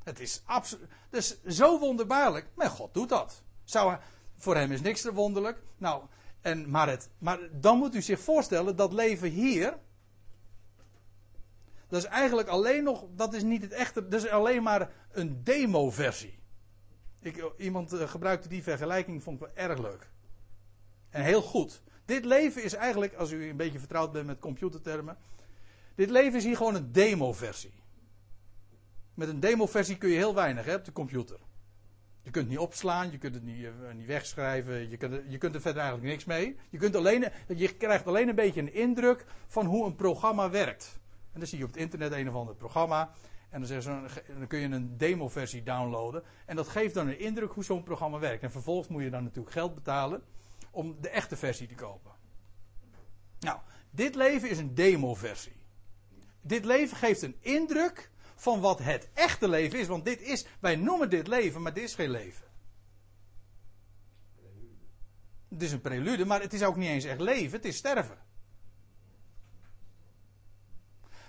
Het 0.03 0.19
is 0.19 0.41
absoluut. 0.45 0.87
Dus 1.09 1.43
zo 1.43 1.79
wonderbaarlijk. 1.79 2.47
Maar 2.55 2.69
God 2.69 2.93
doet 2.93 3.09
dat. 3.09 3.43
Zou, 3.63 3.97
voor 4.35 4.55
hem 4.55 4.71
is 4.71 4.81
niks 4.81 5.01
te 5.01 5.13
wonderlijk. 5.13 5.61
Nou, 5.77 6.03
en, 6.41 6.69
maar, 6.69 6.89
het, 6.89 7.09
maar 7.17 7.39
dan 7.51 7.77
moet 7.77 7.95
u 7.95 8.01
zich 8.01 8.19
voorstellen 8.19 8.75
dat 8.75 8.93
leven 8.93 9.29
hier. 9.29 9.77
Dat 11.87 12.03
is 12.03 12.09
eigenlijk 12.09 12.47
alleen 12.47 12.83
nog. 12.83 13.05
Dat 13.15 13.33
is 13.33 13.43
niet 13.43 13.61
het 13.61 13.71
echte. 13.71 14.07
Dat 14.07 14.23
is 14.23 14.29
alleen 14.29 14.63
maar 14.63 14.91
een 15.11 15.43
demo-versie. 15.43 16.41
Iemand 17.57 17.93
uh, 17.93 18.09
gebruikte 18.09 18.47
die 18.47 18.63
vergelijking, 18.63 19.23
vond 19.23 19.41
ik 19.41 19.47
wel 19.47 19.67
erg 19.67 19.79
leuk. 19.79 20.09
En 21.09 21.23
heel 21.23 21.41
goed. 21.41 21.81
Dit 22.05 22.25
leven 22.25 22.63
is 22.63 22.73
eigenlijk, 22.73 23.13
als 23.13 23.31
u 23.31 23.49
een 23.49 23.57
beetje 23.57 23.79
vertrouwd 23.79 24.11
bent 24.11 24.25
met 24.25 24.39
computertermen. 24.39 25.17
Dit 25.95 26.09
leven 26.09 26.37
is 26.37 26.43
hier 26.43 26.57
gewoon 26.57 26.75
een 26.75 26.91
demo-versie. 26.91 27.82
Met 29.13 29.27
een 29.27 29.39
demo-versie 29.39 29.97
kun 29.97 30.09
je 30.09 30.15
heel 30.15 30.35
weinig 30.35 30.65
hè, 30.65 30.75
op 30.75 30.85
de 30.85 30.91
computer. 30.91 31.39
Je 32.21 32.31
kunt 32.31 32.45
het 32.45 32.53
niet 32.53 32.63
opslaan, 32.63 33.11
je 33.11 33.17
kunt 33.17 33.35
het 33.35 33.43
niet, 33.43 33.59
uh, 33.59 33.71
niet 33.95 34.05
wegschrijven, 34.05 34.89
je 34.89 34.97
kunt, 34.97 35.21
je 35.27 35.37
kunt 35.37 35.55
er 35.55 35.61
verder 35.61 35.81
eigenlijk 35.81 36.11
niks 36.11 36.25
mee. 36.25 36.57
Je, 36.69 36.77
kunt 36.77 36.95
alleen, 36.95 37.31
je 37.47 37.75
krijgt 37.75 38.07
alleen 38.07 38.27
een 38.27 38.35
beetje 38.35 38.61
een 38.61 38.73
indruk 38.73 39.25
van 39.47 39.65
hoe 39.65 39.85
een 39.85 39.95
programma 39.95 40.49
werkt. 40.49 40.99
En 41.31 41.39
dan 41.39 41.47
zie 41.47 41.57
je 41.57 41.63
op 41.63 41.71
het 41.71 41.79
internet 41.79 42.11
een 42.11 42.29
of 42.29 42.35
ander 42.35 42.55
programma. 42.55 43.11
En 43.49 43.61
dan, 43.61 44.07
dan 44.37 44.47
kun 44.47 44.59
je 44.59 44.67
een 44.67 44.97
demo-versie 44.97 45.63
downloaden. 45.63 46.23
En 46.45 46.55
dat 46.55 46.67
geeft 46.67 46.93
dan 46.93 47.07
een 47.07 47.19
indruk 47.19 47.51
hoe 47.51 47.63
zo'n 47.63 47.83
programma 47.83 48.19
werkt. 48.19 48.43
En 48.43 48.51
vervolgens 48.51 48.87
moet 48.87 49.03
je 49.03 49.09
dan 49.09 49.23
natuurlijk 49.23 49.53
geld 49.53 49.75
betalen 49.75 50.23
om 50.71 50.97
de 51.01 51.09
echte 51.09 51.35
versie 51.35 51.67
te 51.67 51.75
kopen. 51.75 52.11
Nou, 53.39 53.59
dit 53.89 54.15
leven 54.15 54.49
is 54.49 54.57
een 54.57 54.75
demo-versie. 54.75 55.61
Dit 56.41 56.65
leven 56.65 56.97
geeft 56.97 57.21
een 57.21 57.35
indruk 57.39 58.11
van 58.43 58.59
wat 58.59 58.79
het 58.79 59.09
echte 59.13 59.47
leven 59.47 59.79
is. 59.79 59.87
Want 59.87 60.05
dit 60.05 60.21
is, 60.21 60.45
wij 60.59 60.75
noemen 60.75 61.09
dit 61.09 61.27
leven, 61.27 61.61
maar 61.61 61.73
dit 61.73 61.83
is 61.83 61.95
geen 61.95 62.09
leven. 62.09 62.45
Het 65.49 65.61
is 65.61 65.71
een 65.71 65.81
prelude, 65.81 66.25
maar 66.25 66.41
het 66.41 66.53
is 66.53 66.63
ook 66.63 66.75
niet 66.75 66.89
eens 66.89 67.03
echt 67.03 67.19
leven, 67.19 67.51
het 67.51 67.65
is 67.65 67.77
sterven. 67.77 68.17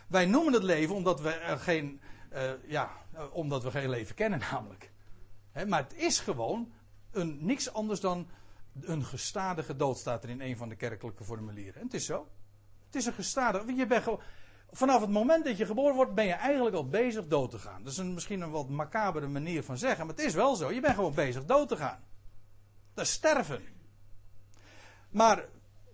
Wij 0.07 0.27
noemen 0.27 0.53
het 0.53 0.63
leven 0.63 0.95
omdat 0.95 1.21
we 1.21 1.57
geen, 1.59 2.01
uh, 2.33 2.51
ja, 2.67 2.91
omdat 3.33 3.63
we 3.63 3.71
geen 3.71 3.89
leven 3.89 4.15
kennen 4.15 4.39
namelijk. 4.51 4.91
maar 5.67 5.83
het 5.83 5.95
is 5.95 6.19
gewoon 6.19 6.73
een, 7.11 7.39
niks 7.41 7.73
anders 7.73 8.01
dan 8.01 8.29
een 8.81 9.05
gestadige 9.05 9.77
dood 9.77 9.99
staat 9.99 10.25
er 10.25 10.31
in 10.31 10.41
een 10.41 10.57
van 10.57 10.69
de 10.69 10.77
kerkelijke 10.77 11.25
formulieren. 11.25 11.81
En 11.81 11.87
het 11.87 11.95
is 11.95 12.05
zo. 12.05 12.29
Het 12.87 12.95
is 12.95 13.07
een 13.07 13.13
gestadige. 13.13 13.75
Je 13.75 13.87
bent 13.87 14.03
gewoon, 14.03 14.21
vanaf 14.77 15.01
het 15.01 15.11
moment 15.11 15.45
dat 15.45 15.57
je 15.57 15.67
geboren 15.67 15.95
wordt, 15.95 16.15
ben 16.15 16.27
je 16.27 16.33
eigenlijk 16.33 16.77
al 16.77 16.89
bezig 16.89 17.27
dood 17.27 17.51
te 17.51 17.59
gaan. 17.59 17.83
Dat 17.83 17.93
is 17.93 17.99
een, 17.99 18.15
misschien 18.15 18.41
een 18.41 18.51
wat 18.51 18.69
macabere 18.69 19.29
manier 19.29 19.63
van 19.63 19.79
zeggen, 19.79 20.07
maar 20.07 20.15
het 20.15 20.25
is 20.25 20.35
wel 20.35 20.55
zo. 20.55 20.73
Je 20.73 20.81
bent 20.81 20.95
gewoon 20.95 21.15
bezig 21.15 21.45
dood 21.45 21.69
te 21.69 21.77
gaan. 21.77 22.05
Dat 22.95 23.05
is 23.05 23.13
sterven. 23.13 23.63
Maar 25.11 25.45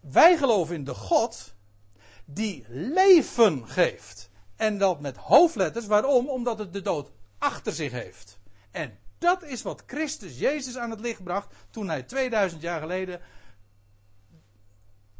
wij 0.01 0.37
geloven 0.37 0.74
in 0.74 0.85
de 0.85 0.95
God 0.95 1.55
die 2.24 2.64
leven 2.68 3.68
geeft. 3.68 4.31
En 4.57 4.78
dat 4.78 5.01
met 5.01 5.16
hoofdletters. 5.16 5.87
Waarom? 5.87 6.28
Omdat 6.28 6.59
het 6.59 6.72
de 6.72 6.83
dood 6.83 7.11
achter 7.39 7.72
zich 7.72 7.93
heeft. 7.93 8.39
En 8.70 8.99
dat 9.18 9.43
is 9.43 9.62
wat 9.62 9.83
Christus 9.87 10.39
Jezus 10.39 10.76
aan 10.76 10.91
het 10.91 11.01
licht 11.01 11.24
bracht 11.24 11.55
toen 11.70 11.89
hij 11.89 12.03
2000 12.03 12.62
jaar 12.62 12.81
geleden 12.81 13.20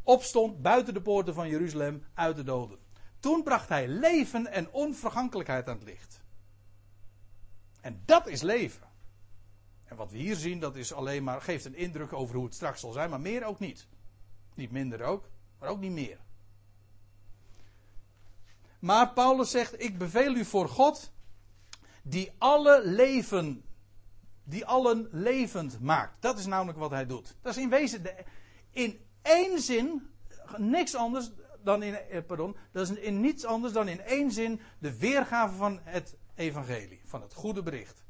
opstond 0.03 0.61
buiten 0.61 0.93
de 0.93 1.01
poorten 1.01 1.33
van 1.33 1.49
Jeruzalem 1.49 2.05
uit 2.13 2.35
de 2.35 2.43
doden. 2.43 2.79
Toen 3.21 3.43
bracht 3.43 3.69
hij 3.69 3.87
leven 3.87 4.47
en 4.47 4.71
onvergankelijkheid 4.71 5.67
aan 5.67 5.75
het 5.75 5.83
licht. 5.83 6.21
En 7.81 8.01
dat 8.05 8.27
is 8.27 8.41
leven. 8.41 8.87
En 9.83 9.95
wat 9.95 10.11
we 10.11 10.17
hier 10.17 10.35
zien, 10.35 10.59
dat 10.59 10.75
is 10.75 10.93
alleen 10.93 11.23
maar, 11.23 11.41
geeft 11.41 11.65
een 11.65 11.75
indruk 11.75 12.13
over 12.13 12.35
hoe 12.35 12.45
het 12.45 12.53
straks 12.53 12.79
zal 12.79 12.91
zijn, 12.91 13.09
maar 13.09 13.21
meer 13.21 13.43
ook 13.43 13.59
niet. 13.59 13.87
Niet 14.53 14.71
minder 14.71 15.01
ook, 15.01 15.29
maar 15.59 15.69
ook 15.69 15.79
niet 15.79 15.91
meer. 15.91 16.17
Maar 18.79 19.13
Paulus 19.13 19.51
zegt: 19.51 19.81
Ik 19.81 19.97
beveel 19.97 20.35
u 20.35 20.45
voor 20.45 20.69
God, 20.69 21.11
die 22.03 22.31
alle 22.37 22.81
leven, 22.85 23.63
die 24.43 24.65
allen 24.65 25.07
levend 25.11 25.79
maakt. 25.79 26.21
Dat 26.21 26.39
is 26.39 26.45
namelijk 26.45 26.77
wat 26.77 26.91
hij 26.91 27.05
doet. 27.05 27.35
Dat 27.41 27.55
is 27.55 27.61
in 27.61 27.69
wezen, 27.69 28.03
in 28.71 29.05
één 29.21 29.61
zin, 29.61 30.09
niks 30.57 30.95
anders 30.95 31.31
dan 31.63 31.83
in, 31.83 31.95
eh, 31.95 32.21
pardon, 32.25 32.55
dat 32.71 32.89
is 32.89 32.97
in 32.97 33.21
niets 33.21 33.45
anders 33.45 33.73
dan 33.73 33.87
in 33.87 34.01
één 34.01 34.31
zin 34.31 34.61
de 34.79 34.97
weergave 34.97 35.55
van 35.55 35.79
het 35.83 36.17
evangelie, 36.35 37.01
van 37.05 37.21
het 37.21 37.33
goede 37.33 37.63
bericht. 37.63 38.03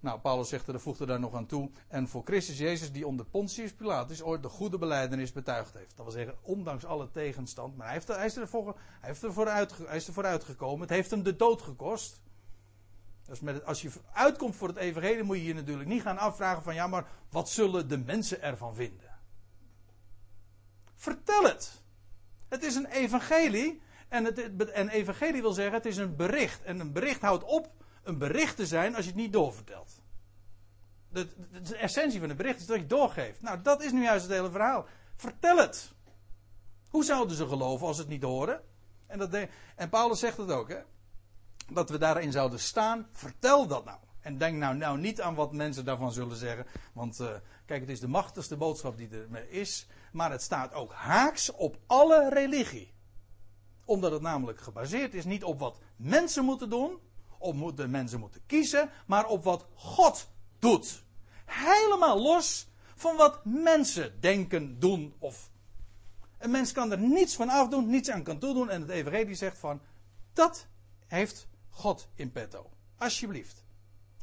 Nou, 0.00 0.20
Paulus 0.20 0.48
zegt 0.48 0.68
er, 0.68 0.80
voegde 0.80 1.06
daar 1.06 1.20
nog 1.20 1.34
aan 1.34 1.46
toe. 1.46 1.70
En 1.88 2.08
voor 2.08 2.22
Christus 2.24 2.58
Jezus, 2.58 2.92
die 2.92 3.06
onder 3.06 3.26
Pontius 3.26 3.72
Pilatus 3.72 4.22
ooit 4.22 4.42
de 4.42 4.48
goede 4.48 4.78
beleidenis 4.78 5.32
betuigd 5.32 5.74
heeft. 5.74 5.96
Dat 5.96 6.04
wil 6.04 6.14
zeggen, 6.14 6.36
ondanks 6.42 6.84
alle 6.84 7.10
tegenstand. 7.10 7.76
Maar 7.76 7.86
hij, 7.86 7.94
heeft, 7.94 8.08
hij, 8.08 8.26
is, 8.26 8.34
hij, 8.34 8.42
er 8.42 8.50
hij 9.00 9.96
is 9.96 10.06
er 10.06 10.12
vooruit 10.12 10.44
gekomen. 10.44 10.80
Het 10.80 10.90
heeft 10.90 11.10
hem 11.10 11.22
de 11.22 11.36
dood 11.36 11.62
gekost. 11.62 12.20
Met 13.40 13.64
als 13.64 13.82
je 13.82 13.90
uitkomt 14.12 14.56
voor 14.56 14.68
het 14.68 14.76
evangelie, 14.76 15.22
moet 15.22 15.36
je 15.36 15.44
je 15.44 15.54
natuurlijk 15.54 15.88
niet 15.88 16.02
gaan 16.02 16.18
afvragen 16.18 16.62
van... 16.62 16.74
Ja, 16.74 16.86
maar 16.86 17.06
wat 17.30 17.48
zullen 17.48 17.88
de 17.88 17.98
mensen 17.98 18.42
ervan 18.42 18.74
vinden? 18.74 19.09
Vertel 21.00 21.42
het. 21.42 21.82
Het 22.48 22.62
is 22.62 22.74
een 22.74 22.86
evangelie. 22.86 23.82
En, 24.08 24.88
evangelie 24.88 25.40
wil 25.40 25.52
zeggen, 25.52 25.74
het 25.74 25.86
is 25.86 25.96
een 25.96 26.16
bericht. 26.16 26.62
En 26.62 26.80
een 26.80 26.92
bericht 26.92 27.20
houdt 27.20 27.44
op 27.44 27.72
een 28.02 28.18
bericht 28.18 28.56
te 28.56 28.66
zijn 28.66 28.94
als 28.94 29.04
je 29.04 29.10
het 29.10 29.20
niet 29.20 29.32
doorvertelt. 29.32 30.00
De, 31.08 31.28
de, 31.62 31.76
essentie 31.76 32.18
van 32.20 32.28
het 32.28 32.36
bericht 32.36 32.60
is 32.60 32.66
dat 32.66 32.76
je 32.76 32.82
het 32.82 32.90
doorgeeft. 32.90 33.42
Nou, 33.42 33.62
dat 33.62 33.82
is 33.82 33.92
nu 33.92 34.02
juist 34.02 34.22
het 34.22 34.32
hele 34.32 34.50
verhaal. 34.50 34.86
Vertel 35.16 35.56
het. 35.56 35.92
Hoe 36.88 37.04
zouden 37.04 37.36
ze 37.36 37.48
geloven 37.48 37.86
als 37.86 37.96
ze 37.96 38.02
het 38.02 38.10
niet 38.10 38.22
horen? 38.22 38.60
En, 39.06 39.18
dat 39.18 39.48
en 39.76 39.88
Paulus 39.88 40.18
zegt 40.18 40.36
het 40.36 40.50
ook, 40.50 40.68
hè? 40.68 40.80
Dat 41.68 41.90
we 41.90 41.98
daarin 41.98 42.32
zouden 42.32 42.60
staan. 42.60 43.08
Vertel 43.12 43.66
dat 43.66 43.84
nou. 43.84 43.98
En 44.20 44.38
denk 44.38 44.56
nou, 44.56 44.76
nou 44.76 44.98
niet 44.98 45.20
aan 45.20 45.34
wat 45.34 45.52
mensen 45.52 45.84
daarvan 45.84 46.12
zullen 46.12 46.36
zeggen. 46.36 46.66
Want 46.92 47.20
uh, 47.20 47.30
kijk, 47.66 47.80
het 47.80 47.90
is 47.90 48.00
de 48.00 48.08
machtigste 48.08 48.56
boodschap 48.56 48.96
die 48.96 49.08
er 49.10 49.50
is. 49.50 49.86
Maar 50.12 50.30
het 50.30 50.42
staat 50.42 50.74
ook 50.74 50.92
haaks 50.92 51.50
op 51.50 51.78
alle 51.86 52.28
religie. 52.28 52.94
Omdat 53.84 54.12
het 54.12 54.22
namelijk 54.22 54.60
gebaseerd 54.60 55.14
is 55.14 55.24
niet 55.24 55.44
op 55.44 55.58
wat 55.58 55.78
mensen 55.96 56.44
moeten 56.44 56.70
doen 56.70 56.98
op 57.40 57.76
de 57.76 57.88
mensen 57.88 58.20
moeten 58.20 58.46
kiezen, 58.46 58.90
maar 59.06 59.26
op 59.26 59.44
wat 59.44 59.66
God 59.74 60.28
doet. 60.58 61.04
Helemaal 61.46 62.22
los 62.22 62.68
van 62.94 63.16
wat 63.16 63.44
mensen 63.44 64.20
denken, 64.20 64.78
doen 64.78 65.14
of. 65.18 65.50
Een 66.38 66.50
mens 66.50 66.72
kan 66.72 66.92
er 66.92 66.98
niets 66.98 67.36
van 67.36 67.48
afdoen, 67.48 67.86
niets 67.86 68.10
aan 68.10 68.22
kan 68.22 68.38
toedoen. 68.38 68.70
En 68.70 68.80
het 68.80 68.90
Evangelie 68.90 69.34
zegt 69.34 69.58
van, 69.58 69.80
dat 70.32 70.66
heeft 71.06 71.48
God 71.68 72.08
in 72.14 72.32
petto. 72.32 72.70
Alsjeblieft. 72.98 73.64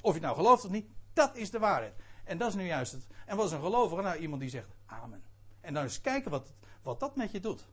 Of 0.01 0.13
je 0.13 0.21
nou 0.21 0.35
gelooft 0.35 0.65
of 0.65 0.71
niet, 0.71 0.89
dat 1.13 1.35
is 1.35 1.51
de 1.51 1.59
waarheid. 1.59 1.93
En 2.23 2.37
dat 2.37 2.47
is 2.49 2.55
nu 2.55 2.65
juist 2.65 2.91
het. 2.91 3.07
En 3.25 3.37
wat 3.37 3.45
is 3.45 3.51
een 3.51 3.61
gelovige? 3.61 4.01
Nou, 4.01 4.17
iemand 4.17 4.41
die 4.41 4.49
zegt 4.49 4.69
amen. 4.85 5.23
En 5.67 5.73
dan 5.73 5.83
eens 5.83 6.01
kijken 6.01 6.31
wat, 6.31 6.53
wat 6.81 6.99
dat 6.99 7.15
met 7.15 7.31
je 7.31 7.39
doet. 7.39 7.65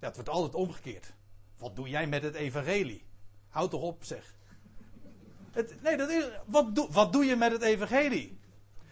Ja, 0.00 0.06
het 0.06 0.14
wordt 0.14 0.30
altijd 0.30 0.54
omgekeerd. 0.54 1.12
Wat 1.58 1.76
doe 1.76 1.88
jij 1.88 2.06
met 2.06 2.22
het 2.22 2.34
evangelie? 2.34 3.06
Houd 3.48 3.70
toch 3.70 3.82
op, 3.82 4.04
zeg. 4.04 4.34
Het, 5.50 5.82
nee, 5.82 5.96
dat 5.96 6.10
is, 6.10 6.24
wat, 6.46 6.74
doe, 6.74 6.92
wat 6.92 7.12
doe 7.12 7.24
je 7.24 7.36
met 7.36 7.52
het 7.52 7.62
evangelie? 7.62 8.38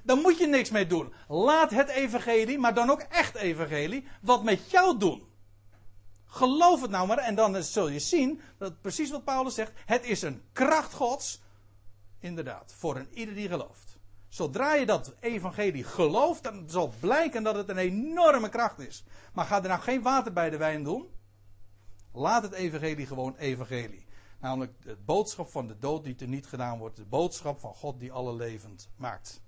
Dan 0.03 0.19
moet 0.19 0.39
je 0.39 0.47
niks 0.47 0.71
mee 0.71 0.87
doen. 0.87 1.13
Laat 1.29 1.71
het 1.71 1.89
evangelie, 1.89 2.59
maar 2.59 2.75
dan 2.75 2.91
ook 2.91 3.01
echt 3.01 3.35
evangelie, 3.35 4.07
wat 4.21 4.43
met 4.43 4.71
jou 4.71 4.99
doen. 4.99 5.27
Geloof 6.25 6.81
het 6.81 6.91
nou 6.91 7.07
maar 7.07 7.19
en 7.19 7.35
dan 7.35 7.63
zul 7.63 7.89
je 7.89 7.99
zien 7.99 8.41
dat 8.59 8.81
precies 8.81 9.11
wat 9.11 9.25
Paulus 9.25 9.55
zegt. 9.55 9.73
Het 9.87 10.05
is 10.05 10.23
een 10.23 10.43
kracht 10.53 10.93
gods, 10.93 11.43
inderdaad, 12.19 12.75
voor 12.77 12.97
een 12.97 13.09
ieder 13.15 13.35
die 13.35 13.49
gelooft. 13.49 13.92
Zodra 14.33 14.75
je 14.75 14.87
dat 14.87 15.15
evangelie 15.21 15.85
gelooft, 15.85 16.43
dan 16.43 16.65
zal 16.67 16.93
blijken 17.01 17.43
dat 17.43 17.55
het 17.55 17.69
een 17.69 17.77
enorme 17.77 18.49
kracht 18.49 18.79
is. 18.79 19.05
Maar 19.33 19.45
ga 19.45 19.63
er 19.63 19.69
nou 19.69 19.81
geen 19.81 20.03
water 20.03 20.33
bij 20.33 20.51
de 20.51 20.57
wijn 20.57 20.83
doen. 20.83 21.09
Laat 22.13 22.43
het 22.43 22.53
evangelie 22.53 23.07
gewoon 23.07 23.37
evangelie. 23.37 24.07
Namelijk 24.41 24.73
het 24.85 25.05
boodschap 25.05 25.51
van 25.51 25.67
de 25.67 25.79
dood 25.79 26.05
die 26.05 26.29
niet 26.29 26.47
gedaan 26.47 26.79
wordt. 26.79 26.97
De 26.97 27.05
boodschap 27.05 27.61
van 27.61 27.75
God 27.75 28.01
die 28.01 28.13
alle 28.13 28.35
levend 28.35 28.91
maakt. 28.97 29.43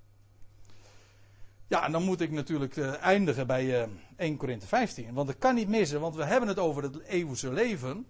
Ja, 1.67 1.85
en 1.85 1.93
dan 1.93 2.03
moet 2.03 2.21
ik 2.21 2.31
natuurlijk 2.31 2.77
uh, 2.77 3.03
eindigen 3.03 3.47
bij 3.47 3.65
uh, 3.65 3.83
eh, 3.83 3.89
1 4.17 4.37
Korinthe 4.37 4.67
15. 4.67 5.15
Want 5.15 5.27
dat 5.27 5.39
kan 5.39 5.55
niet 5.55 5.69
missen, 5.69 6.01
want 6.01 6.15
we 6.15 6.25
hebben 6.25 6.49
het 6.49 6.59
over 6.59 6.83
het 6.83 7.01
eeuwse 7.03 7.53
leven. 7.53 8.07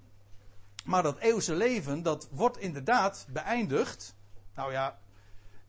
Maar 0.85 1.03
dat 1.03 1.19
eeuwse 1.19 1.55
leven, 1.55 2.03
dat 2.03 2.29
wordt 2.31 2.59
inderdaad 2.59 3.27
beëindigd. 3.31 4.17
Nou 4.55 4.73
ja, 4.73 4.99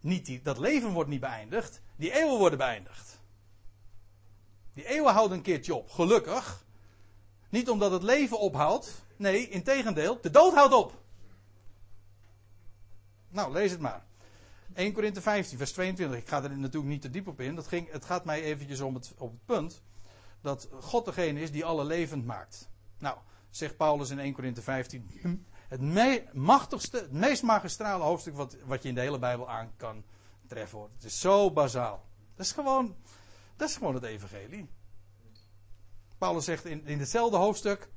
niet 0.06 0.26
die, 0.26 0.42
dat 0.42 0.58
leven 0.58 0.92
wordt 0.92 1.10
niet 1.10 1.20
beëindigd. 1.20 1.82
Die 1.96 2.12
eeuwen 2.12 2.38
worden 2.38 2.58
beëindigd. 2.58 3.20
Die 4.74 4.88
eeuwen 4.88 5.14
houden 5.14 5.38
een 5.38 5.44
keertje 5.44 5.76
op, 5.76 5.90
gelukkig. 5.90 6.66
Niet 7.50 7.70
omdat 7.70 7.92
het 7.92 8.04
leven 8.04 8.40
ophoudt. 8.40 9.04
Nee, 9.18 9.50
integendeel, 9.50 10.22
de 10.22 10.30
dood 10.30 10.54
houdt 10.54 10.74
op. 10.74 11.02
Nou, 13.30 13.52
lees 13.52 13.72
het 13.72 13.80
maar. 13.80 14.06
1 14.74 14.94
Korinthe 14.94 15.22
15, 15.22 15.58
vers 15.58 15.72
22. 15.72 16.18
Ik 16.20 16.28
ga 16.28 16.44
er 16.44 16.58
natuurlijk 16.58 16.92
niet 16.92 17.02
te 17.02 17.10
diep 17.10 17.28
op 17.28 17.42
in. 17.42 17.56
Dat 17.56 17.68
ging, 17.68 17.92
het 17.92 18.06
gaat 18.06 18.26
mij 18.26 18.42
eventjes 18.42 18.82
om 18.82 18.94
het, 18.94 19.14
op 19.18 19.32
het 19.32 19.46
punt 19.46 19.84
dat 20.42 20.68
God 20.80 21.06
degene 21.06 21.40
is 21.40 21.52
die 21.52 21.66
alle 21.66 21.84
levend 21.84 22.26
maakt. 22.26 22.70
Nou, 23.00 23.18
zegt 23.50 23.78
Paulus 23.78 24.10
in 24.10 24.20
1 24.20 24.34
Korinthe 24.34 24.62
15. 24.62 25.46
Het 25.68 26.34
machtigste, 26.34 26.98
het 26.98 27.12
meest 27.12 27.44
magistrale 27.44 28.04
hoofdstuk 28.04 28.36
wat, 28.36 28.58
wat 28.66 28.84
je 28.84 28.90
in 28.90 28.96
de 28.96 29.02
hele 29.02 29.20
Bijbel 29.20 29.50
aan 29.50 29.72
kan 29.78 30.04
treffen. 30.48 30.82
Het 30.82 31.04
is 31.04 31.20
zo 31.20 31.52
bazaal. 31.52 32.06
Dat 32.36 32.46
is 32.46 32.52
gewoon, 32.52 32.96
dat 33.56 33.70
is 33.70 33.76
gewoon 33.76 33.94
het 33.94 34.04
evangelie. 34.04 34.70
Paulus 36.18 36.46
zegt 36.46 36.66
in, 36.66 36.86
in 36.86 37.00
hetzelfde 37.00 37.38
hoofdstuk. 37.38 37.90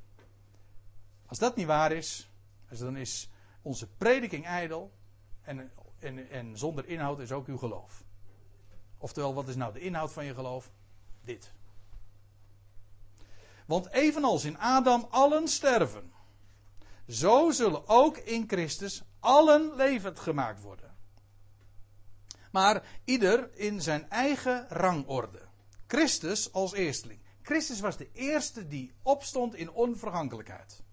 Als 1.25 1.39
dat 1.39 1.55
niet 1.55 1.65
waar 1.65 1.91
is, 1.91 2.31
dan 2.69 2.97
is 2.97 3.29
onze 3.61 3.87
prediking 3.87 4.45
ijdel. 4.45 4.91
En, 5.41 5.71
en, 5.99 6.29
en 6.29 6.57
zonder 6.57 6.87
inhoud 6.87 7.19
is 7.19 7.31
ook 7.31 7.47
uw 7.47 7.57
geloof. 7.57 8.03
Oftewel, 8.97 9.33
wat 9.33 9.47
is 9.47 9.55
nou 9.55 9.73
de 9.73 9.79
inhoud 9.79 10.13
van 10.13 10.25
je 10.25 10.33
geloof? 10.33 10.71
Dit. 11.21 11.53
Want 13.65 13.89
evenals 13.91 14.43
in 14.43 14.57
Adam 14.57 15.07
allen 15.09 15.47
sterven, 15.47 16.13
zo 17.09 17.51
zullen 17.51 17.87
ook 17.87 18.17
in 18.17 18.43
Christus 18.47 19.03
allen 19.19 19.75
levend 19.75 20.19
gemaakt 20.19 20.61
worden. 20.61 20.97
Maar 22.51 22.83
ieder 23.03 23.55
in 23.55 23.81
zijn 23.81 24.09
eigen 24.09 24.67
rangorde. 24.69 25.41
Christus 25.87 26.53
als 26.53 26.73
eersteling. 26.73 27.19
Christus 27.41 27.79
was 27.79 27.97
de 27.97 28.11
eerste 28.11 28.67
die 28.67 28.93
opstond 29.01 29.55
in 29.55 29.71
onvergankelijkheid. 29.71 30.83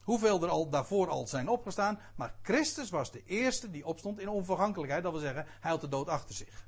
Hoeveel 0.00 0.42
er 0.42 0.48
al 0.48 0.68
daarvoor 0.68 1.08
al 1.08 1.26
zijn 1.26 1.48
opgestaan. 1.48 2.00
Maar 2.16 2.34
Christus 2.42 2.90
was 2.90 3.10
de 3.10 3.24
eerste 3.24 3.70
die 3.70 3.86
opstond 3.86 4.20
in 4.20 4.28
onvergankelijkheid. 4.28 5.02
Dat 5.02 5.12
wil 5.12 5.20
zeggen, 5.20 5.46
hij 5.60 5.70
had 5.70 5.80
de 5.80 5.88
dood 5.88 6.08
achter 6.08 6.34
zich. 6.34 6.66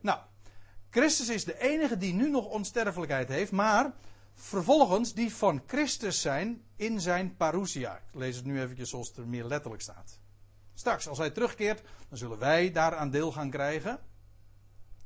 Nou, 0.00 0.20
Christus 0.90 1.28
is 1.28 1.44
de 1.44 1.60
enige 1.60 1.96
die 1.96 2.14
nu 2.14 2.30
nog 2.30 2.46
onsterfelijkheid 2.46 3.28
heeft. 3.28 3.52
Maar 3.52 3.92
vervolgens 4.34 5.14
die 5.14 5.34
van 5.34 5.62
Christus 5.66 6.20
zijn 6.20 6.62
in 6.76 7.00
zijn 7.00 7.36
parousia. 7.36 7.96
Ik 7.96 8.14
lees 8.14 8.36
het 8.36 8.44
nu 8.44 8.60
eventjes 8.60 8.90
zoals 8.90 9.08
het 9.08 9.16
er 9.16 9.28
meer 9.28 9.44
letterlijk 9.44 9.82
staat. 9.82 10.18
Straks, 10.74 11.08
als 11.08 11.18
hij 11.18 11.30
terugkeert, 11.30 11.82
dan 12.08 12.18
zullen 12.18 12.38
wij 12.38 12.72
daaraan 12.72 13.10
deel 13.10 13.32
gaan 13.32 13.50
krijgen. 13.50 14.00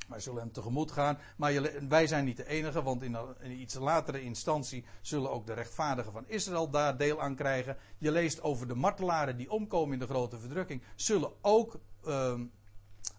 Wij 0.09 0.20
zullen 0.20 0.41
hem 0.41 0.53
tegemoet 0.53 0.93
gaan. 0.93 1.18
Maar 1.37 1.70
wij 1.89 2.07
zijn 2.07 2.24
niet 2.24 2.37
de 2.37 2.47
enige, 2.47 2.83
want 2.83 3.03
in 3.03 3.14
een 3.14 3.61
iets 3.61 3.74
latere 3.74 4.22
instantie 4.22 4.85
zullen 5.01 5.31
ook 5.31 5.47
de 5.47 5.53
rechtvaardigen 5.53 6.12
van 6.12 6.29
Israël 6.29 6.70
daar 6.70 6.97
deel 6.97 7.20
aan 7.20 7.35
krijgen. 7.35 7.76
Je 7.99 8.12
leest 8.12 8.43
over 8.43 8.68
de 8.68 8.74
martelaren 8.74 9.37
die 9.37 9.51
omkomen 9.51 9.93
in 9.93 9.99
de 9.99 10.07
grote 10.07 10.39
verdrukking, 10.39 10.83
zullen 10.95 11.33
ook 11.41 11.81
uh, 12.07 12.41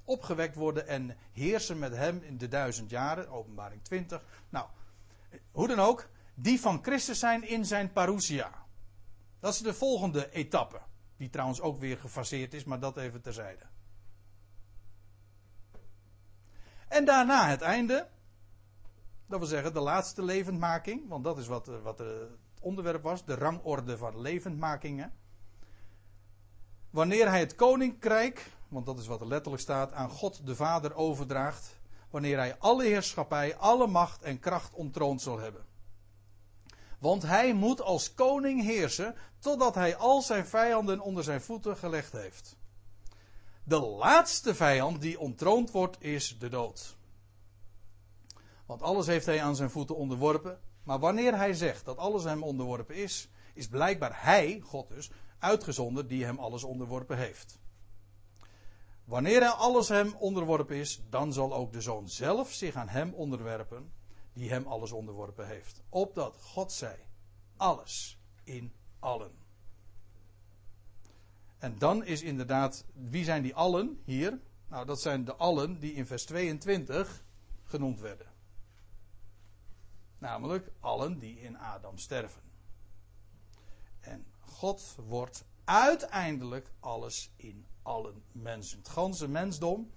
opgewekt 0.03 0.55
worden 0.55 0.88
en 0.88 1.18
heersen 1.32 1.80
met 1.80 1.95
hem 1.95 2.22
in 2.24 2.38
de 2.38 2.47
duizend 2.47 2.89
jaren, 2.89 3.30
openbaring 3.30 3.84
20. 3.84 4.24
Nou, 4.49 4.68
hoe 5.51 5.67
dan 5.67 5.80
ook, 5.80 6.09
die 6.36 6.61
van 6.61 6.84
Christus 6.84 7.19
zijn 7.19 7.47
in 7.47 7.65
zijn 7.65 7.91
parousia. 7.91 8.65
Dat 9.39 9.53
is 9.53 9.59
de 9.59 9.73
volgende 9.73 10.32
etappe, 10.32 10.82
die 11.17 11.30
trouwens 11.30 11.61
ook 11.61 11.80
weer 11.80 11.97
gefaseerd 11.97 12.53
is, 12.53 12.63
maar 12.63 12.80
dat 12.80 12.97
even 12.97 13.21
terzijde. 13.21 13.65
En 16.88 17.05
daarna 17.05 17.47
het 17.47 17.61
einde, 17.61 18.07
dat 19.25 19.39
wil 19.39 19.47
zeggen 19.47 19.73
de 19.73 19.80
laatste 19.80 20.23
levendmaking, 20.23 21.07
want 21.07 21.23
dat 21.23 21.38
is 21.38 21.47
wat, 21.47 21.67
eh, 21.67 21.82
wat 21.82 21.99
het 21.99 22.30
onderwerp 22.59 23.03
was, 23.03 23.25
de 23.25 23.36
rangorde 23.36 23.97
van 23.97 24.21
levendmakingen. 24.21 25.13
Wanneer 26.89 27.30
hij 27.30 27.39
het 27.39 27.55
koninkrijk, 27.55 28.51
want 28.67 28.86
dat 28.86 28.99
is 28.99 29.07
wat 29.07 29.21
er 29.21 29.27
letterlijk 29.27 29.61
staat, 29.61 29.93
aan 29.93 30.09
God 30.09 30.45
de 30.45 30.55
Vader 30.55 30.95
overdraagt, 30.95 31.78
wanneer 32.10 32.38
hij 32.38 32.57
alle 32.57 32.84
heerschappij, 32.84 33.55
alle 33.55 33.88
macht 33.88 34.22
en 34.22 34.39
kracht 34.39 34.74
ontroond 34.74 35.22
zal 35.22 35.39
hebben. 35.39 35.66
Want 36.99 37.24
hij 37.24 37.53
moet 37.53 37.82
als 37.82 38.14
koning 38.14 38.64
heersen 38.64 39.16
totdat 39.39 39.76
hij 39.76 39.95
al 39.95 40.22
zijn 40.22 40.45
vijanden 40.45 40.99
onder 40.99 41.24
zijn 41.24 41.41
voeten 41.41 41.78
gelegd 41.78 42.12
heeft. 42.12 42.57
De 43.64 43.80
laatste 43.80 44.55
vijand 44.55 45.01
die 45.01 45.20
ontroond 45.20 45.72
wordt 45.72 46.03
is 46.03 46.39
de 46.39 46.49
dood. 46.49 46.97
Want 48.66 48.82
alles 48.82 49.07
heeft 49.07 49.26
hij 49.26 49.41
aan 49.43 49.55
zijn 49.55 49.70
voeten 49.70 49.95
onderworpen. 49.95 50.60
Maar 50.84 50.99
wanneer 50.99 51.38
hij 51.38 51.53
zegt 51.53 51.86
dat 51.86 51.97
alles 51.97 52.24
hem 52.24 52.43
onderworpen 52.43 52.95
is, 52.95 53.30
is 53.53 53.68
blijkbaar 53.68 54.24
hij, 54.24 54.62
God 54.66 54.88
dus, 54.88 55.12
uitgezonden 55.39 56.07
die 56.07 56.26
hem 56.26 56.39
alles 56.39 56.64
onderworpen 56.64 57.18
heeft. 57.18 57.59
Wanneer 59.10 59.45
alles 59.45 59.89
hem 59.89 60.14
onderworpen 60.16 60.76
is, 60.76 61.01
dan 61.10 61.34
zal 61.34 61.53
ook 61.53 61.74
de 61.74 61.82
zoon 61.82 62.10
zelf 62.10 62.53
zich 62.53 62.76
aan 62.76 62.89
hem 62.89 63.14
onderwerpen 63.14 63.91
die 64.34 64.49
hem 64.49 64.68
alles 64.68 64.91
onderworpen 64.91 65.47
heeft. 65.47 65.82
Opdat 65.89 66.38
God 66.41 66.72
zij 66.72 67.05
alles 67.57 68.20
in 68.43 68.74
allen. 68.99 69.32
En 71.57 71.78
dan 71.78 72.05
is 72.05 72.22
inderdaad, 72.22 72.86
wie 72.93 73.24
zijn 73.24 73.41
die 73.41 73.55
allen 73.55 74.01
hier? 74.03 74.39
Nou, 74.68 74.86
dat 74.86 75.01
zijn 75.01 75.26
de 75.26 75.36
allen 75.36 75.80
die 75.80 75.93
in 75.93 76.05
vers 76.05 76.26
22 76.26 77.24
genoemd 77.64 77.99
werden. 77.99 78.28
Namelijk 80.18 80.72
allen 80.80 81.20
die 81.20 81.39
in 81.39 81.57
Adam 81.57 81.97
sterven. 81.97 82.41
En 83.99 84.26
God 84.39 84.95
wordt 85.07 85.45
uiteindelijk 85.64 86.72
alles 86.80 87.32
in 87.36 87.66
allen 87.89 88.23
mensen. 88.31 88.77
Het 88.77 88.89
ganse 88.89 89.27
mensdom 89.27 89.91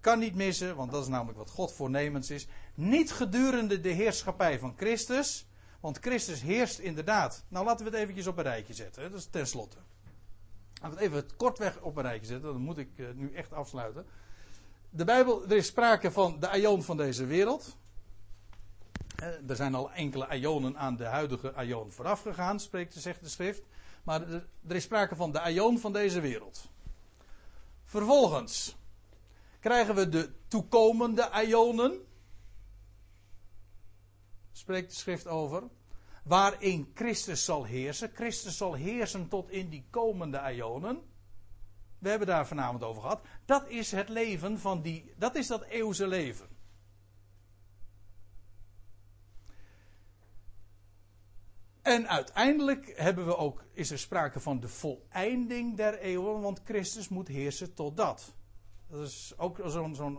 kan 0.00 0.18
niet 0.18 0.34
missen, 0.34 0.76
want 0.76 0.92
dat 0.92 1.02
is 1.02 1.08
namelijk 1.08 1.38
wat 1.38 1.50
God 1.50 1.72
voornemens 1.72 2.30
is. 2.30 2.46
Niet 2.74 3.12
gedurende 3.12 3.80
de 3.80 3.88
heerschappij 3.88 4.58
van 4.58 4.74
Christus, 4.76 5.46
want 5.80 5.98
Christus 5.98 6.40
heerst 6.40 6.78
inderdaad. 6.78 7.44
Nou, 7.48 7.64
laten 7.64 7.84
we 7.84 7.90
het 7.90 8.00
eventjes 8.00 8.26
op 8.26 8.36
een 8.36 8.42
rijtje 8.42 8.74
zetten. 8.74 9.10
Dat 9.10 9.20
is 9.20 9.26
tenslotte. 9.26 9.76
Laten 10.82 10.98
we 10.98 11.04
het 11.04 11.14
even 11.14 11.36
kortweg 11.36 11.80
op 11.80 11.96
een 11.96 12.02
rijtje 12.02 12.26
zetten. 12.26 12.52
Dan 12.52 12.60
moet 12.60 12.78
ik 12.78 12.88
eh, 12.96 13.06
nu 13.14 13.32
echt 13.34 13.52
afsluiten. 13.52 14.06
De 14.90 15.04
Bijbel, 15.04 15.44
er 15.44 15.56
is 15.56 15.66
sprake 15.66 16.10
van 16.10 16.40
de 16.40 16.48
aion 16.48 16.82
van 16.82 16.96
deze 16.96 17.24
wereld. 17.24 17.76
Er 19.46 19.56
zijn 19.56 19.74
al 19.74 19.92
enkele 19.92 20.28
aionen 20.28 20.78
aan 20.78 20.96
de 20.96 21.04
huidige 21.04 21.54
aion 21.54 21.92
vooraf 21.92 22.22
gegaan, 22.22 22.60
spreekt, 22.60 22.94
zegt 22.94 23.22
de 23.22 23.28
schrift. 23.28 23.62
Maar 24.02 24.30
er, 24.68 24.74
is 24.74 24.82
sprake 24.82 25.16
van 25.16 25.32
de 25.32 25.40
aion 25.40 25.78
van 25.78 25.92
deze 25.92 26.20
wereld. 26.20 26.68
Vervolgens 27.96 28.76
krijgen 29.60 29.94
we 29.94 30.08
de 30.08 30.30
toekomende 30.48 31.30
aionen. 31.30 32.06
Spreekt 34.52 34.90
de 34.90 34.96
schrift 34.96 35.26
over. 35.26 35.62
Waarin 36.24 36.90
Christus 36.94 37.44
zal 37.44 37.64
heersen. 37.64 38.10
Christus 38.14 38.56
zal 38.56 38.74
heersen 38.74 39.28
tot 39.28 39.50
in 39.50 39.68
die 39.68 39.86
komende 39.90 40.38
aionen. 40.38 41.02
We 41.98 42.08
hebben 42.08 42.26
daar 42.26 42.46
vanavond 42.46 42.82
over 42.82 43.02
gehad. 43.02 43.20
Dat 43.44 43.68
is 43.68 43.90
het 43.90 44.08
leven 44.08 44.58
van 44.58 44.82
die. 44.82 45.12
Dat 45.16 45.34
is 45.34 45.46
dat 45.46 45.62
eeuwse 45.62 46.06
leven. 46.06 46.55
En 51.86 52.08
uiteindelijk 52.08 52.92
hebben 52.96 53.26
we 53.26 53.36
ook, 53.36 53.64
is 53.72 53.90
er 53.90 53.98
sprake 53.98 54.40
van 54.40 54.60
de 54.60 54.68
voleinding 54.68 55.76
der 55.76 55.98
eeuwen, 55.98 56.40
want 56.40 56.60
Christus 56.64 57.08
moet 57.08 57.28
heersen 57.28 57.74
tot 57.74 57.96
dat. 57.96 58.34
Dat 58.88 59.06
is 59.06 59.34
ook 59.36 59.60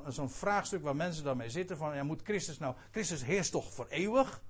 zo'n 0.08 0.30
vraagstuk 0.30 0.82
waar 0.82 0.96
mensen 0.96 1.24
dan 1.24 1.38
mee 1.38 1.50
zitten 1.50 1.78
van, 1.78 1.96
ja, 1.96 2.04
moet 2.04 2.22
Christus 2.22 2.58
nou, 2.58 2.76
Christus 2.92 3.24
heerst 3.24 3.52
toch 3.52 3.74
voor 3.74 3.88
eeuwig? 3.88 4.44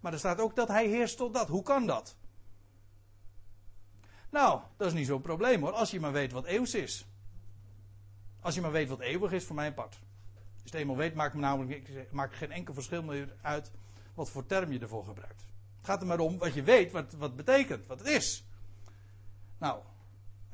Maar 0.00 0.12
er 0.12 0.18
staat 0.18 0.40
ook 0.40 0.56
dat 0.56 0.68
hij 0.68 0.86
heerst 0.86 1.16
tot 1.16 1.34
dat. 1.34 1.48
Hoe 1.48 1.62
kan 1.62 1.86
dat? 1.86 2.16
Nou, 4.30 4.60
dat 4.76 4.86
is 4.86 4.92
niet 4.92 5.06
zo'n 5.06 5.22
probleem 5.22 5.62
hoor, 5.62 5.72
als 5.72 5.90
je 5.90 6.00
maar 6.00 6.12
weet 6.12 6.32
wat 6.32 6.46
eeuws 6.46 6.74
is. 6.74 7.06
Als 8.40 8.54
je 8.54 8.60
maar 8.60 8.72
weet 8.72 8.88
wat 8.88 9.00
eeuwig 9.00 9.32
is, 9.32 9.44
voor 9.44 9.56
mijn 9.56 9.74
part. 9.74 10.00
Als 10.52 10.62
je 10.62 10.70
het 10.70 10.74
eenmaal 10.74 10.96
weet, 10.96 11.14
maakt 11.14 11.34
me 11.34 11.40
namelijk 11.40 12.12
maakt 12.12 12.34
geen 12.34 12.52
enkel 12.52 12.74
verschil 12.74 13.02
meer 13.02 13.36
uit 13.42 13.70
wat 14.14 14.30
voor 14.30 14.46
term 14.46 14.72
je 14.72 14.78
ervoor 14.78 15.04
gebruikt. 15.04 15.50
Het 15.82 15.90
gaat 15.90 16.00
er 16.00 16.06
maar 16.06 16.18
om 16.18 16.38
wat 16.38 16.54
je 16.54 16.62
weet, 16.62 16.92
wat, 16.92 17.12
wat 17.12 17.36
betekent, 17.36 17.86
wat 17.86 17.98
het 17.98 18.08
is. 18.08 18.44
Nou, 19.58 19.80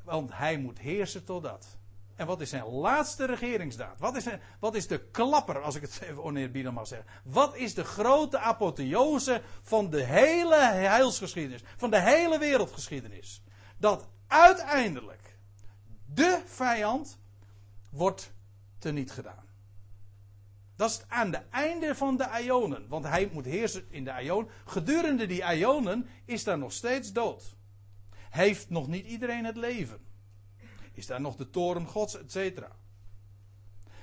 want 0.03 0.33
hij 0.33 0.57
moet 0.57 0.79
heersen 0.79 1.23
tot 1.23 1.43
dat. 1.43 1.77
En 2.15 2.25
wat 2.27 2.41
is 2.41 2.49
zijn 2.49 2.65
laatste 2.65 3.25
regeringsdaad? 3.25 3.99
Wat 3.99 4.15
is, 4.15 4.25
wat 4.59 4.75
is 4.75 4.87
de 4.87 5.09
klapper, 5.09 5.61
als 5.61 5.75
ik 5.75 5.81
het 5.81 6.01
even 6.09 6.23
oneerbiedig 6.23 6.71
mag 6.71 6.87
zeggen? 6.87 7.07
Wat 7.23 7.55
is 7.55 7.73
de 7.73 7.83
grote 7.83 8.39
apotheose 8.39 9.41
van 9.61 9.89
de 9.89 10.03
hele 10.03 10.59
heilsgeschiedenis, 10.59 11.63
van 11.77 11.89
de 11.89 11.99
hele 11.99 12.39
wereldgeschiedenis? 12.39 13.43
Dat 13.77 14.07
uiteindelijk 14.27 15.37
de 16.05 16.41
vijand 16.45 17.19
wordt 17.89 18.31
teniet 18.79 19.11
gedaan. 19.11 19.48
Dat 20.79 20.89
is 20.89 21.03
aan 21.07 21.33
het 21.33 21.49
einde 21.49 21.95
van 21.95 22.17
de 22.17 22.41
Ionen. 22.43 22.87
Want 22.87 23.05
hij 23.05 23.29
moet 23.33 23.45
heersen 23.45 23.85
in 23.89 24.03
de 24.03 24.21
Ion. 24.21 24.49
Gedurende 24.65 25.25
die 25.25 25.55
Ionen 25.55 26.07
is 26.25 26.43
daar 26.43 26.57
nog 26.57 26.71
steeds 26.71 27.13
dood. 27.13 27.55
Heeft 28.29 28.69
nog 28.69 28.87
niet 28.87 29.05
iedereen 29.05 29.45
het 29.45 29.55
leven. 29.55 29.99
Is 30.91 31.05
daar 31.05 31.21
nog 31.21 31.35
de 31.35 31.49
toren 31.49 31.85
gods, 31.85 32.17
et 32.17 32.31
cetera. 32.31 32.71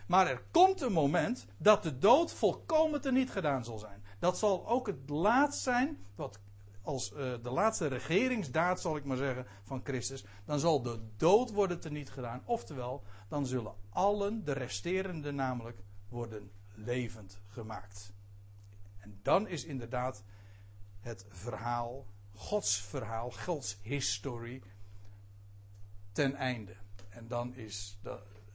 Maar 0.06 0.26
er 0.26 0.42
komt 0.50 0.80
een 0.80 0.92
moment 0.92 1.46
dat 1.56 1.82
de 1.82 1.98
dood 1.98 2.32
volkomen 2.32 3.00
teniet 3.00 3.30
gedaan 3.30 3.64
zal 3.64 3.78
zijn. 3.78 4.04
Dat 4.18 4.38
zal 4.38 4.68
ook 4.68 4.86
het 4.86 5.10
laatst 5.10 5.62
zijn, 5.62 6.06
wat 6.14 6.40
als 6.82 7.12
uh, 7.12 7.18
de 7.42 7.50
laatste 7.50 7.86
regeringsdaad 7.86 8.80
zal 8.80 8.96
ik 8.96 9.04
maar 9.04 9.16
zeggen 9.16 9.46
van 9.62 9.80
Christus. 9.84 10.24
Dan 10.44 10.58
zal 10.58 10.82
de 10.82 11.00
dood 11.16 11.52
worden 11.52 11.80
teniet 11.80 12.10
gedaan. 12.10 12.42
Oftewel, 12.44 13.02
dan 13.28 13.46
zullen 13.46 13.74
allen, 13.90 14.44
de 14.44 14.52
resterende 14.52 15.30
namelijk, 15.32 15.78
worden 16.08 16.50
levend 16.76 17.40
gemaakt. 17.48 18.12
En 18.98 19.20
dan 19.22 19.48
is 19.48 19.64
inderdaad 19.64 20.24
het 21.00 21.26
verhaal, 21.28 22.06
Gods 22.34 22.80
verhaal, 22.80 23.30
Gods 23.30 23.78
historie, 23.82 24.62
ten 26.12 26.34
einde. 26.34 26.76
En 27.08 27.28
dan 27.28 27.54
is 27.54 27.98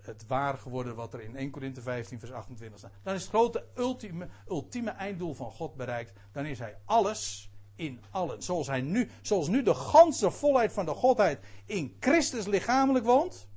het 0.02 0.28
waar 0.28 0.58
geworden 0.58 0.96
wat 0.96 1.14
er 1.14 1.22
in 1.22 1.36
1 1.36 1.52
Korinthe 1.52 1.82
15, 1.82 2.20
vers 2.20 2.32
28 2.32 2.80
staat. 2.80 2.92
Dan 3.04 3.14
is 3.14 3.22
het 3.22 3.30
grote 3.30 3.68
ultieme, 3.76 4.28
ultieme 4.48 4.90
einddoel 4.90 5.34
van 5.34 5.52
God 5.52 5.76
bereikt. 5.76 6.14
Dan 6.32 6.46
is 6.46 6.60
hij 6.60 6.78
alles 6.86 7.52
in 7.76 8.04
allen. 8.10 8.44
Zoals, 8.44 8.68
hij 8.68 8.82
nu, 8.82 9.10
zoals 9.22 9.48
nu 9.48 9.64
de 9.64 9.74
ganse 9.74 10.32
volheid 10.32 10.74
van 10.74 10.86
de 10.86 10.94
Godheid 10.94 11.40
in 11.66 11.98
Christus 12.00 12.46
lichamelijk 12.46 13.06
woont. 13.06 13.48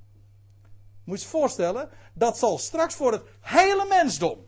Moet 1.05 1.23
je 1.23 1.29
voorstellen, 1.29 1.91
dat 2.13 2.39
zal 2.39 2.59
straks 2.59 2.95
voor 2.95 3.13
het 3.13 3.23
hele 3.41 3.87
mensdom 3.89 4.47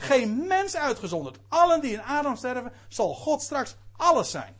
geen 0.00 0.46
mens 0.46 0.76
uitgezonderd. 0.76 1.38
Allen 1.48 1.80
die 1.80 1.92
in 1.92 2.02
Adam 2.02 2.36
sterven, 2.36 2.72
zal 2.88 3.14
God 3.14 3.42
straks 3.42 3.76
alles 3.92 4.30
zijn. 4.30 4.54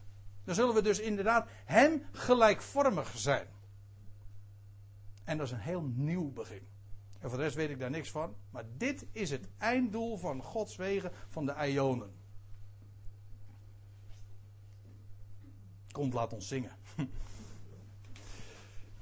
Dan 0.45 0.55
zullen 0.55 0.75
we 0.75 0.83
dus 0.83 0.99
inderdaad 0.99 1.49
hem 1.65 2.07
gelijkvormig 2.13 3.13
zijn. 3.19 3.47
En 5.25 5.37
dat 5.37 5.47
is 5.47 5.53
een 5.53 5.59
heel 5.59 5.83
nieuw 5.95 6.33
begin. 6.33 6.67
En 7.19 7.29
voor 7.29 7.39
de 7.39 7.45
rest 7.45 7.57
weet 7.57 7.71
ik 7.71 7.79
daar 7.79 7.91
niks 7.91 8.11
van. 8.11 8.37
Maar 8.51 8.65
dit 8.77 9.07
is 9.13 9.31
het 9.31 9.49
einddoel 9.59 10.17
van 10.17 10.43
Gods 10.43 10.77
wegen 10.77 11.13
van 11.29 11.47
de 11.47 11.55
Ionen. 11.67 12.13
Komt, 15.91 16.15
laat 16.15 16.33
ons 16.33 16.49
zingen. 16.49 16.73